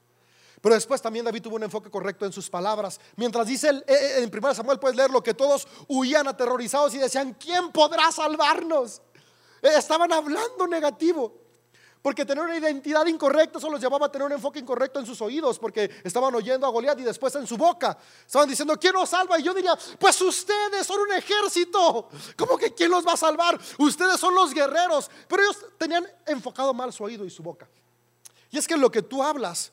Pero 0.61 0.75
después 0.75 1.01
también 1.01 1.25
David 1.25 1.41
tuvo 1.41 1.55
un 1.55 1.63
enfoque 1.63 1.89
correcto 1.89 2.25
en 2.25 2.31
sus 2.31 2.49
palabras. 2.49 2.99
Mientras 3.15 3.47
dice 3.47 3.69
eh, 3.69 3.83
eh, 3.87 4.23
en 4.23 4.31
1 4.35 4.53
Samuel, 4.53 4.79
puedes 4.79 4.95
leerlo, 4.95 5.23
que 5.23 5.33
todos 5.33 5.67
huían 5.87 6.27
aterrorizados 6.27 6.93
y 6.93 6.99
decían, 6.99 7.35
¿quién 7.39 7.71
podrá 7.71 8.11
salvarnos? 8.11 9.01
Eh, 9.61 9.69
estaban 9.75 10.13
hablando 10.13 10.67
negativo. 10.67 11.41
Porque 12.01 12.25
tener 12.25 12.43
una 12.43 12.57
identidad 12.57 13.05
incorrecta 13.05 13.59
solo 13.59 13.73
los 13.73 13.81
llevaba 13.81 14.07
a 14.07 14.11
tener 14.11 14.25
un 14.25 14.31
enfoque 14.31 14.57
incorrecto 14.57 14.99
en 14.99 15.05
sus 15.05 15.21
oídos, 15.21 15.59
porque 15.59 15.89
estaban 16.03 16.33
oyendo 16.33 16.65
a 16.65 16.71
Goliat 16.71 16.99
y 16.99 17.03
después 17.03 17.35
en 17.35 17.45
su 17.45 17.57
boca. 17.57 17.95
Estaban 18.25 18.49
diciendo, 18.49 18.75
¿quién 18.79 18.93
nos 18.93 19.09
salva? 19.09 19.39
Y 19.39 19.43
yo 19.43 19.53
diría, 19.53 19.77
pues 19.99 20.19
ustedes 20.21 20.85
son 20.85 20.99
un 20.99 21.11
ejército. 21.11 22.09
¿Cómo 22.35 22.57
que 22.57 22.73
quién 22.73 22.89
los 22.89 23.05
va 23.05 23.13
a 23.13 23.17
salvar? 23.17 23.59
Ustedes 23.77 24.19
son 24.19 24.33
los 24.33 24.51
guerreros. 24.51 25.11
Pero 25.27 25.43
ellos 25.43 25.57
tenían 25.77 26.07
enfocado 26.25 26.73
mal 26.73 26.91
su 26.91 27.03
oído 27.03 27.23
y 27.23 27.29
su 27.29 27.43
boca. 27.43 27.69
Y 28.49 28.57
es 28.57 28.67
que 28.67 28.77
lo 28.77 28.91
que 28.91 29.03
tú 29.03 29.21
hablas 29.21 29.71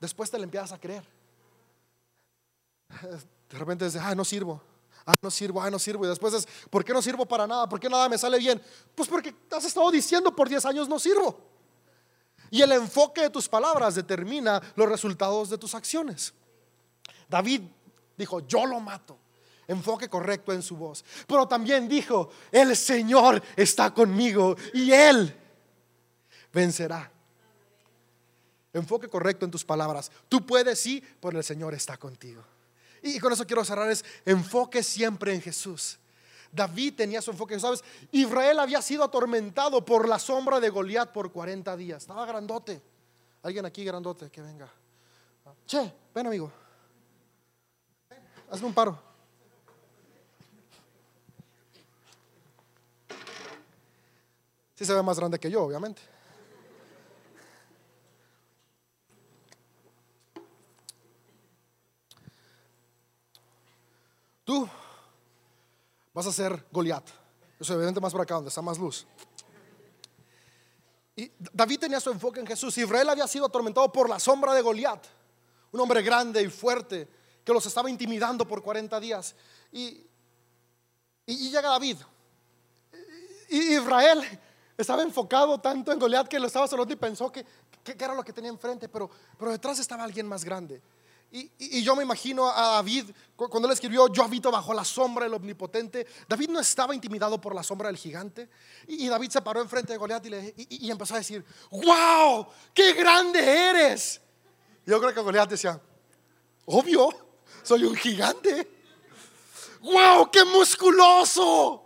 después 0.00 0.30
te 0.30 0.38
le 0.38 0.44
empiezas 0.44 0.72
a 0.72 0.78
creer. 0.78 1.04
De 3.50 3.58
repente 3.58 3.84
dices, 3.84 4.00
ah, 4.02 4.14
no 4.14 4.24
sirvo, 4.24 4.62
ah, 5.06 5.16
no 5.20 5.30
sirvo, 5.30 5.62
ah, 5.62 5.70
no 5.70 5.78
sirvo. 5.78 6.04
Y 6.04 6.08
después 6.08 6.34
es, 6.34 6.48
¿por 6.70 6.84
qué 6.84 6.92
no 6.92 7.02
sirvo 7.02 7.26
para 7.26 7.46
nada? 7.46 7.68
¿Por 7.68 7.80
qué 7.80 7.88
nada 7.88 8.08
me 8.08 8.18
sale 8.18 8.38
bien? 8.38 8.60
Pues 8.94 9.08
porque 9.08 9.34
has 9.50 9.64
estado 9.64 9.90
diciendo 9.90 10.34
por 10.34 10.48
10 10.48 10.64
años 10.66 10.88
no 10.88 10.98
sirvo. 10.98 11.38
Y 12.50 12.62
el 12.62 12.72
enfoque 12.72 13.22
de 13.22 13.30
tus 13.30 13.48
palabras 13.48 13.94
determina 13.94 14.60
los 14.74 14.88
resultados 14.88 15.50
de 15.50 15.58
tus 15.58 15.74
acciones. 15.74 16.32
David 17.28 17.62
dijo, 18.16 18.40
yo 18.46 18.64
lo 18.66 18.80
mato. 18.80 19.18
Enfoque 19.66 20.08
correcto 20.08 20.52
en 20.52 20.62
su 20.62 20.76
voz. 20.76 21.04
Pero 21.26 21.46
también 21.46 21.88
dijo, 21.88 22.30
el 22.50 22.74
Señor 22.74 23.42
está 23.54 23.92
conmigo 23.92 24.56
y 24.72 24.92
Él 24.92 25.34
vencerá. 26.52 27.12
Enfoque 28.72 29.08
correcto 29.08 29.44
en 29.44 29.50
tus 29.50 29.64
palabras. 29.64 30.10
Tú 30.28 30.44
puedes, 30.44 30.78
sí, 30.78 31.02
pero 31.20 31.38
el 31.38 31.44
Señor 31.44 31.74
está 31.74 31.96
contigo. 31.96 32.42
Y 33.02 33.18
con 33.18 33.32
eso 33.32 33.46
quiero 33.46 33.64
cerrar 33.64 33.90
es 33.90 34.04
enfoque 34.24 34.82
siempre 34.82 35.34
en 35.34 35.40
Jesús. 35.40 35.98
David 36.50 36.94
tenía 36.96 37.20
su 37.22 37.30
enfoque, 37.30 37.58
¿sabes? 37.60 37.84
Israel 38.10 38.58
había 38.58 38.80
sido 38.82 39.04
atormentado 39.04 39.84
por 39.84 40.08
la 40.08 40.18
sombra 40.18 40.60
de 40.60 40.70
Goliat 40.70 41.12
por 41.12 41.30
40 41.30 41.76
días. 41.76 42.02
Estaba 42.02 42.24
grandote. 42.26 42.80
Alguien 43.42 43.66
aquí 43.66 43.84
grandote 43.84 44.30
que 44.30 44.40
venga. 44.42 44.68
Che, 45.66 45.92
ven 46.14 46.26
amigo. 46.26 46.50
hazme 48.50 48.66
un 48.66 48.74
paro. 48.74 48.98
Sí 54.74 54.84
se 54.84 54.94
ve 54.94 55.02
más 55.02 55.18
grande 55.18 55.38
que 55.38 55.50
yo, 55.50 55.64
obviamente. 55.64 56.00
Tú 64.48 64.66
vas 66.14 66.26
a 66.26 66.32
ser 66.32 66.64
Goliat. 66.72 67.06
Eso 67.60 67.74
evidente 67.74 68.00
más 68.00 68.12
por 68.12 68.22
acá, 68.22 68.36
donde 68.36 68.48
está 68.48 68.62
más 68.62 68.78
luz. 68.78 69.06
Y 71.14 71.30
David 71.52 71.80
tenía 71.80 72.00
su 72.00 72.08
enfoque 72.10 72.40
en 72.40 72.46
Jesús. 72.46 72.78
Israel 72.78 73.10
había 73.10 73.28
sido 73.28 73.44
atormentado 73.44 73.92
por 73.92 74.08
la 74.08 74.18
sombra 74.18 74.54
de 74.54 74.62
Goliat, 74.62 75.04
un 75.70 75.80
hombre 75.80 76.00
grande 76.00 76.42
y 76.42 76.48
fuerte 76.48 77.06
que 77.44 77.52
los 77.52 77.66
estaba 77.66 77.90
intimidando 77.90 78.48
por 78.48 78.62
40 78.62 78.98
días. 79.00 79.34
Y, 79.70 80.06
y, 81.26 81.50
llega 81.50 81.68
David. 81.68 81.98
Y 83.50 83.74
Israel 83.74 84.22
estaba 84.78 85.02
enfocado 85.02 85.60
tanto 85.60 85.92
en 85.92 85.98
Goliat 85.98 86.26
que 86.26 86.40
lo 86.40 86.46
estaba 86.46 86.66
solo 86.66 86.86
y 86.88 86.96
pensó 86.96 87.30
que, 87.30 87.44
que, 87.84 88.02
era 88.02 88.14
lo 88.14 88.24
que 88.24 88.32
tenía 88.32 88.50
enfrente, 88.50 88.88
pero, 88.88 89.10
pero 89.38 89.50
detrás 89.50 89.78
estaba 89.78 90.04
alguien 90.04 90.26
más 90.26 90.42
grande. 90.42 90.80
Y, 91.30 91.82
yo 91.82 91.94
me 91.94 92.02
imagino 92.02 92.48
a 92.48 92.76
David, 92.76 93.10
cuando 93.36 93.68
él 93.68 93.72
escribió, 93.72 94.08
yo 94.08 94.24
habito 94.24 94.50
bajo 94.50 94.72
la 94.72 94.84
sombra 94.84 95.24
del 95.24 95.34
omnipotente, 95.34 96.06
David 96.26 96.48
no 96.48 96.60
estaba 96.60 96.94
intimidado 96.94 97.38
por 97.38 97.54
la 97.54 97.62
sombra 97.62 97.88
del 97.88 97.98
gigante. 97.98 98.48
Y, 98.86 99.08
David 99.08 99.30
se 99.30 99.42
paró 99.42 99.60
enfrente 99.60 99.92
de 99.92 99.98
Goliat 99.98 100.24
y, 100.24 100.86
y, 100.86 100.90
empezó 100.90 101.14
a 101.14 101.18
decir, 101.18 101.44
wow, 101.70 102.46
qué 102.72 102.94
grande 102.94 103.40
eres. 103.40 104.20
Yo 104.86 104.98
creo 104.98 105.12
que 105.12 105.20
Goliat 105.20 105.50
decía, 105.50 105.78
obvio, 106.64 107.10
soy 107.62 107.84
un 107.84 107.94
gigante. 107.94 108.76
Wow, 109.82 110.30
qué 110.30 110.44
musculoso. 110.46 111.84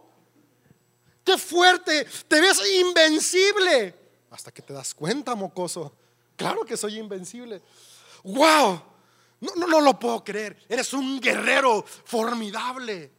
Qué 1.24 1.36
fuerte, 1.36 2.06
te 2.28 2.40
ves 2.40 2.60
invencible. 2.80 3.94
Hasta 4.30 4.52
que 4.52 4.62
te 4.62 4.72
das 4.72 4.94
cuenta, 4.94 5.34
mocoso. 5.34 5.92
Claro 6.36 6.64
que 6.64 6.76
soy 6.76 6.98
invencible. 6.98 7.60
Wow 8.22 8.91
no, 9.42 9.56
no, 9.56 9.66
no 9.66 9.80
lo 9.80 9.98
puedo 9.98 10.22
creer. 10.22 10.56
Eres 10.68 10.92
un 10.92 11.20
guerrero 11.20 11.84
formidable. 11.84 13.10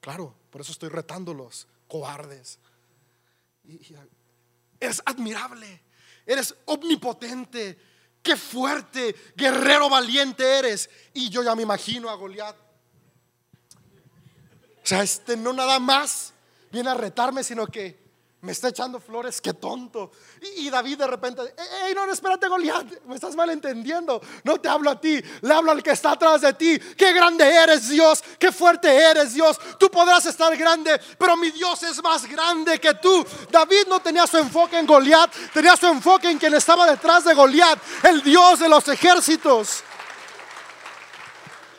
Claro, 0.00 0.34
por 0.50 0.62
eso 0.62 0.72
estoy 0.72 0.88
retándolos, 0.88 1.68
cobardes. 1.86 2.58
eres 4.80 5.02
admirable, 5.04 5.82
eres 6.24 6.54
omnipotente, 6.64 7.78
qué 8.22 8.34
fuerte, 8.34 9.14
guerrero 9.36 9.90
valiente 9.90 10.42
eres. 10.58 10.88
Y 11.12 11.28
yo 11.28 11.42
ya 11.42 11.54
me 11.54 11.62
imagino 11.62 12.08
a 12.08 12.14
Goliat. 12.14 12.56
O 14.82 14.86
sea, 14.86 15.02
este 15.02 15.36
no 15.36 15.52
nada 15.52 15.78
más 15.78 16.32
viene 16.72 16.88
a 16.88 16.94
retarme, 16.94 17.44
sino 17.44 17.66
que 17.66 18.01
me 18.42 18.50
está 18.50 18.68
echando 18.68 18.98
flores, 18.98 19.40
qué 19.40 19.54
tonto. 19.54 20.10
Y, 20.56 20.68
David 20.68 20.98
de 20.98 21.06
repente, 21.06 21.42
hey, 21.56 21.92
no, 21.94 22.10
espérate, 22.12 22.48
Goliat, 22.48 23.04
me 23.06 23.14
estás 23.14 23.36
malentendiendo. 23.36 24.20
No 24.42 24.60
te 24.60 24.68
hablo 24.68 24.90
a 24.90 25.00
ti, 25.00 25.22
le 25.42 25.54
hablo 25.54 25.70
al 25.70 25.80
que 25.80 25.92
está 25.92 26.12
atrás 26.12 26.40
de 26.40 26.52
ti. 26.54 26.76
Qué 26.96 27.12
grande 27.12 27.44
eres, 27.44 27.88
Dios, 27.88 28.20
qué 28.40 28.50
fuerte 28.50 28.92
eres, 28.92 29.34
Dios. 29.34 29.56
Tú 29.78 29.88
podrás 29.88 30.26
estar 30.26 30.56
grande, 30.56 31.00
pero 31.16 31.36
mi 31.36 31.52
Dios 31.52 31.84
es 31.84 32.02
más 32.02 32.26
grande 32.26 32.80
que 32.80 32.94
tú. 32.94 33.24
David 33.48 33.86
no 33.88 34.00
tenía 34.00 34.26
su 34.26 34.38
enfoque 34.38 34.76
en 34.76 34.86
Goliat, 34.86 35.32
tenía 35.54 35.76
su 35.76 35.86
enfoque 35.86 36.28
en 36.28 36.38
quien 36.38 36.52
estaba 36.54 36.90
detrás 36.90 37.24
de 37.24 37.34
Goliat, 37.34 37.78
el 38.02 38.24
Dios 38.24 38.58
de 38.58 38.68
los 38.68 38.88
ejércitos. 38.88 39.84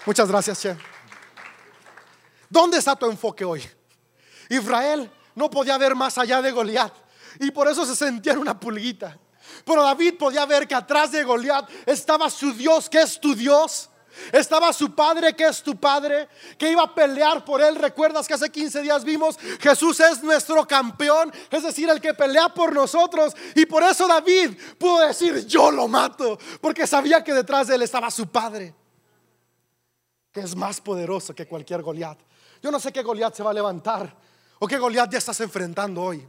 Muchas 0.05 0.29
gracias, 0.29 0.61
Che. 0.61 0.77
¿Dónde 2.49 2.77
está 2.77 2.95
tu 2.95 3.05
enfoque 3.05 3.43
hoy? 3.43 3.69
Israel 4.47 5.11
no 5.35 5.49
podía 5.49 5.77
ver 5.77 5.95
más 5.95 6.17
allá 6.17 6.41
de 6.41 6.51
Goliat 6.51 6.93
y 7.39 7.51
por 7.51 7.67
eso 7.67 7.85
se 7.85 7.95
sentía 7.95 8.33
en 8.33 8.39
una 8.39 8.59
pulguita. 8.59 9.17
Pero 9.65 9.83
David 9.83 10.15
podía 10.17 10.45
ver 10.45 10.67
que 10.67 10.75
atrás 10.75 11.11
de 11.11 11.23
Goliat 11.23 11.69
estaba 11.85 12.29
su 12.29 12.53
Dios, 12.53 12.89
que 12.89 13.01
es 13.01 13.19
tu 13.19 13.35
Dios. 13.35 13.89
Estaba 14.31 14.71
su 14.73 14.93
padre, 14.93 15.35
que 15.35 15.45
es 15.45 15.63
tu 15.63 15.75
padre, 15.75 16.29
que 16.57 16.71
iba 16.71 16.83
a 16.83 16.93
pelear 16.93 17.43
por 17.43 17.61
él. 17.61 17.75
Recuerdas 17.75 18.27
que 18.27 18.35
hace 18.35 18.51
15 18.51 18.83
días 18.83 19.03
vimos, 19.03 19.39
Jesús 19.59 19.99
es 19.99 20.21
nuestro 20.21 20.67
campeón, 20.67 21.33
es 21.49 21.63
decir, 21.63 21.89
el 21.89 21.99
que 21.99 22.13
pelea 22.13 22.49
por 22.49 22.73
nosotros. 22.73 23.33
Y 23.55 23.65
por 23.65 23.81
eso 23.81 24.07
David 24.07 24.55
pudo 24.77 24.99
decir, 24.99 25.47
yo 25.47 25.71
lo 25.71 25.87
mato, 25.87 26.37
porque 26.61 26.85
sabía 26.85 27.23
que 27.23 27.33
detrás 27.33 27.67
de 27.67 27.75
él 27.75 27.81
estaba 27.81 28.11
su 28.11 28.27
padre, 28.27 28.75
que 30.31 30.41
es 30.41 30.55
más 30.55 30.79
poderoso 30.79 31.33
que 31.33 31.47
cualquier 31.47 31.81
Goliat. 31.81 32.19
Yo 32.61 32.69
no 32.69 32.79
sé 32.79 32.93
qué 32.93 33.01
Goliat 33.01 33.33
se 33.33 33.41
va 33.41 33.49
a 33.49 33.53
levantar 33.53 34.15
o 34.63 34.67
qué 34.67 34.77
Goliat 34.77 35.11
ya 35.11 35.17
estás 35.17 35.41
enfrentando 35.41 36.01
hoy. 36.01 36.25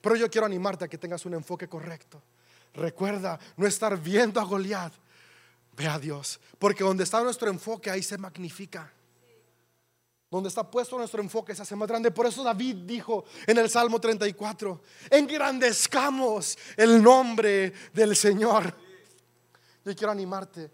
Pero 0.00 0.16
yo 0.16 0.28
quiero 0.28 0.46
animarte 0.46 0.84
a 0.84 0.88
que 0.88 0.98
tengas 0.98 1.24
un 1.26 1.34
enfoque 1.34 1.68
correcto. 1.68 2.20
Recuerda 2.74 3.38
no 3.56 3.68
estar 3.68 3.96
viendo 3.96 4.40
a 4.40 4.44
Goliat. 4.44 4.92
Ve 5.76 5.86
a 5.86 5.96
Dios. 5.96 6.40
Porque 6.58 6.82
donde 6.82 7.04
está 7.04 7.22
nuestro 7.22 7.48
enfoque, 7.48 7.88
ahí 7.88 8.02
se 8.02 8.18
magnifica. 8.18 8.92
Donde 10.28 10.48
está 10.48 10.68
puesto 10.68 10.98
nuestro 10.98 11.22
enfoque 11.22 11.54
se 11.54 11.62
hace 11.62 11.76
más 11.76 11.86
grande. 11.86 12.10
Por 12.10 12.26
eso 12.26 12.42
David 12.42 12.78
dijo 12.78 13.24
en 13.46 13.58
el 13.58 13.70
Salmo 13.70 14.00
34, 14.00 14.82
engrandezcamos 15.08 16.58
el 16.76 17.00
nombre 17.00 17.72
del 17.92 18.16
Señor. 18.16 18.76
Yo 19.84 19.94
quiero 19.94 20.10
animarte 20.10 20.68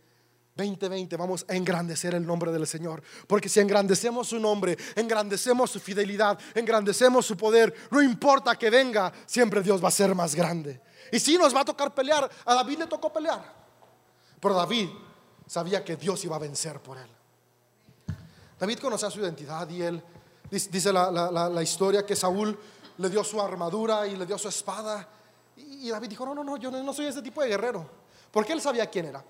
2020 0.54 1.16
vamos 1.16 1.46
a 1.48 1.54
engrandecer 1.54 2.14
el 2.14 2.26
nombre 2.26 2.52
del 2.52 2.66
Señor. 2.66 3.02
Porque 3.26 3.48
si 3.48 3.60
engrandecemos 3.60 4.28
su 4.28 4.38
nombre, 4.38 4.76
engrandecemos 4.94 5.70
su 5.70 5.80
fidelidad, 5.80 6.38
engrandecemos 6.54 7.24
su 7.24 7.36
poder, 7.36 7.74
no 7.90 8.02
importa 8.02 8.56
que 8.56 8.70
venga, 8.70 9.12
siempre 9.26 9.62
Dios 9.62 9.82
va 9.82 9.88
a 9.88 9.92
ser 9.92 10.14
más 10.14 10.34
grande. 10.34 10.80
Y 11.10 11.18
si 11.20 11.36
nos 11.38 11.54
va 11.54 11.60
a 11.60 11.64
tocar 11.64 11.94
pelear, 11.94 12.30
a 12.44 12.54
David 12.54 12.78
le 12.80 12.86
tocó 12.86 13.12
pelear. 13.12 13.42
Pero 14.40 14.54
David 14.54 14.88
sabía 15.46 15.84
que 15.84 15.96
Dios 15.96 16.24
iba 16.24 16.36
a 16.36 16.38
vencer 16.38 16.80
por 16.80 16.98
él. 16.98 17.08
David 18.58 18.78
conocía 18.78 19.10
su 19.10 19.20
identidad 19.20 19.68
y 19.70 19.82
él, 19.82 20.02
dice 20.50 20.92
la, 20.92 21.62
historia 21.62 22.04
que 22.06 22.14
Saúl 22.14 22.58
le 22.98 23.08
dio 23.08 23.24
su 23.24 23.40
armadura 23.40 24.06
y 24.06 24.16
le 24.16 24.26
dio 24.26 24.38
su 24.38 24.48
espada. 24.48 25.08
Y 25.56 25.88
David 25.90 26.10
dijo, 26.10 26.24
no, 26.26 26.34
no, 26.34 26.44
no, 26.44 26.56
yo 26.58 26.70
no 26.70 26.92
soy 26.92 27.06
ese 27.06 27.22
tipo 27.22 27.42
de 27.42 27.48
guerrero. 27.48 27.88
Porque 28.30 28.52
él 28.52 28.60
sabía 28.60 28.86
quién 28.86 29.06
era. 29.06 29.24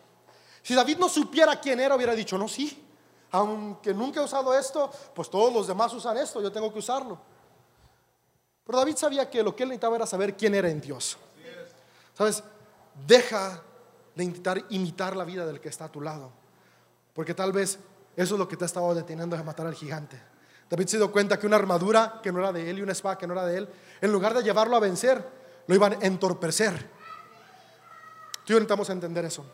Si 0.63 0.75
David 0.75 0.99
no 0.99 1.09
supiera 1.09 1.61
quién 1.61 1.81
era, 1.81 1.97
hubiera 1.97 2.15
dicho, 2.15 2.39
no, 2.39 2.47
sí, 2.47 2.87
aunque 3.33 3.93
nunca 3.93 4.21
he 4.21 4.25
usado 4.25 4.57
esto, 4.57 4.91
pues 5.15 5.29
todos 5.29 5.53
los 5.53 5.67
demás 5.67 5.93
usan 5.95 6.17
esto, 6.19 6.41
yo 6.41 6.53
tengo 6.53 6.73
que 6.73 6.79
usarlo. 6.79 7.19
Pero 8.65 8.79
David 8.79 8.97
sabía 8.97 9.29
que 9.29 9.43
lo 9.43 9.57
que 9.57 9.65
él 9.65 9.71
necesitaba 9.71 9.97
era 9.97 10.07
saber 10.07 10.37
quién 10.37 10.55
era 10.55 10.69
en 10.69 10.81
Dios. 10.81 11.17
¿Sabes? 12.15 12.45
Deja 13.07 13.63
de 14.15 14.25
intentar 14.25 14.63
imitar 14.69 15.17
la 15.17 15.25
vida 15.25 15.47
del 15.47 15.61
que 15.61 15.71
está 15.71 15.87
a 15.87 15.93
tu 15.93 16.01
lado, 16.01 16.31
porque 17.15 17.35
tal 17.35 17.53
vez 17.53 17.79
eso 18.15 18.35
es 18.35 18.39
lo 18.39 18.47
que 18.47 18.57
te 18.57 18.65
ha 18.65 18.67
estado 18.67 18.95
deteniendo 18.95 19.37
de 19.37 19.43
matar 19.43 19.67
al 19.67 19.75
gigante. 19.75 20.21
David 20.69 20.87
se 20.87 20.97
dio 20.99 21.11
cuenta 21.11 21.39
que 21.39 21.47
una 21.47 21.57
armadura 21.57 22.21
que 22.23 22.31
no 22.31 22.39
era 22.39 22.53
de 22.53 22.69
él 22.71 22.79
y 22.79 22.83
una 22.83 22.93
espada 22.93 23.17
que 23.17 23.27
no 23.27 23.33
era 23.33 23.47
de 23.47 23.59
él, 23.59 23.69
en 24.01 24.13
lugar 24.13 24.35
de 24.35 24.43
llevarlo 24.43 24.77
a 24.77 24.81
vencer, 24.81 25.27
lo 25.67 25.75
iban 25.75 25.95
a 25.95 26.07
entorpecer. 26.07 26.79
Tú 28.45 28.49
y 28.49 28.51
yo 28.53 28.55
necesitamos 28.57 28.91
entender 28.91 29.25
eso. 29.25 29.45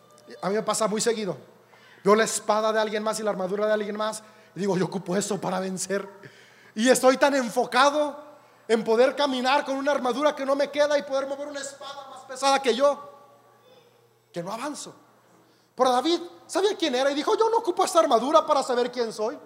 A 0.43 0.49
mí 0.49 0.55
me 0.55 0.63
pasa 0.63 0.87
muy 0.89 1.01
seguido. 1.01 1.37
Veo 2.05 2.15
la 2.15 2.25
espada 2.25 2.73
de 2.73 2.81
alguien 2.81 3.03
más 3.03 3.19
y 3.21 3.23
la 3.23 3.31
armadura 3.31 3.67
de 3.67 3.73
alguien 3.73 3.97
más 3.97 4.23
y 4.55 4.61
digo, 4.61 4.77
yo 4.77 4.87
ocupo 4.87 5.17
eso 5.17 5.41
para 5.41 5.61
vencer. 5.61 6.09
Y 6.75 6.89
estoy 6.89 7.17
tan 7.17 7.35
enfocado 7.35 8.17
en 8.67 8.85
poder 8.85 9.15
caminar 9.15 9.65
con 9.65 9.77
una 9.77 9.93
armadura 9.93 10.35
que 10.35 10.45
no 10.45 10.57
me 10.57 10.71
queda 10.71 10.99
y 10.99 11.03
poder 11.03 11.27
mover 11.27 11.49
una 11.49 11.61
espada 11.61 12.09
más 12.11 12.25
pesada 12.25 12.61
que 12.61 12.75
yo, 12.75 13.11
que 14.33 14.43
no 14.43 14.53
avanzo. 14.53 14.95
Pero 15.75 15.93
David 15.93 16.21
sabía 16.47 16.77
quién 16.77 16.95
era 16.95 17.11
y 17.11 17.15
dijo, 17.15 17.37
yo 17.39 17.49
no 17.51 17.59
ocupo 17.59 17.85
esta 17.85 18.01
armadura 18.01 18.45
para 18.45 18.63
saber 18.63 18.91
quién 18.91 19.13
soy. 19.13 19.39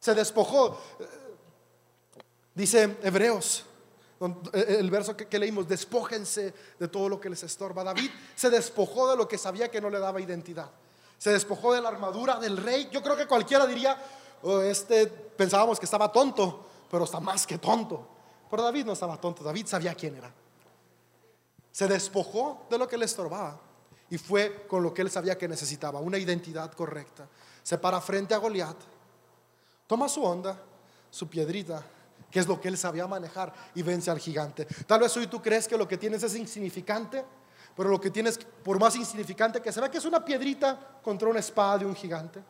Se 0.00 0.14
despojó. 0.14 0.78
Dice 2.54 2.98
Hebreos 3.02 3.64
el 4.52 4.90
verso 4.90 5.16
que, 5.16 5.38
leímos, 5.38 5.68
despójense 5.68 6.54
de 6.78 6.88
todo 6.88 7.08
lo 7.08 7.20
que 7.20 7.28
les 7.28 7.42
estorba. 7.42 7.84
David 7.84 8.10
se 8.34 8.48
despojó 8.48 9.10
de 9.10 9.16
lo 9.16 9.28
que 9.28 9.36
sabía 9.36 9.70
que 9.70 9.80
no 9.80 9.90
le 9.90 9.98
daba 9.98 10.20
identidad. 10.20 10.70
Se 11.18 11.30
despojó 11.30 11.74
de 11.74 11.80
la 11.80 11.88
armadura 11.88 12.38
del 12.38 12.56
rey. 12.56 12.88
Yo 12.90 13.02
creo 13.02 13.16
que 13.16 13.26
cualquiera 13.26 13.66
diría, 13.66 14.00
oh, 14.42 14.60
este 14.60 15.06
pensábamos 15.06 15.78
que 15.78 15.84
estaba 15.84 16.10
tonto, 16.10 16.66
pero 16.90 17.04
está 17.04 17.20
más 17.20 17.46
que 17.46 17.58
tonto. 17.58 18.08
Pero 18.48 18.62
David 18.62 18.86
no 18.86 18.92
estaba 18.92 19.20
tonto, 19.20 19.42
David 19.42 19.66
sabía 19.66 19.94
quién 19.94 20.16
era. 20.16 20.32
Se 21.72 21.86
despojó 21.86 22.66
de 22.70 22.78
lo 22.78 22.88
que 22.88 22.96
le 22.96 23.04
estorbaba 23.04 23.60
y 24.08 24.18
fue 24.18 24.66
con 24.66 24.82
lo 24.82 24.94
que 24.94 25.02
él 25.02 25.10
sabía 25.10 25.36
que 25.36 25.48
necesitaba, 25.48 26.00
una 26.00 26.16
identidad 26.16 26.72
correcta. 26.72 27.28
Se 27.62 27.76
para 27.76 28.00
frente 28.00 28.32
a 28.32 28.38
Goliat, 28.38 28.76
toma 29.86 30.08
su 30.08 30.22
onda, 30.22 30.58
su 31.10 31.28
piedrita 31.28 31.84
que 32.30 32.40
es 32.40 32.46
lo 32.46 32.60
que 32.60 32.68
él 32.68 32.76
sabía 32.76 33.06
manejar 33.06 33.52
y 33.74 33.82
vence 33.82 34.10
al 34.10 34.18
gigante. 34.18 34.66
Tal 34.86 35.00
vez 35.00 35.16
hoy 35.16 35.26
tú 35.26 35.40
crees 35.40 35.68
que 35.68 35.78
lo 35.78 35.86
que 35.86 35.96
tienes 35.96 36.22
es 36.22 36.34
insignificante, 36.34 37.24
pero 37.76 37.88
lo 37.88 38.00
que 38.00 38.10
tienes, 38.10 38.38
por 38.38 38.80
más 38.80 38.96
insignificante 38.96 39.60
que 39.60 39.72
se 39.72 39.80
vea, 39.80 39.90
que 39.90 39.98
es 39.98 40.04
una 40.04 40.24
piedrita 40.24 40.98
contra 41.02 41.28
una 41.28 41.40
espada 41.40 41.78
de 41.78 41.86
un 41.86 41.94
gigante. 41.94 42.42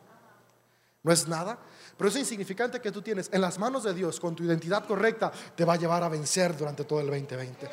No 1.03 1.11
es 1.11 1.27
nada, 1.27 1.57
pero 1.97 2.09
eso 2.09 2.19
insignificante 2.19 2.81
que 2.81 2.91
tú 2.91 3.01
tienes 3.01 3.29
en 3.31 3.41
las 3.41 3.57
manos 3.57 3.83
de 3.83 3.93
Dios 3.93 4.19
con 4.19 4.35
tu 4.35 4.43
identidad 4.43 4.85
correcta 4.85 5.31
te 5.55 5.63
va 5.63 5.73
a 5.73 5.77
llevar 5.77 6.03
a 6.03 6.09
vencer 6.09 6.57
durante 6.57 6.83
todo 6.83 6.99
el 6.99 7.07
2020. 7.07 7.69